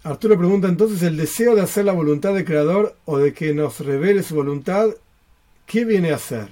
Arturo 0.03 0.37
pregunta 0.37 0.67
entonces, 0.67 1.03
¿el 1.03 1.15
deseo 1.15 1.55
de 1.55 1.61
hacer 1.61 1.85
la 1.85 1.93
voluntad 1.93 2.33
del 2.33 2.45
Creador 2.45 2.97
o 3.05 3.19
de 3.19 3.33
que 3.33 3.53
nos 3.53 3.79
revele 3.79 4.23
su 4.23 4.33
voluntad, 4.33 4.89
qué 5.67 5.85
viene 5.85 6.11
a 6.11 6.17
ser? 6.17 6.49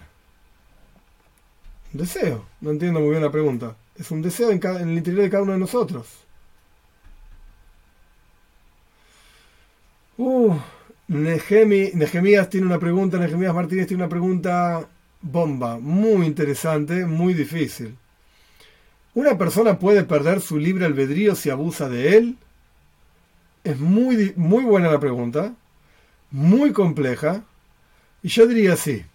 Un 1.94 2.00
deseo. 2.00 2.46
No 2.62 2.70
entiendo 2.70 3.00
muy 3.00 3.10
bien 3.10 3.24
la 3.24 3.32
pregunta. 3.32 3.76
Es 3.96 4.12
un 4.12 4.22
deseo 4.22 4.52
en, 4.52 4.64
en 4.64 4.90
el 4.90 4.98
interior 4.98 5.24
de 5.24 5.30
cada 5.32 5.44
uno 5.44 5.54
de 5.54 5.60
nosotros. 5.60 6.06
Uh, 10.22 10.54
Nehemías 11.08 12.50
tiene 12.50 12.68
una 12.68 12.78
pregunta, 12.78 13.18
Nehemías 13.18 13.54
Martínez 13.54 13.88
tiene 13.88 14.04
una 14.04 14.10
pregunta 14.10 14.86
bomba, 15.22 15.80
muy 15.80 16.26
interesante, 16.26 17.06
muy 17.06 17.34
difícil. 17.34 17.96
¿Una 19.14 19.38
persona 19.38 19.80
puede 19.80 20.04
perder 20.04 20.42
su 20.42 20.58
libre 20.58 20.86
albedrío 20.86 21.36
si 21.36 21.50
abusa 21.50 21.88
de 21.88 22.18
él? 22.18 22.38
Es 23.64 23.80
muy, 23.80 24.34
muy 24.36 24.66
buena 24.66 24.92
la 24.92 25.00
pregunta, 25.00 25.54
muy 26.32 26.74
compleja, 26.74 27.44
y 28.22 28.28
yo 28.28 28.46
diría 28.46 28.76
sí, 28.76 29.06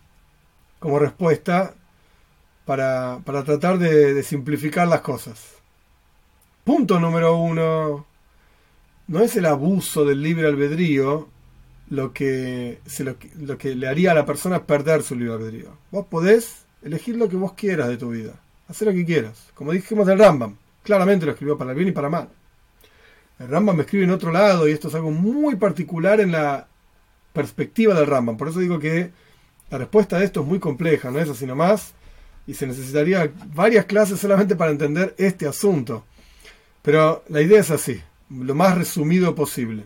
como 0.79 0.99
respuesta 0.99 1.75
para, 2.65 3.21
tratar 3.27 3.77
de 3.77 4.23
simplificar 4.23 4.89
las 4.89 5.03
cosas. 5.03 5.57
Punto 6.65 6.99
número 6.99 7.37
uno 7.37 8.07
no 9.07 9.21
es 9.21 9.37
el 9.37 9.47
abuso 9.47 10.05
del 10.05 10.23
libre 10.23 10.47
albedrío 10.47 11.29
lo 11.91 12.13
que, 12.13 12.81
lo, 13.37 13.59
que 13.59 13.75
le 13.75 13.87
haría 13.87 14.13
a 14.13 14.15
la 14.15 14.25
persona 14.25 14.67
perder 14.67 15.03
su 15.03 15.15
libre 15.15 15.35
albedrío. 15.35 15.77
Vos 15.91 16.07
podés 16.07 16.65
elegir 16.83 17.17
lo 17.17 17.29
que 17.29 17.37
vos 17.37 17.53
quieras 17.53 17.89
de 17.89 17.97
tu 17.97 18.11
vida, 18.11 18.41
hacer 18.69 18.89
lo 18.89 18.95
que 18.95 19.05
quieras. 19.05 19.49
Como 19.55 19.73
dijimos 19.73 20.07
del 20.07 20.19
Rambam, 20.19 20.57
claramente 20.83 21.27
lo 21.27 21.33
escribió 21.33 21.59
para 21.59 21.75
bien 21.75 21.89
y 21.89 21.93
para 21.93 22.09
mal. 22.09 22.29
El 23.39 23.49
Rambam 23.49 23.77
me 23.77 23.83
escribe 23.83 24.05
en 24.05 24.11
otro 24.11 24.33
lado 24.33 24.69
y 24.69 24.73
esto 24.73 24.89
es 24.89 24.95
algo 24.95 25.11
muy 25.11 25.57
particular 25.57 26.21
en 26.21 26.33
la 26.33 26.67
perspectiva 27.33 27.95
del 27.95 28.07
Rambam. 28.07 28.37
Por 28.37 28.49
eso 28.49 28.61
digo 28.61 28.79
que 28.79 29.11
la 29.71 29.79
respuesta 29.79 30.17
a 30.17 30.25
esto 30.25 30.41
es 30.41 30.47
muy 30.47 30.59
compleja, 30.59 31.11
no 31.11 31.19
es 31.19 31.29
así 31.29 31.47
nomás. 31.47 31.93
Y 32.47 32.55
se 32.55 32.67
necesitaría 32.67 33.33
varias 33.55 33.87
clases 33.87 34.21
solamente 34.21 34.55
para 34.55 34.71
entender 34.71 35.15
este 35.19 35.47
asunto. 35.47 36.05
Pero 36.83 37.25
la 37.29 37.41
idea 37.41 37.61
es 37.61 37.71
así 37.71 38.03
lo 38.31 38.55
más 38.55 38.77
resumido 38.77 39.35
posible. 39.35 39.85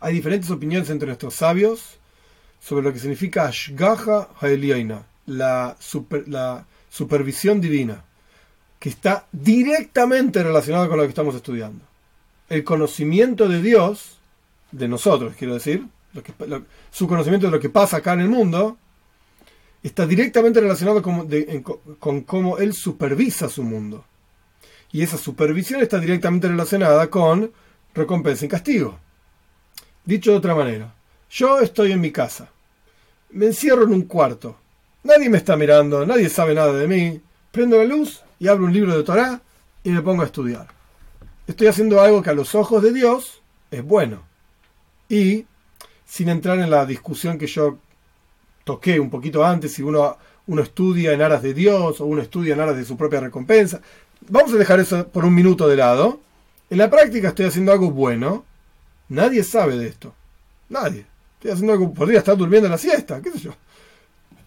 Hay 0.00 0.14
diferentes 0.14 0.50
opiniones 0.50 0.90
entre 0.90 1.06
nuestros 1.06 1.34
sabios 1.34 1.98
sobre 2.60 2.84
lo 2.84 2.92
que 2.92 2.98
significa 2.98 3.46
Ashgaha 3.46 4.28
Haeliyaina, 4.40 5.06
la, 5.26 5.76
la 6.26 6.66
supervisión 6.90 7.60
divina, 7.60 8.04
que 8.78 8.88
está 8.88 9.26
directamente 9.32 10.42
relacionada 10.42 10.88
con 10.88 10.98
lo 10.98 11.04
que 11.04 11.10
estamos 11.10 11.34
estudiando. 11.34 11.84
El 12.48 12.64
conocimiento 12.64 13.48
de 13.48 13.62
Dios, 13.62 14.18
de 14.70 14.88
nosotros, 14.88 15.34
quiero 15.36 15.54
decir, 15.54 15.86
su 16.90 17.06
conocimiento 17.08 17.46
de 17.46 17.52
lo 17.52 17.60
que 17.60 17.70
pasa 17.70 17.98
acá 17.98 18.12
en 18.12 18.20
el 18.20 18.28
mundo, 18.28 18.76
está 19.82 20.06
directamente 20.06 20.60
relacionado 20.60 21.02
con 21.02 22.20
cómo 22.22 22.58
Él 22.58 22.72
supervisa 22.72 23.48
su 23.48 23.62
mundo. 23.62 24.04
Y 24.92 25.02
esa 25.02 25.18
supervisión 25.18 25.80
está 25.80 25.98
directamente 25.98 26.48
relacionada 26.48 27.08
con 27.08 27.52
recompensa 27.94 28.44
y 28.44 28.48
castigo. 28.48 28.98
Dicho 30.04 30.30
de 30.30 30.36
otra 30.36 30.54
manera, 30.54 30.94
yo 31.30 31.58
estoy 31.60 31.92
en 31.92 32.00
mi 32.00 32.12
casa, 32.12 32.48
me 33.30 33.46
encierro 33.46 33.82
en 33.84 33.92
un 33.92 34.02
cuarto, 34.02 34.56
nadie 35.02 35.28
me 35.28 35.38
está 35.38 35.56
mirando, 35.56 36.06
nadie 36.06 36.28
sabe 36.28 36.54
nada 36.54 36.72
de 36.72 36.86
mí, 36.86 37.20
prendo 37.50 37.78
la 37.78 37.84
luz 37.84 38.22
y 38.38 38.48
abro 38.48 38.64
un 38.64 38.72
libro 38.72 38.96
de 38.96 39.02
Torah 39.02 39.40
y 39.82 39.90
me 39.90 40.02
pongo 40.02 40.22
a 40.22 40.26
estudiar. 40.26 40.68
Estoy 41.46 41.68
haciendo 41.68 42.00
algo 42.00 42.22
que 42.22 42.30
a 42.30 42.34
los 42.34 42.54
ojos 42.54 42.82
de 42.82 42.92
Dios 42.92 43.40
es 43.70 43.82
bueno. 43.82 44.24
Y, 45.08 45.46
sin 46.04 46.28
entrar 46.28 46.58
en 46.58 46.70
la 46.70 46.86
discusión 46.86 47.38
que 47.38 47.46
yo 47.46 47.78
toqué 48.64 48.98
un 48.98 49.10
poquito 49.10 49.44
antes, 49.44 49.72
si 49.74 49.82
uno, 49.82 50.18
uno 50.48 50.62
estudia 50.62 51.12
en 51.12 51.22
aras 51.22 51.42
de 51.42 51.54
Dios 51.54 52.00
o 52.00 52.04
uno 52.04 52.20
estudia 52.20 52.54
en 52.54 52.60
aras 52.60 52.76
de 52.76 52.84
su 52.84 52.96
propia 52.96 53.20
recompensa, 53.20 53.80
Vamos 54.28 54.52
a 54.52 54.56
dejar 54.56 54.80
eso 54.80 55.08
por 55.08 55.24
un 55.24 55.34
minuto 55.34 55.68
de 55.68 55.76
lado. 55.76 56.20
En 56.70 56.78
la 56.78 56.90
práctica 56.90 57.28
estoy 57.28 57.46
haciendo 57.46 57.72
algo 57.72 57.90
bueno. 57.90 58.44
Nadie 59.08 59.44
sabe 59.44 59.76
de 59.76 59.88
esto. 59.88 60.14
Nadie. 60.68 61.06
Estoy 61.34 61.52
haciendo 61.52 61.72
algo. 61.72 61.94
Podría 61.94 62.18
estar 62.18 62.36
durmiendo 62.36 62.66
en 62.66 62.72
la 62.72 62.78
siesta, 62.78 63.20
qué 63.20 63.30
sé 63.30 63.38
yo. 63.38 63.54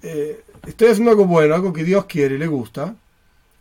Eh, 0.01 0.43
estoy 0.67 0.89
haciendo 0.89 1.11
algo 1.11 1.25
bueno, 1.25 1.55
algo 1.55 1.73
que 1.73 1.83
Dios 1.83 2.05
quiere 2.05 2.35
y 2.35 2.37
le 2.37 2.47
gusta. 2.47 2.95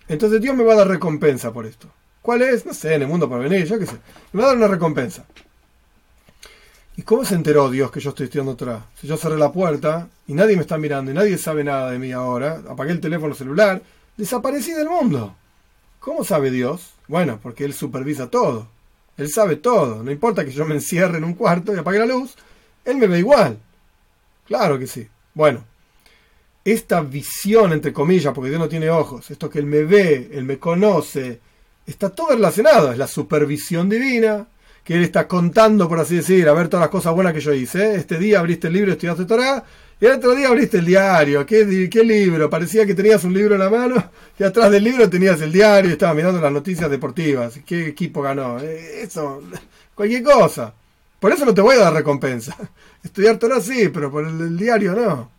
Entonces 0.09 0.40
Dios 0.40 0.56
me 0.56 0.64
va 0.64 0.72
a 0.74 0.76
dar 0.76 0.88
recompensa 0.88 1.52
por 1.52 1.66
esto. 1.66 1.88
¿Cuál 2.22 2.42
es? 2.42 2.66
No 2.66 2.74
sé, 2.74 2.94
en 2.94 3.02
el 3.02 3.09
mundo 3.09 3.28
por 3.28 3.40
venir, 3.40 3.66
yo 3.66 3.78
qué 3.78 3.86
sé. 3.86 3.96
Me 4.32 4.40
va 4.40 4.46
a 4.46 4.48
dar 4.48 4.56
una 4.56 4.68
recompensa. 4.68 5.24
¿Y 6.96 7.02
cómo 7.02 7.24
se 7.24 7.36
enteró 7.36 7.70
Dios 7.70 7.92
que 7.92 8.00
yo 8.00 8.11
estoy 8.11 8.24
estudiando 8.24 8.56
Torah? 8.56 8.86
Si 9.00 9.06
yo 9.06 9.16
cerré 9.16 9.36
la 9.36 9.52
puerta 9.52 10.09
y 10.26 10.34
nadie 10.34 10.56
me 10.56 10.62
está 10.62 10.78
mirando 10.78 11.11
y 11.12 11.14
nadie 11.14 11.38
sabe 11.38 11.62
nada 11.62 11.92
de 11.92 11.98
mí 11.98 12.11
ahora, 12.11 12.61
apagué 12.68 12.90
el 12.90 13.00
teléfono 13.00 13.34
celular, 13.34 13.80
desaparecí 14.16 14.72
del 14.72 14.88
mundo. 14.88 15.36
¿Cómo 16.01 16.24
sabe 16.24 16.51
Dios? 16.51 16.92
Bueno, 17.07 17.38
porque 17.42 17.64
Él 17.64 17.74
supervisa 17.74 18.28
todo. 18.30 18.68
Él 19.16 19.30
sabe 19.30 19.57
todo. 19.57 20.03
No 20.03 20.11
importa 20.11 20.44
que 20.44 20.51
yo 20.51 20.64
me 20.64 20.74
encierre 20.74 21.18
en 21.18 21.24
un 21.24 21.34
cuarto 21.34 21.74
y 21.74 21.78
apague 21.78 21.99
la 21.99 22.07
luz, 22.07 22.34
Él 22.84 22.96
me 22.96 23.07
ve 23.07 23.18
igual. 23.18 23.59
Claro 24.46 24.78
que 24.78 24.86
sí. 24.86 25.09
Bueno, 25.34 25.64
esta 26.64 27.01
visión, 27.01 27.72
entre 27.72 27.92
comillas, 27.92 28.32
porque 28.32 28.51
Dios 28.51 28.61
no 28.61 28.68
tiene 28.68 28.90
ojos, 28.90 29.30
esto 29.30 29.51
que 29.51 29.59
Él 29.59 29.66
me 29.66 29.82
ve, 29.82 30.30
Él 30.32 30.44
me 30.44 30.59
conoce, 30.59 31.40
está 31.86 32.11
todo 32.11 32.30
relacionado. 32.30 32.92
Es 32.92 32.99
la 32.99 33.07
supervisión 33.07 33.88
divina, 33.88 34.46
que 34.88 34.94
él 34.94 35.03
está 35.03 35.28
contando, 35.28 35.86
por 35.86 36.01
así 36.01 36.16
decir, 36.16 36.49
a 36.49 36.55
ver 36.55 36.68
todas 36.68 36.84
las 36.84 36.90
cosas 36.90 37.12
buenas 37.12 37.34
que 37.34 37.40
yo 37.40 37.53
hice. 37.53 37.94
Este 37.94 38.18
día 38.18 38.38
abriste 38.38 38.68
el 38.68 38.72
libro, 38.72 38.92
estudiaste 38.92 39.26
Torah, 39.26 39.62
y 40.01 40.07
el 40.07 40.12
otro 40.12 40.34
día 40.34 40.49
abriste 40.49 40.78
el 40.78 40.84
diario. 40.84 41.44
¿Qué, 41.44 41.88
¿Qué, 41.90 42.05
libro? 42.05 42.49
Parecía 42.49 42.86
que 42.86 42.94
tenías 42.94 43.24
un 43.24 43.34
libro 43.34 43.55
en 43.55 43.61
la 43.61 43.70
mano 43.70 44.11
y 44.38 44.44
atrás 44.44 44.70
del 44.70 44.84
libro 44.84 45.11
tenías 45.11 45.40
el 45.40 45.53
diario 45.53 45.90
y 45.90 45.94
estabas 45.94 46.14
mirando 46.14 46.40
las 46.40 46.53
noticias 46.53 46.88
deportivas. 46.90 47.59
¿Qué 47.66 47.88
equipo 47.88 48.22
ganó? 48.22 48.61
Eh, 48.61 49.03
eso, 49.03 49.42
cualquier 49.94 50.22
cosa. 50.22 50.72
Por 51.18 51.32
eso 51.32 51.44
no 51.44 51.53
te 51.53 51.61
voy 51.61 51.76
a 51.76 51.80
dar 51.80 51.94
recompensa. 51.94 52.57
Estudiar 53.03 53.38
Torah 53.38 53.61
sí, 53.61 53.88
pero 53.88 54.11
por 54.11 54.24
el, 54.24 54.40
el 54.40 54.57
diario 54.57 54.94
no. 54.94 55.30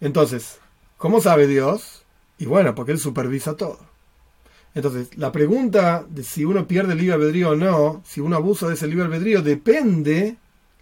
Entonces, 0.00 0.58
¿cómo 0.96 1.20
sabe 1.20 1.46
Dios? 1.46 2.04
Y 2.38 2.46
bueno, 2.46 2.74
porque 2.74 2.92
Él 2.92 2.98
supervisa 2.98 3.54
todo. 3.54 3.80
Entonces, 4.74 5.16
la 5.18 5.32
pregunta 5.32 6.06
de 6.08 6.22
si 6.22 6.44
uno 6.44 6.66
pierde 6.66 6.92
el 6.92 7.00
libre 7.00 7.14
albedrío 7.14 7.50
o 7.50 7.56
no, 7.56 8.02
si 8.06 8.20
uno 8.20 8.36
abusa 8.36 8.68
de 8.68 8.74
ese 8.74 8.86
libre 8.86 9.04
albedrío, 9.04 9.42
depende, 9.42 10.36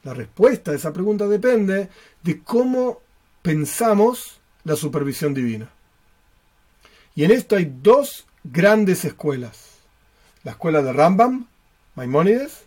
la 0.07 0.15
respuesta 0.15 0.71
a 0.71 0.75
esa 0.77 0.93
pregunta 0.93 1.27
depende 1.27 1.89
de 2.23 2.41
cómo 2.43 3.01
pensamos 3.43 4.39
la 4.63 4.77
supervisión 4.77 5.35
divina. 5.35 5.69
Y 7.17 7.25
en 7.25 7.33
esto 7.33 7.57
hay 7.57 7.75
dos 7.83 8.25
grandes 8.45 9.05
escuelas. 9.05 9.79
La 10.45 10.53
escuela 10.53 10.81
de 10.81 10.93
Rambam, 10.93 11.49
Maimónides, 11.97 12.63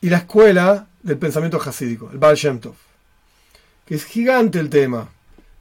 y 0.00 0.08
la 0.08 0.18
escuela 0.18 0.86
del 1.02 1.18
pensamiento 1.18 1.60
hasídico, 1.60 2.08
el 2.10 2.16
Baal 2.16 2.36
Shem 2.36 2.60
Tov. 2.60 2.76
Que 3.84 3.96
es 3.96 4.04
gigante 4.06 4.58
el 4.58 4.70
tema, 4.70 5.10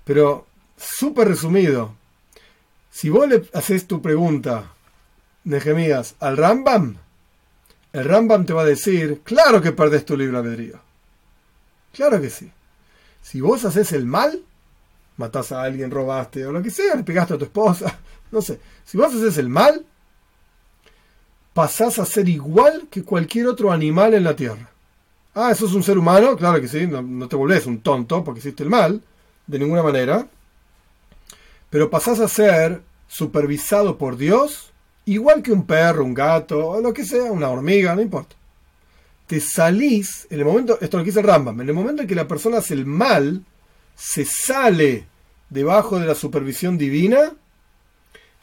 pero 0.06 0.48
súper 0.78 1.28
resumido. 1.28 1.96
Si 2.92 3.10
vos 3.10 3.28
le 3.28 3.44
haces 3.54 3.88
tu 3.88 4.02
pregunta 4.02 4.72
Nehemías 5.44 6.16
al 6.22 6.38
Rambam, 6.38 6.96
el 7.92 8.06
Rambam 8.06 8.46
te 8.46 8.54
va 8.54 8.62
a 8.62 8.66
decir, 8.66 9.20
claro 9.26 9.62
que 9.62 9.74
perdés 9.74 10.06
tu 10.06 10.16
libre 10.16 10.38
albedrío. 10.38 10.93
Claro 11.94 12.20
que 12.20 12.30
sí. 12.30 12.52
Si 13.22 13.40
vos 13.40 13.64
haces 13.64 13.94
el 13.94 14.06
mal, 14.06 14.44
matás 15.18 15.52
a 15.52 15.62
alguien, 15.62 15.92
robaste 15.92 16.46
o 16.46 16.52
lo 16.52 16.62
que 16.62 16.72
sea, 16.72 16.96
le 16.96 17.04
pegaste 17.04 17.36
a 17.36 17.38
tu 17.38 17.46
esposa, 17.46 17.98
no 18.32 18.42
sé. 18.42 18.60
Si 18.84 18.98
vos 18.98 19.14
haces 19.14 19.38
el 19.38 19.48
mal, 19.48 19.86
pasás 21.54 22.00
a 22.00 22.06
ser 22.06 22.28
igual 22.28 22.88
que 22.90 23.04
cualquier 23.04 23.48
otro 23.48 23.72
animal 23.72 24.14
en 24.14 24.26
la 24.26 24.36
tierra. 24.36 24.70
Ah, 25.36 25.52
eso 25.52 25.66
es 25.66 25.74
un 25.74 25.84
ser 25.84 25.98
humano, 25.98 26.36
claro 26.36 26.60
que 26.60 26.68
sí, 26.68 26.86
no, 26.86 27.02
no 27.02 27.28
te 27.28 27.36
volvés 27.36 27.66
un 27.66 27.80
tonto 27.80 28.24
porque 28.24 28.40
hiciste 28.40 28.64
el 28.64 28.70
mal, 28.70 29.02
de 29.48 29.60
ninguna 29.60 29.82
manera. 29.82 30.28
Pero 31.70 31.90
pasás 31.90 32.20
a 32.20 32.28
ser 32.28 32.82
supervisado 33.08 33.98
por 33.98 34.18
Dios 34.18 34.74
igual 35.06 35.42
que 35.42 35.52
un 35.52 35.66
perro, 35.66 36.04
un 36.04 36.14
gato, 36.14 36.68
o 36.68 36.82
lo 36.82 36.94
que 36.94 37.06
sea, 37.06 37.32
una 37.32 37.50
hormiga, 37.50 37.96
no 37.96 38.02
importa. 38.02 38.36
Salís, 39.40 40.28
en 40.30 40.40
el 40.40 40.46
momento, 40.46 40.78
esto 40.82 40.98
lo 40.98 41.04
que 41.04 41.12
dice 41.12 41.22
Rambam, 41.22 41.62
en 41.62 41.70
el 41.70 41.74
momento 41.74 42.02
en 42.02 42.08
que 42.08 42.16
la 42.16 42.28
persona 42.28 42.58
hace 42.58 42.74
el 42.74 42.86
mal, 42.86 43.44
se 43.96 44.26
sale 44.26 45.06
debajo 45.50 46.00
de 46.00 46.08
la 46.08 46.16
supervisión 46.16 46.78
divina 46.78 47.34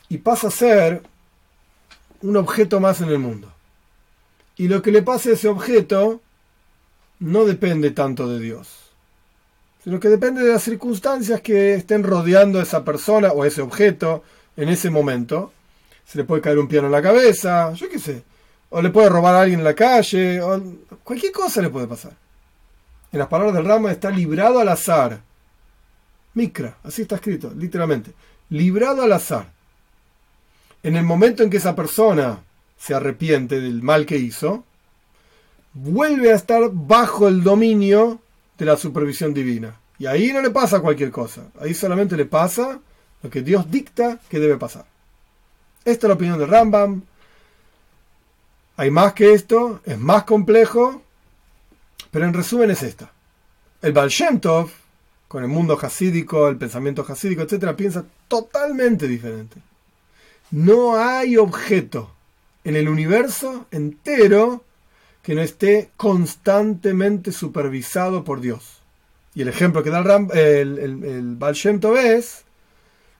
y 0.08 0.18
pasa 0.18 0.48
a 0.48 0.52
ser 0.52 1.02
un 2.22 2.36
objeto 2.36 2.80
más 2.80 3.00
en 3.00 3.08
el 3.08 3.18
mundo. 3.18 3.52
Y 4.56 4.68
lo 4.68 4.82
que 4.82 4.92
le 4.92 5.02
pase 5.02 5.30
a 5.30 5.32
ese 5.34 5.48
objeto 5.48 6.20
no 7.18 7.44
depende 7.44 7.90
tanto 7.90 8.28
de 8.28 8.38
Dios, 8.38 8.68
sino 9.82 10.00
que 10.00 10.08
depende 10.08 10.42
de 10.42 10.52
las 10.52 10.62
circunstancias 10.62 11.40
que 11.40 11.74
estén 11.74 12.02
rodeando 12.02 12.60
a 12.60 12.62
esa 12.62 12.84
persona 12.84 13.32
o 13.32 13.42
a 13.42 13.46
ese 13.46 13.62
objeto 13.62 14.22
en 14.56 14.68
ese 14.68 14.90
momento 14.90 15.52
se 16.10 16.18
le 16.18 16.24
puede 16.24 16.42
caer 16.42 16.58
un 16.58 16.66
piano 16.66 16.88
en 16.88 16.92
la 16.92 17.02
cabeza, 17.02 17.72
yo 17.74 17.88
qué 17.88 18.00
sé. 18.00 18.24
O 18.70 18.80
le 18.80 18.90
puede 18.90 19.08
robar 19.08 19.34
a 19.34 19.42
alguien 19.42 19.60
en 19.60 19.64
la 19.64 19.74
calle, 19.74 20.40
o 20.40 20.62
cualquier 21.04 21.32
cosa 21.32 21.60
le 21.60 21.70
puede 21.70 21.86
pasar. 21.86 22.12
En 23.12 23.18
las 23.18 23.28
palabras 23.28 23.54
del 23.54 23.64
Rama 23.64 23.90
está 23.90 24.10
librado 24.10 24.60
al 24.60 24.68
azar. 24.68 25.20
Micra, 26.34 26.76
así 26.84 27.02
está 27.02 27.16
escrito, 27.16 27.52
literalmente. 27.56 28.12
Librado 28.50 29.02
al 29.02 29.12
azar. 29.12 29.50
En 30.82 30.96
el 30.96 31.02
momento 31.02 31.42
en 31.42 31.50
que 31.50 31.56
esa 31.56 31.74
persona 31.74 32.40
se 32.78 32.94
arrepiente 32.94 33.60
del 33.60 33.82
mal 33.82 34.06
que 34.06 34.16
hizo, 34.16 34.64
vuelve 35.74 36.32
a 36.32 36.36
estar 36.36 36.70
bajo 36.72 37.28
el 37.28 37.42
dominio 37.42 38.20
de 38.56 38.64
la 38.64 38.76
supervisión 38.76 39.34
divina. 39.34 39.78
Y 39.98 40.06
ahí 40.06 40.32
no 40.32 40.40
le 40.40 40.50
pasa 40.50 40.80
cualquier 40.80 41.10
cosa. 41.10 41.42
Ahí 41.60 41.74
solamente 41.74 42.16
le 42.16 42.24
pasa 42.24 42.80
lo 43.22 43.28
que 43.28 43.42
Dios 43.42 43.70
dicta 43.70 44.18
que 44.28 44.38
debe 44.38 44.56
pasar. 44.56 44.86
Esta 45.84 46.06
es 46.06 46.08
la 46.08 46.14
opinión 46.14 46.38
de 46.38 46.46
Rambam. 46.46 47.02
Hay 48.80 48.90
más 48.90 49.12
que 49.12 49.34
esto, 49.34 49.82
es 49.84 49.98
más 49.98 50.24
complejo, 50.24 51.02
pero 52.10 52.24
en 52.24 52.32
resumen 52.32 52.70
es 52.70 52.82
esta. 52.82 53.12
El 53.82 53.92
Baal 53.92 54.08
Shem 54.08 54.40
Tov, 54.40 54.70
con 55.28 55.42
el 55.42 55.50
mundo 55.50 55.78
hasídico, 55.78 56.48
el 56.48 56.56
pensamiento 56.56 57.04
hasídico, 57.06 57.42
etc., 57.42 57.74
piensa 57.76 58.06
totalmente 58.26 59.06
diferente. 59.06 59.58
No 60.50 60.96
hay 60.96 61.36
objeto 61.36 62.10
en 62.64 62.74
el 62.74 62.88
universo 62.88 63.66
entero 63.70 64.64
que 65.20 65.34
no 65.34 65.42
esté 65.42 65.90
constantemente 65.98 67.32
supervisado 67.32 68.24
por 68.24 68.40
Dios. 68.40 68.80
Y 69.34 69.42
el 69.42 69.48
ejemplo 69.48 69.82
que 69.82 69.90
da 69.90 69.98
el, 69.98 70.30
el, 70.32 70.78
el, 70.78 71.04
el 71.04 71.36
Baal 71.36 71.52
Shem 71.52 71.80
Tov 71.80 71.98
es 71.98 72.44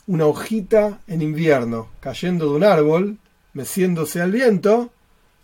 una 0.06 0.24
hojita 0.24 1.00
en 1.06 1.20
invierno 1.20 1.88
cayendo 2.00 2.46
de 2.46 2.56
un 2.56 2.64
árbol, 2.64 3.18
meciéndose 3.52 4.22
al 4.22 4.32
viento, 4.32 4.90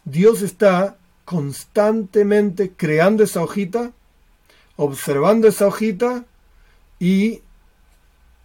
Dios 0.06 0.40
está 0.40 0.96
constantemente 1.24 2.72
creando 2.76 3.24
esa 3.24 3.42
hojita, 3.42 3.90
observando 4.76 5.48
esa 5.48 5.66
hojita 5.66 6.24
y 7.00 7.42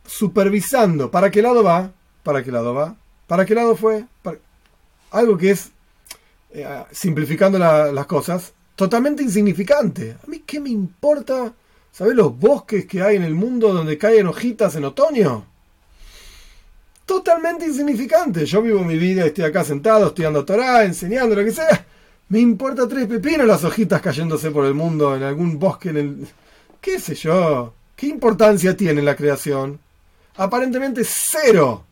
supervisando 0.03 1.11
para 1.11 1.29
qué 1.29 1.43
lado 1.43 1.63
va, 1.63 1.91
para 2.23 2.43
qué 2.43 2.51
lado 2.51 2.73
va, 2.73 2.95
para 3.27 3.45
qué 3.45 3.53
lado 3.53 3.75
fue. 3.75 4.05
Algo 5.11 5.37
que 5.37 5.51
es, 5.51 5.71
eh, 6.49 6.83
simplificando 6.91 7.59
las 7.59 8.05
cosas, 8.07 8.53
totalmente 8.75 9.21
insignificante. 9.21 10.17
A 10.23 10.27
mí 10.27 10.39
qué 10.39 10.59
me 10.59 10.71
importa, 10.71 11.53
¿sabes 11.91 12.15
los 12.15 12.35
bosques 12.39 12.87
que 12.87 13.03
hay 13.03 13.17
en 13.17 13.23
el 13.23 13.35
mundo 13.35 13.71
donde 13.71 13.99
caen 13.99 14.25
hojitas 14.25 14.75
en 14.75 14.85
otoño? 14.85 15.45
Totalmente 17.11 17.65
insignificante. 17.65 18.45
Yo 18.45 18.61
vivo 18.61 18.85
mi 18.85 18.97
vida, 18.97 19.25
estoy 19.25 19.43
acá 19.43 19.65
sentado, 19.65 20.07
estudiando 20.07 20.45
Torah, 20.45 20.85
enseñando, 20.85 21.35
lo 21.35 21.43
que 21.43 21.51
sea. 21.51 21.85
Me 22.29 22.39
importa 22.39 22.87
tres 22.87 23.05
pepinos 23.05 23.45
las 23.45 23.65
hojitas 23.65 24.01
cayéndose 24.01 24.49
por 24.49 24.63
el 24.65 24.73
mundo 24.73 25.13
en 25.13 25.23
algún 25.23 25.59
bosque, 25.59 25.89
en 25.89 25.97
el... 25.97 26.27
¿Qué 26.79 27.01
sé 27.01 27.15
yo? 27.15 27.73
¿Qué 27.97 28.07
importancia 28.07 28.77
tiene 28.77 29.01
la 29.01 29.17
creación? 29.17 29.77
Aparentemente 30.37 31.01
cero. 31.03 31.83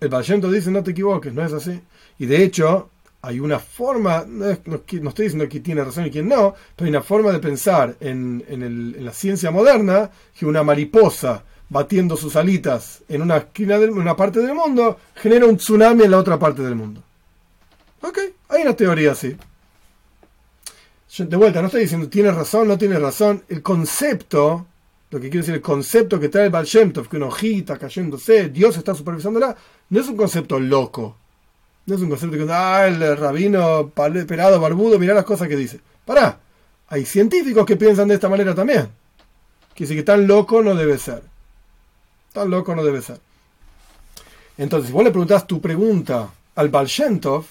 El 0.00 0.08
Vallento 0.08 0.50
dice, 0.50 0.72
no 0.72 0.82
te 0.82 0.90
equivoques, 0.90 1.32
no 1.32 1.46
es 1.46 1.52
así. 1.52 1.80
Y 2.18 2.26
de 2.26 2.42
hecho, 2.42 2.90
hay 3.22 3.38
una 3.38 3.60
forma, 3.60 4.24
no, 4.26 4.50
estoy 4.50 5.26
diciendo 5.26 5.48
que 5.48 5.60
tiene 5.60 5.84
razón 5.84 6.06
y 6.06 6.10
quién 6.10 6.28
no, 6.28 6.56
pero 6.74 6.86
hay 6.86 6.90
una 6.90 7.02
forma 7.02 7.30
de 7.30 7.38
pensar 7.38 7.94
en, 8.00 8.44
en 8.48 9.04
la 9.04 9.12
ciencia 9.12 9.52
moderna 9.52 10.10
que 10.36 10.44
una 10.44 10.64
mariposa 10.64 11.44
batiendo 11.68 12.16
sus 12.16 12.36
alitas 12.36 13.02
en 13.08 13.22
una 13.22 13.38
esquina 13.38 13.78
de 13.78 13.90
una 13.90 14.16
parte 14.16 14.40
del 14.40 14.54
mundo, 14.54 14.98
genera 15.14 15.46
un 15.46 15.56
tsunami 15.56 16.04
en 16.04 16.10
la 16.10 16.18
otra 16.18 16.38
parte 16.38 16.62
del 16.62 16.74
mundo. 16.74 17.02
Ok, 18.02 18.18
hay 18.48 18.62
una 18.62 18.74
teoría 18.74 19.12
así. 19.12 19.36
De 21.18 21.36
vuelta, 21.36 21.60
no 21.60 21.66
estoy 21.66 21.82
diciendo 21.82 22.08
tiene 22.08 22.30
razón, 22.30 22.68
no 22.68 22.78
tiene 22.78 22.98
razón. 22.98 23.42
El 23.48 23.62
concepto, 23.62 24.66
lo 25.10 25.18
que 25.18 25.28
quiero 25.28 25.42
decir, 25.42 25.54
el 25.54 25.62
concepto 25.62 26.20
que 26.20 26.28
trae 26.28 26.44
el 26.44 26.50
Baal 26.50 26.66
que 26.66 27.16
una 27.16 27.26
hojita 27.26 27.76
cayéndose, 27.76 28.50
Dios 28.50 28.76
está 28.76 28.94
supervisándola, 28.94 29.56
no 29.90 30.00
es 30.00 30.06
un 30.08 30.16
concepto 30.16 30.60
loco. 30.60 31.16
No 31.86 31.94
es 31.94 32.02
un 32.02 32.10
concepto 32.10 32.36
que, 32.36 32.46
ah, 32.52 32.86
el 32.86 33.16
rabino 33.16 33.90
pelado, 33.94 34.60
barbudo, 34.60 34.98
mira 34.98 35.14
las 35.14 35.24
cosas 35.24 35.48
que 35.48 35.56
dice. 35.56 35.80
Pará, 36.04 36.38
hay 36.88 37.04
científicos 37.04 37.66
que 37.66 37.76
piensan 37.76 38.08
de 38.08 38.14
esta 38.14 38.28
manera 38.28 38.54
también. 38.54 38.88
Que 39.74 39.86
si 39.86 39.96
que 39.96 40.02
tan 40.02 40.26
loco 40.26 40.62
no 40.62 40.74
debe 40.74 40.98
ser. 40.98 41.22
Tan 42.32 42.50
loco 42.50 42.74
no 42.74 42.84
debe 42.84 43.02
ser. 43.02 43.20
Entonces, 44.56 44.88
si 44.88 44.92
vos 44.92 45.04
le 45.04 45.10
preguntás 45.10 45.46
tu 45.46 45.60
pregunta 45.60 46.30
al 46.56 46.68
Baal 46.68 46.86
Shem 46.86 47.20
Tov, 47.20 47.44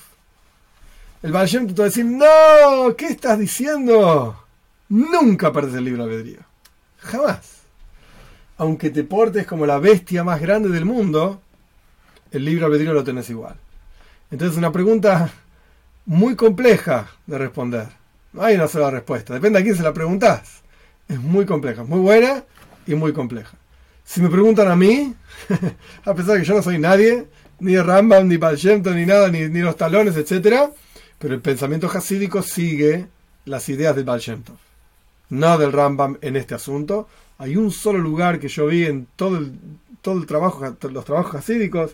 el 1.23 1.32
Baal 1.32 1.47
Shem 1.47 1.67
Tov 1.67 1.75
te 1.75 1.82
va 1.82 1.86
a 1.86 1.89
decir, 1.89 2.05
no, 2.05 2.95
¿qué 2.97 3.07
estás 3.07 3.39
diciendo? 3.39 4.43
Nunca 4.89 5.51
perdes 5.51 5.75
el 5.75 5.86
libre 5.86 6.03
albedrío. 6.03 6.39
Jamás. 6.99 7.57
Aunque 8.57 8.89
te 8.89 9.03
portes 9.03 9.47
como 9.47 9.65
la 9.65 9.80
bestia 9.80 10.23
más 10.23 10.41
grande 10.41 10.69
del 10.69 10.86
mundo, 10.86 11.41
el 12.32 12.43
libre 12.43 12.65
albedrío 12.65 12.93
lo 12.93 13.03
tenés 13.03 13.30
igual. 13.30 13.55
Entonces, 14.30 14.53
es 14.53 14.57
una 14.57 14.71
pregunta 14.71 15.32
muy 16.05 16.36
compleja 16.36 17.07
de 17.25 17.38
responder. 17.38 17.88
No 18.34 18.41
hay 18.43 18.55
una 18.55 18.67
sola 18.67 18.91
respuesta. 18.91 19.34
Depende 19.34 19.59
a 19.59 19.63
quién 19.63 19.75
se 19.75 19.84
la 19.84 19.93
preguntas. 19.93 20.61
Es 21.07 21.19
muy 21.19 21.45
compleja, 21.45 21.84
muy 21.84 21.99
buena 21.99 22.43
y 22.86 22.95
muy 22.95 23.13
compleja. 23.13 23.57
Si 24.07 24.21
me 24.21 24.29
preguntan 24.29 24.69
a 24.69 24.75
mí, 24.77 25.13
a 26.05 26.13
pesar 26.13 26.35
de 26.35 26.39
que 26.39 26.45
yo 26.45 26.55
no 26.55 26.63
soy 26.63 26.79
nadie, 26.79 27.27
ni 27.59 27.77
Rambam, 27.77 28.25
ni 28.25 28.37
Balshemto, 28.37 28.91
ni 28.91 29.05
nada, 29.05 29.27
ni, 29.27 29.49
ni, 29.49 29.59
los 29.59 29.75
talones, 29.75 30.15
etc., 30.15 30.69
pero 31.19 31.33
el 31.33 31.41
pensamiento 31.41 31.91
hasídico 31.93 32.41
sigue 32.41 33.07
las 33.43 33.67
ideas 33.67 33.97
del 33.97 34.05
Balshemto, 34.05 34.57
no 35.29 35.57
del 35.57 35.73
Rambam 35.73 36.17
en 36.21 36.37
este 36.37 36.55
asunto. 36.55 37.09
Hay 37.37 37.57
un 37.57 37.69
solo 37.69 37.99
lugar 37.99 38.39
que 38.39 38.47
yo 38.47 38.67
vi 38.67 38.85
en 38.85 39.07
todo 39.17 39.39
el, 39.39 39.51
todo 40.01 40.19
el 40.19 40.25
trabajo, 40.25 40.77
los 40.89 41.05
trabajos 41.05 41.35
hasídicos, 41.35 41.91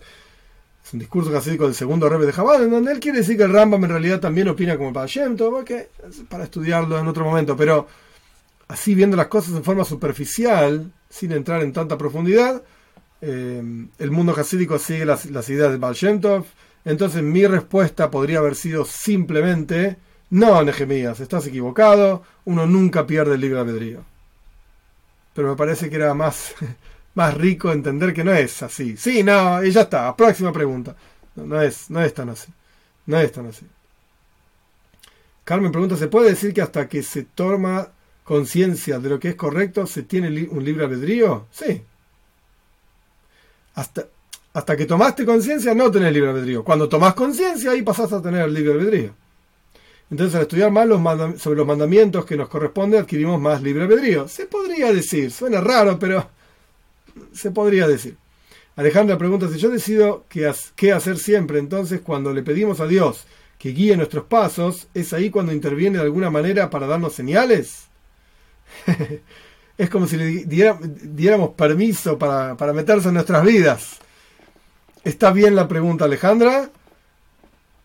es 0.85 0.93
un 0.93 0.99
discurso 0.99 1.35
hasídico 1.35 1.65
del 1.65 1.73
segundo 1.73 2.07
rebe 2.09 2.27
de 2.27 2.33
Jabal, 2.33 2.65
en 2.65 2.69
donde 2.69 2.91
él 2.91 2.99
quiere 2.99 3.19
decir 3.19 3.37
que 3.37 3.43
el 3.43 3.53
Rambam 3.53 3.83
en 3.85 3.89
realidad 3.89 4.19
también 4.19 4.49
opina 4.49 4.77
como 4.77 4.89
el 4.89 4.93
Balshemto, 4.93 5.65
para 6.29 6.43
estudiarlo 6.43 6.99
en 6.99 7.07
otro 7.07 7.25
momento, 7.25 7.57
pero 7.57 7.87
así 8.67 8.93
viendo 8.93 9.17
las 9.17 9.27
cosas 9.27 9.55
en 9.55 9.63
forma 9.63 9.83
superficial, 9.83 10.91
sin 11.13 11.31
entrar 11.31 11.61
en 11.61 11.73
tanta 11.73 11.95
profundidad, 11.95 12.63
eh, 13.21 13.61
el 13.99 14.11
mundo 14.11 14.33
hasídico 14.35 14.79
sigue 14.79 15.05
las, 15.05 15.25
ideas 15.25 15.71
de 15.71 15.77
Baal 15.77 15.95
Entonces 16.85 17.21
mi 17.21 17.45
respuesta 17.45 18.09
podría 18.09 18.39
haber 18.39 18.55
sido 18.55 18.83
simplemente, 18.83 19.97
no, 20.31 20.63
Nehemías, 20.63 21.19
estás 21.19 21.45
equivocado, 21.45 22.23
uno 22.45 22.65
nunca 22.65 23.05
pierde 23.05 23.35
el 23.35 23.41
libre 23.41 23.59
albedrío. 23.59 24.03
Pero 25.35 25.49
me 25.49 25.55
parece 25.55 25.87
que 25.87 25.97
era 25.97 26.15
más, 26.15 26.55
más 27.13 27.35
rico 27.35 27.71
entender 27.71 28.11
que 28.11 28.23
no 28.23 28.33
es 28.33 28.63
así. 28.63 28.97
Sí, 28.97 29.21
no, 29.21 29.63
y 29.63 29.69
ya 29.69 29.81
está, 29.81 30.15
próxima 30.15 30.51
pregunta. 30.51 30.95
No, 31.35 31.61
es, 31.61 31.91
no 31.91 32.01
es 32.01 32.13
tan 32.13 32.29
así. 32.29 32.51
No 33.05 33.19
es 33.19 33.31
tan 33.31 33.45
así. 33.45 33.67
Carmen 35.43 35.71
pregunta, 35.71 35.95
¿se 35.95 36.07
puede 36.07 36.31
decir 36.31 36.53
que 36.55 36.61
hasta 36.61 36.87
que 36.89 37.03
se 37.03 37.23
toma 37.23 37.89
conciencia 38.23 38.99
de 38.99 39.09
lo 39.09 39.19
que 39.19 39.29
es 39.29 39.35
correcto, 39.35 39.85
¿se 39.85 40.03
tiene 40.03 40.47
un 40.49 40.63
libre 40.63 40.85
albedrío? 40.85 41.47
Sí. 41.51 41.81
Hasta, 43.75 44.07
hasta 44.53 44.77
que 44.77 44.85
tomaste 44.85 45.25
conciencia 45.25 45.73
no 45.73 45.91
tenés 45.91 46.13
libre 46.13 46.29
albedrío. 46.29 46.63
Cuando 46.63 46.87
tomás 46.87 47.13
conciencia 47.13 47.71
ahí 47.71 47.81
pasás 47.81 48.13
a 48.13 48.21
tener 48.21 48.43
el 48.43 48.53
libre 48.53 48.73
albedrío. 48.73 49.15
Entonces 50.09 50.35
al 50.35 50.43
estudiar 50.43 50.71
más 50.71 50.87
los 50.87 51.01
sobre 51.41 51.57
los 51.57 51.67
mandamientos 51.67 52.25
que 52.25 52.37
nos 52.37 52.49
corresponde 52.49 52.99
adquirimos 52.99 53.41
más 53.41 53.61
libre 53.61 53.83
albedrío. 53.83 54.27
Se 54.27 54.45
podría 54.45 54.93
decir, 54.93 55.31
suena 55.31 55.59
raro, 55.59 55.97
pero 55.97 56.29
se 57.31 57.51
podría 57.51 57.87
decir. 57.87 58.15
Alejandra 58.75 59.17
pregunta 59.17 59.49
si 59.49 59.57
yo 59.57 59.69
decido 59.69 60.25
qué, 60.29 60.51
qué 60.75 60.93
hacer 60.93 61.17
siempre, 61.17 61.59
entonces 61.59 62.01
cuando 62.01 62.33
le 62.33 62.41
pedimos 62.41 62.79
a 62.79 62.87
Dios 62.87 63.25
que 63.59 63.69
guíe 63.69 63.95
nuestros 63.95 64.25
pasos, 64.25 64.87
¿es 64.93 65.13
ahí 65.13 65.29
cuando 65.29 65.53
interviene 65.53 65.97
de 65.97 66.03
alguna 66.03 66.29
manera 66.29 66.69
para 66.69 66.87
darnos 66.87 67.13
señales? 67.13 67.87
es 69.77 69.89
como 69.89 70.07
si 70.07 70.17
le 70.17 70.45
diéramos 70.45 71.51
permiso 71.51 72.17
para, 72.17 72.55
meterse 72.73 73.09
en 73.09 73.15
nuestras 73.15 73.43
vidas. 73.43 73.97
¿Está 75.03 75.31
bien 75.31 75.55
la 75.55 75.67
pregunta, 75.67 76.05
Alejandra? 76.05 76.69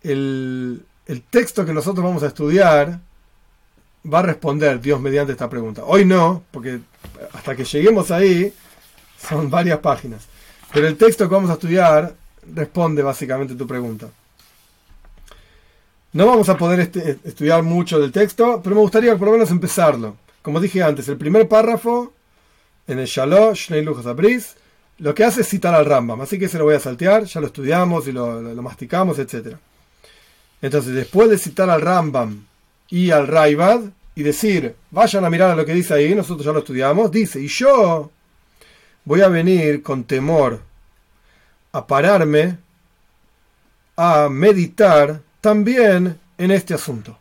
El, 0.03 0.85
el 1.07 1.23
texto 1.23 1.67
que 1.67 1.73
nosotros 1.73 2.05
vamos 2.05 2.23
a 2.23 2.29
estudiar 2.29 3.01
va 4.13 4.21
a 4.21 4.23
responder 4.23 4.81
Dios 4.81 5.01
mediante 5.01 5.33
esta 5.33 5.49
pregunta. 5.49 5.83
Hoy 5.85 6.05
no, 6.05 6.45
porque 6.51 6.81
hasta 7.33 7.57
que 7.57 7.65
lleguemos 7.65 8.11
ahí 8.11 8.53
son 9.19 9.51
varias 9.51 9.79
páginas. 9.79 10.27
Pero 10.73 10.87
el 10.87 10.97
texto 10.97 11.29
que 11.29 11.35
vamos 11.35 11.51
a 11.51 11.55
estudiar 11.55 12.15
responde 12.55 13.03
básicamente 13.03 13.55
tu 13.55 13.67
pregunta. 13.67 14.09
No 16.13 16.27
vamos 16.27 16.49
a 16.49 16.57
poder 16.57 16.81
este, 16.81 17.19
estudiar 17.25 17.63
mucho 17.63 17.99
del 17.99 18.13
texto, 18.13 18.61
pero 18.63 18.75
me 18.75 18.83
gustaría 18.83 19.17
por 19.17 19.29
lo 19.29 19.33
menos 19.33 19.51
empezarlo. 19.51 20.17
Como 20.43 20.61
dije 20.61 20.83
antes, 20.83 21.09
el 21.09 21.17
primer 21.17 21.49
párrafo 21.49 22.13
en 22.87 22.99
el 22.99 23.07
Shalosh, 23.07 23.71
Shnei 23.71 23.87
Abris, 24.07 24.57
lo 24.99 25.15
que 25.15 25.25
hace 25.25 25.43
es 25.43 25.49
citar 25.49 25.75
al 25.75 25.87
Rambam, 25.87 26.21
así 26.21 26.39
que 26.39 26.49
se 26.49 26.59
lo 26.59 26.65
voy 26.65 26.75
a 26.75 26.81
saltear, 26.81 27.25
ya 27.25 27.41
lo 27.41 27.47
estudiamos 27.47 28.09
y 28.09 28.13
lo, 28.13 28.41
masticamos, 28.63 29.19
etc. 29.19 29.57
Entonces, 30.61 30.95
después 30.95 31.31
de 31.31 31.39
citar 31.39 31.71
al 31.71 31.83
Rambam 31.83 32.47
y 32.89 33.11
al 33.11 33.29
Raibad 33.29 33.81
y 34.17 34.23
decir, 34.23 34.75
vayan 34.91 35.25
a 35.25 35.31
mirar 35.31 35.51
a 35.51 35.57
lo 35.57 35.65
que 35.65 35.75
dice 35.75 35.95
ahí, 35.95 36.15
nosotros 36.15 36.45
ya 36.45 36.53
lo 36.53 36.59
estudiamos, 36.61 37.11
dice, 37.13 37.41
y 37.41 37.47
yo 37.47 38.11
voy 39.05 39.21
a 39.21 39.29
venir 39.29 39.83
con 39.83 40.05
temor 40.05 40.61
a 41.73 41.87
pararme, 41.87 42.59
a 43.97 44.29
meditar 44.29 45.21
también 45.41 46.19
en 46.39 46.51
este 46.51 46.75
asunto. 46.75 47.17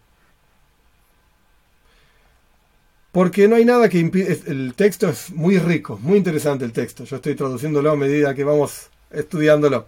Porque 3.18 3.48
no 3.48 3.56
hay 3.56 3.66
nada 3.66 3.90
que 3.90 3.98
impide. 3.98 4.40
El 4.46 4.76
texto 4.76 5.10
es 5.10 5.32
muy 5.32 5.58
rico, 5.58 5.98
muy 6.04 6.20
interesante 6.20 6.64
el 6.66 6.72
texto. 6.72 7.04
Yo 7.04 7.16
estoy 7.16 7.34
traduciéndolo 7.34 7.90
a 7.90 7.96
medida 7.96 8.36
que 8.36 8.44
vamos 8.44 8.92
estudiándolo. 9.10 9.88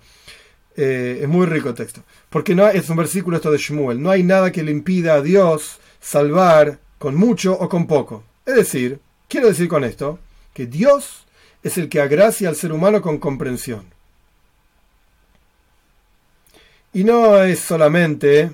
Eh, 0.75 1.19
es 1.21 1.27
muy 1.29 1.45
rico 1.45 1.69
el 1.69 1.75
texto. 1.75 2.01
Porque 2.31 2.55
no 2.55 2.67
es 2.67 2.89
un 2.89 2.97
versículo 2.97 3.37
esto 3.37 3.51
de 3.51 3.59
Shmuel. 3.59 4.01
No 4.01 4.09
hay 4.09 4.23
nada 4.23 4.51
que 4.51 4.63
le 4.63 4.71
impida 4.71 5.13
a 5.13 5.21
Dios 5.21 5.79
salvar 6.01 6.79
con 6.97 7.13
mucho 7.13 7.53
o 7.53 7.69
con 7.69 7.85
poco. 7.85 8.23
Es 8.47 8.55
decir, 8.55 8.99
quiero 9.27 9.47
decir 9.47 9.67
con 9.67 9.83
esto 9.83 10.17
que 10.51 10.65
Dios 10.65 11.27
es 11.61 11.77
el 11.77 11.87
que 11.87 12.01
agracia 12.01 12.49
al 12.49 12.55
ser 12.55 12.71
humano 12.71 12.99
con 12.99 13.19
comprensión. 13.19 13.93
Y 16.93 17.03
no 17.03 17.43
es 17.43 17.59
solamente 17.59 18.49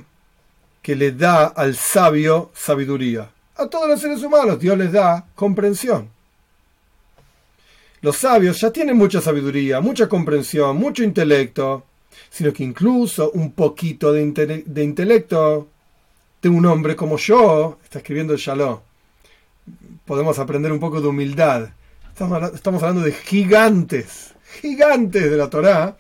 que 0.82 0.98
le 0.98 1.14
da 1.14 1.46
al 1.46 1.78
sabio 1.78 2.52
sabiduría. 2.54 3.32
A 3.58 3.68
todos 3.68 3.88
los 3.88 4.02
seres 4.02 4.22
humanos 4.22 4.60
Dios 4.60 4.78
les 4.78 4.92
da 4.92 5.26
comprensión. 5.34 6.10
Los 8.02 8.18
sabios 8.18 8.60
ya 8.60 8.72
tienen 8.72 8.98
mucha 8.98 9.22
sabiduría, 9.22 9.80
mucha 9.80 10.08
comprensión, 10.08 10.78
mucho 10.78 11.04
intelecto, 11.04 11.86
sino 12.30 12.52
que 12.54 12.64
incluso 12.64 13.32
un 13.32 13.54
poquito 13.54 14.12
de, 14.12 14.22
intelecto 14.84 15.68
de 16.42 16.50
un 16.50 16.66
hombre 16.66 16.96
como 16.96 17.18
yo, 17.18 17.80
está 17.84 18.00
escribiendo 18.00 18.36
Shalom, 18.36 18.80
podemos 20.06 20.38
aprender 20.38 20.72
un 20.72 20.80
poco 20.80 21.02
de 21.02 21.08
humildad. 21.08 21.70
Estamos, 22.10 22.54
estamos 22.54 22.84
hablando 22.84 23.04
de 23.04 23.14
gigantes, 23.14 24.36
gigantes 24.62 25.32
de 25.32 25.38
la 25.38 25.50
Torá. 25.50 25.98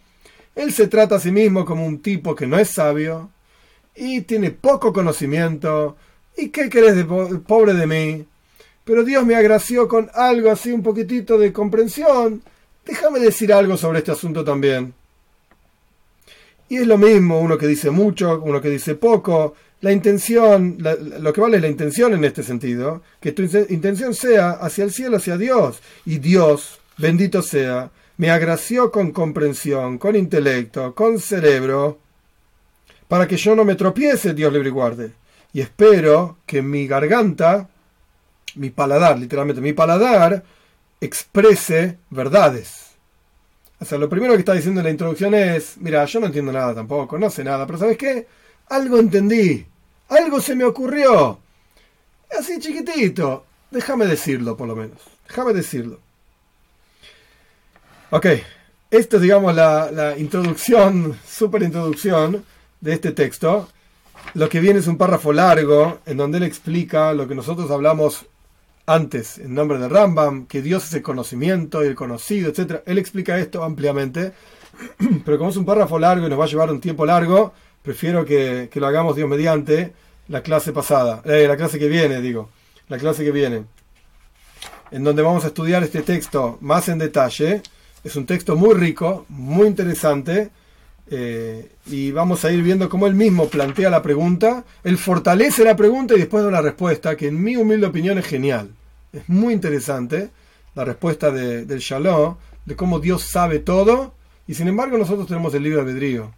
Él 0.54 0.74
se 0.74 0.88
trata 0.88 1.16
a 1.16 1.20
sí 1.20 1.32
mismo 1.32 1.66
como 1.66 1.86
un 1.86 2.02
tipo 2.02 2.36
que 2.36 2.48
no 2.48 2.60
es 2.60 2.70
sabio 2.70 3.30
y 3.96 4.22
tiene 4.22 4.52
poco 4.52 4.92
conocimiento, 4.94 5.96
¿Y 6.38 6.50
qué 6.50 6.70
querés 6.70 6.96
de 6.96 7.06
pobre 7.06 7.74
de 7.74 7.88
mí? 7.88 8.26
Pero 8.84 9.04
Dios 9.04 9.26
me 9.26 9.36
agració 9.36 9.88
con 9.88 10.10
algo 10.14 10.52
así, 10.52 10.72
un 10.72 10.84
poquitito 10.84 11.38
de 11.38 11.54
comprensión. 11.54 12.44
Déjame 12.86 13.20
decir 13.20 13.52
algo 13.54 13.78
sobre 13.78 14.00
este 14.00 14.12
asunto 14.12 14.44
también. 14.44 14.94
Y 16.70 16.78
es 16.78 16.88
lo 16.88 16.98
mismo 16.98 17.40
uno 17.40 17.58
que 17.58 17.68
dice 17.68 17.90
mucho, 17.90 18.42
uno 18.44 18.62
que 18.62 18.70
dice 18.70 18.96
poco. 18.96 19.56
La 19.82 19.92
intención, 19.92 20.78
lo 21.20 21.34
que 21.34 21.42
vale 21.42 21.58
es 21.58 21.62
la 21.62 21.70
intención 21.70 22.14
en 22.14 22.26
este 22.26 22.44
sentido, 22.44 23.02
que 23.20 23.32
tu 23.32 23.44
intención 23.70 24.14
sea 24.14 24.52
hacia 24.52 24.84
el 24.84 24.92
cielo, 24.92 25.18
hacia 25.18 25.38
Dios. 25.38 25.82
Y 26.06 26.20
Dios, 26.20 26.80
bendito 26.98 27.42
sea, 27.42 27.92
me 28.18 28.30
agració 28.30 28.92
con 28.92 29.12
comprensión, 29.12 29.98
con 29.98 30.16
intelecto, 30.16 30.94
con 30.96 31.20
cerebro, 31.20 32.00
para 33.08 33.28
que 33.28 33.38
yo 33.38 33.56
no 33.56 33.64
me 33.64 33.76
tropiece, 33.76 34.34
Dios 34.34 34.52
libre 34.52 34.70
y 34.70 34.72
guarde 34.72 35.25
y 35.56 35.62
espero 35.62 36.40
que 36.46 36.62
mi 36.62 36.86
garganta, 36.86 37.70
mi 38.56 38.72
paladar, 38.72 39.18
literalmente 39.18 39.62
mi 39.62 39.72
paladar, 39.72 40.44
exprese 41.00 41.98
verdades. 42.10 42.88
O 43.80 43.86
sea, 43.86 43.98
lo 43.98 44.10
primero 44.10 44.34
que 44.34 44.40
está 44.40 44.52
diciendo 44.52 44.82
en 44.82 44.84
la 44.88 44.92
introducción 44.92 45.34
es, 45.34 45.78
mira, 45.78 46.04
yo 46.04 46.20
no 46.20 46.26
entiendo 46.26 46.52
nada 46.52 46.76
tampoco, 46.76 47.18
no 47.18 47.30
sé 47.30 47.46
nada, 47.46 47.66
pero 47.66 47.80
¿sabes 47.80 47.98
qué? 47.98 48.28
Algo 48.68 49.00
entendí, 49.00 49.66
algo 50.10 50.42
se 50.42 50.56
me 50.56 50.66
ocurrió. 50.66 51.40
Así 52.38 52.60
chiquitito, 52.60 53.46
déjame 53.72 54.08
decirlo 54.08 54.58
por 54.58 54.68
lo 54.68 54.76
menos, 54.76 55.00
déjame 55.26 55.54
decirlo. 55.54 56.02
Ok, 58.10 58.26
esta 58.92 59.16
es 59.16 59.22
digamos 59.22 59.56
la, 59.56 59.90
la 59.90 60.18
introducción, 60.18 61.18
super 61.26 61.64
introducción 61.64 62.44
de 62.82 62.92
este 62.92 63.14
texto. 63.14 63.70
Lo 64.34 64.50
que 64.50 64.60
viene 64.60 64.80
es 64.80 64.88
un 64.88 64.98
párrafo 64.98 65.32
largo 65.32 66.00
en 66.06 66.18
donde 66.18 66.40
él 66.40 66.44
explica 66.44 67.14
lo 67.14 67.28
que 67.28 67.36
nosotros 67.36 67.72
hablamos 67.72 68.26
antes 68.86 69.38
en 69.40 69.54
nombre 69.54 69.80
de 69.80 69.90
Rambam, 69.90 70.46
que 70.46 70.62
Dios 70.62 70.86
es 70.86 70.94
el 70.94 71.02
conocimiento 71.02 71.84
y 71.84 71.88
el 71.88 71.96
conocido, 71.96 72.50
etc. 72.50 72.82
Él 72.86 72.98
explica 72.98 73.38
esto 73.38 73.64
ampliamente. 73.64 74.34
pero 75.26 75.38
como 75.38 75.50
es 75.50 75.58
un 75.58 75.66
párrafo 75.66 76.00
largo 76.00 76.28
y 76.28 76.30
nos 76.30 76.40
va 76.40 76.46
a 76.46 76.48
llevar 76.48 76.72
un 76.72 76.82
tiempo 76.82 77.06
largo, 77.06 77.54
prefiero 77.82 78.26
que, 78.26 78.70
lo 78.74 78.88
hagamos 78.88 79.16
Dios 79.16 79.30
mediante 79.30 79.94
la 80.28 80.42
clase 80.42 80.74
pasada, 80.74 81.22
eh, 81.26 81.46
la 81.48 81.56
clase 81.56 81.78
que 81.80 81.88
viene, 81.88 82.22
digo, 82.22 82.50
la 82.90 82.98
clase 82.98 83.24
que 83.24 83.32
viene, 83.32 83.66
en 84.92 85.04
donde 85.04 85.22
vamos 85.22 85.44
a 85.44 85.48
estudiar 85.48 85.84
este 85.84 86.02
texto 86.02 86.58
más 86.62 86.90
en 86.90 87.00
detalle. 87.00 87.62
Es 88.04 88.16
un 88.16 88.26
texto 88.26 88.56
muy 88.56 88.76
rico, 88.76 89.26
muy 89.30 89.68
interesante, 89.68 90.52
eh, 91.12 91.72
y 91.86 92.12
vamos 92.12 92.44
a 92.46 92.52
ir 92.52 92.64
viendo 92.64 92.90
cómo 92.90 93.06
él 93.08 93.14
mismo 93.14 93.48
plantea 93.48 93.90
la 93.90 94.02
pregunta, 94.02 94.66
él 94.84 94.98
fortalece 94.98 95.64
la 95.64 95.76
pregunta 95.76 96.16
y 96.16 96.20
después 96.20 96.44
da 96.44 96.50
una 96.50 96.62
respuesta 96.62 97.16
que 97.16 97.28
en 97.28 97.42
mi 97.42 97.56
humilde 97.56 97.88
opinión 97.88 98.18
es 98.18 98.26
genial. 98.26 98.70
Es 99.14 99.28
muy 99.30 99.54
interesante 99.54 100.30
la 100.74 100.84
respuesta 100.84 101.32
del 101.32 101.80
Shalom, 101.80 102.36
de 102.66 102.76
cómo 102.76 103.00
Dios 103.00 103.24
sabe 103.24 103.60
todo 103.60 104.14
y 104.48 104.56
sin 104.56 104.68
embargo 104.68 104.98
nosotros 104.98 105.28
tenemos 105.28 105.54
el 105.54 105.64
libre 105.64 105.80
albedrío. 105.80 106.32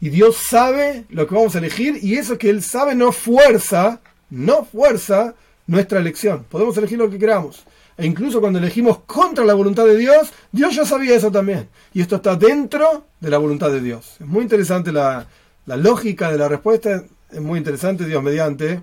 Y 0.00 0.10
Dios 0.10 0.36
sabe 0.36 1.04
lo 1.08 1.26
que 1.26 1.34
vamos 1.34 1.54
a 1.54 1.58
elegir 1.58 1.98
y 2.02 2.16
eso 2.16 2.38
que 2.38 2.50
Él 2.50 2.62
sabe 2.62 2.94
no 2.94 3.12
fuerza, 3.12 4.00
no 4.28 4.64
fuerza 4.64 5.34
nuestra 5.66 5.98
elección. 5.98 6.44
Podemos 6.48 6.76
elegir 6.76 6.98
lo 6.98 7.10
que 7.10 7.18
queramos. 7.18 7.64
E 7.98 8.04
incluso 8.04 8.40
cuando 8.40 8.58
elegimos 8.58 8.98
contra 9.00 9.44
la 9.44 9.54
voluntad 9.54 9.86
de 9.86 9.96
Dios, 9.96 10.32
Dios 10.52 10.74
ya 10.74 10.84
sabía 10.84 11.16
eso 11.16 11.30
también. 11.30 11.68
Y 11.94 12.02
esto 12.02 12.16
está 12.16 12.36
dentro 12.36 13.06
de 13.20 13.30
la 13.30 13.38
voluntad 13.38 13.70
de 13.70 13.80
Dios. 13.80 14.16
Es 14.20 14.26
muy 14.26 14.42
interesante 14.42 14.92
la, 14.92 15.26
lógica 15.64 16.30
de 16.30 16.38
la 16.38 16.48
respuesta. 16.48 17.04
Es 17.30 17.40
muy 17.40 17.58
interesante, 17.58 18.04
Dios 18.04 18.22
mediante. 18.22 18.82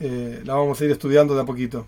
Eh, 0.00 0.42
la 0.44 0.54
vamos 0.54 0.80
a 0.80 0.84
ir 0.84 0.90
estudiando 0.90 1.34
de 1.34 1.42
a 1.42 1.44
poquito. 1.44 1.86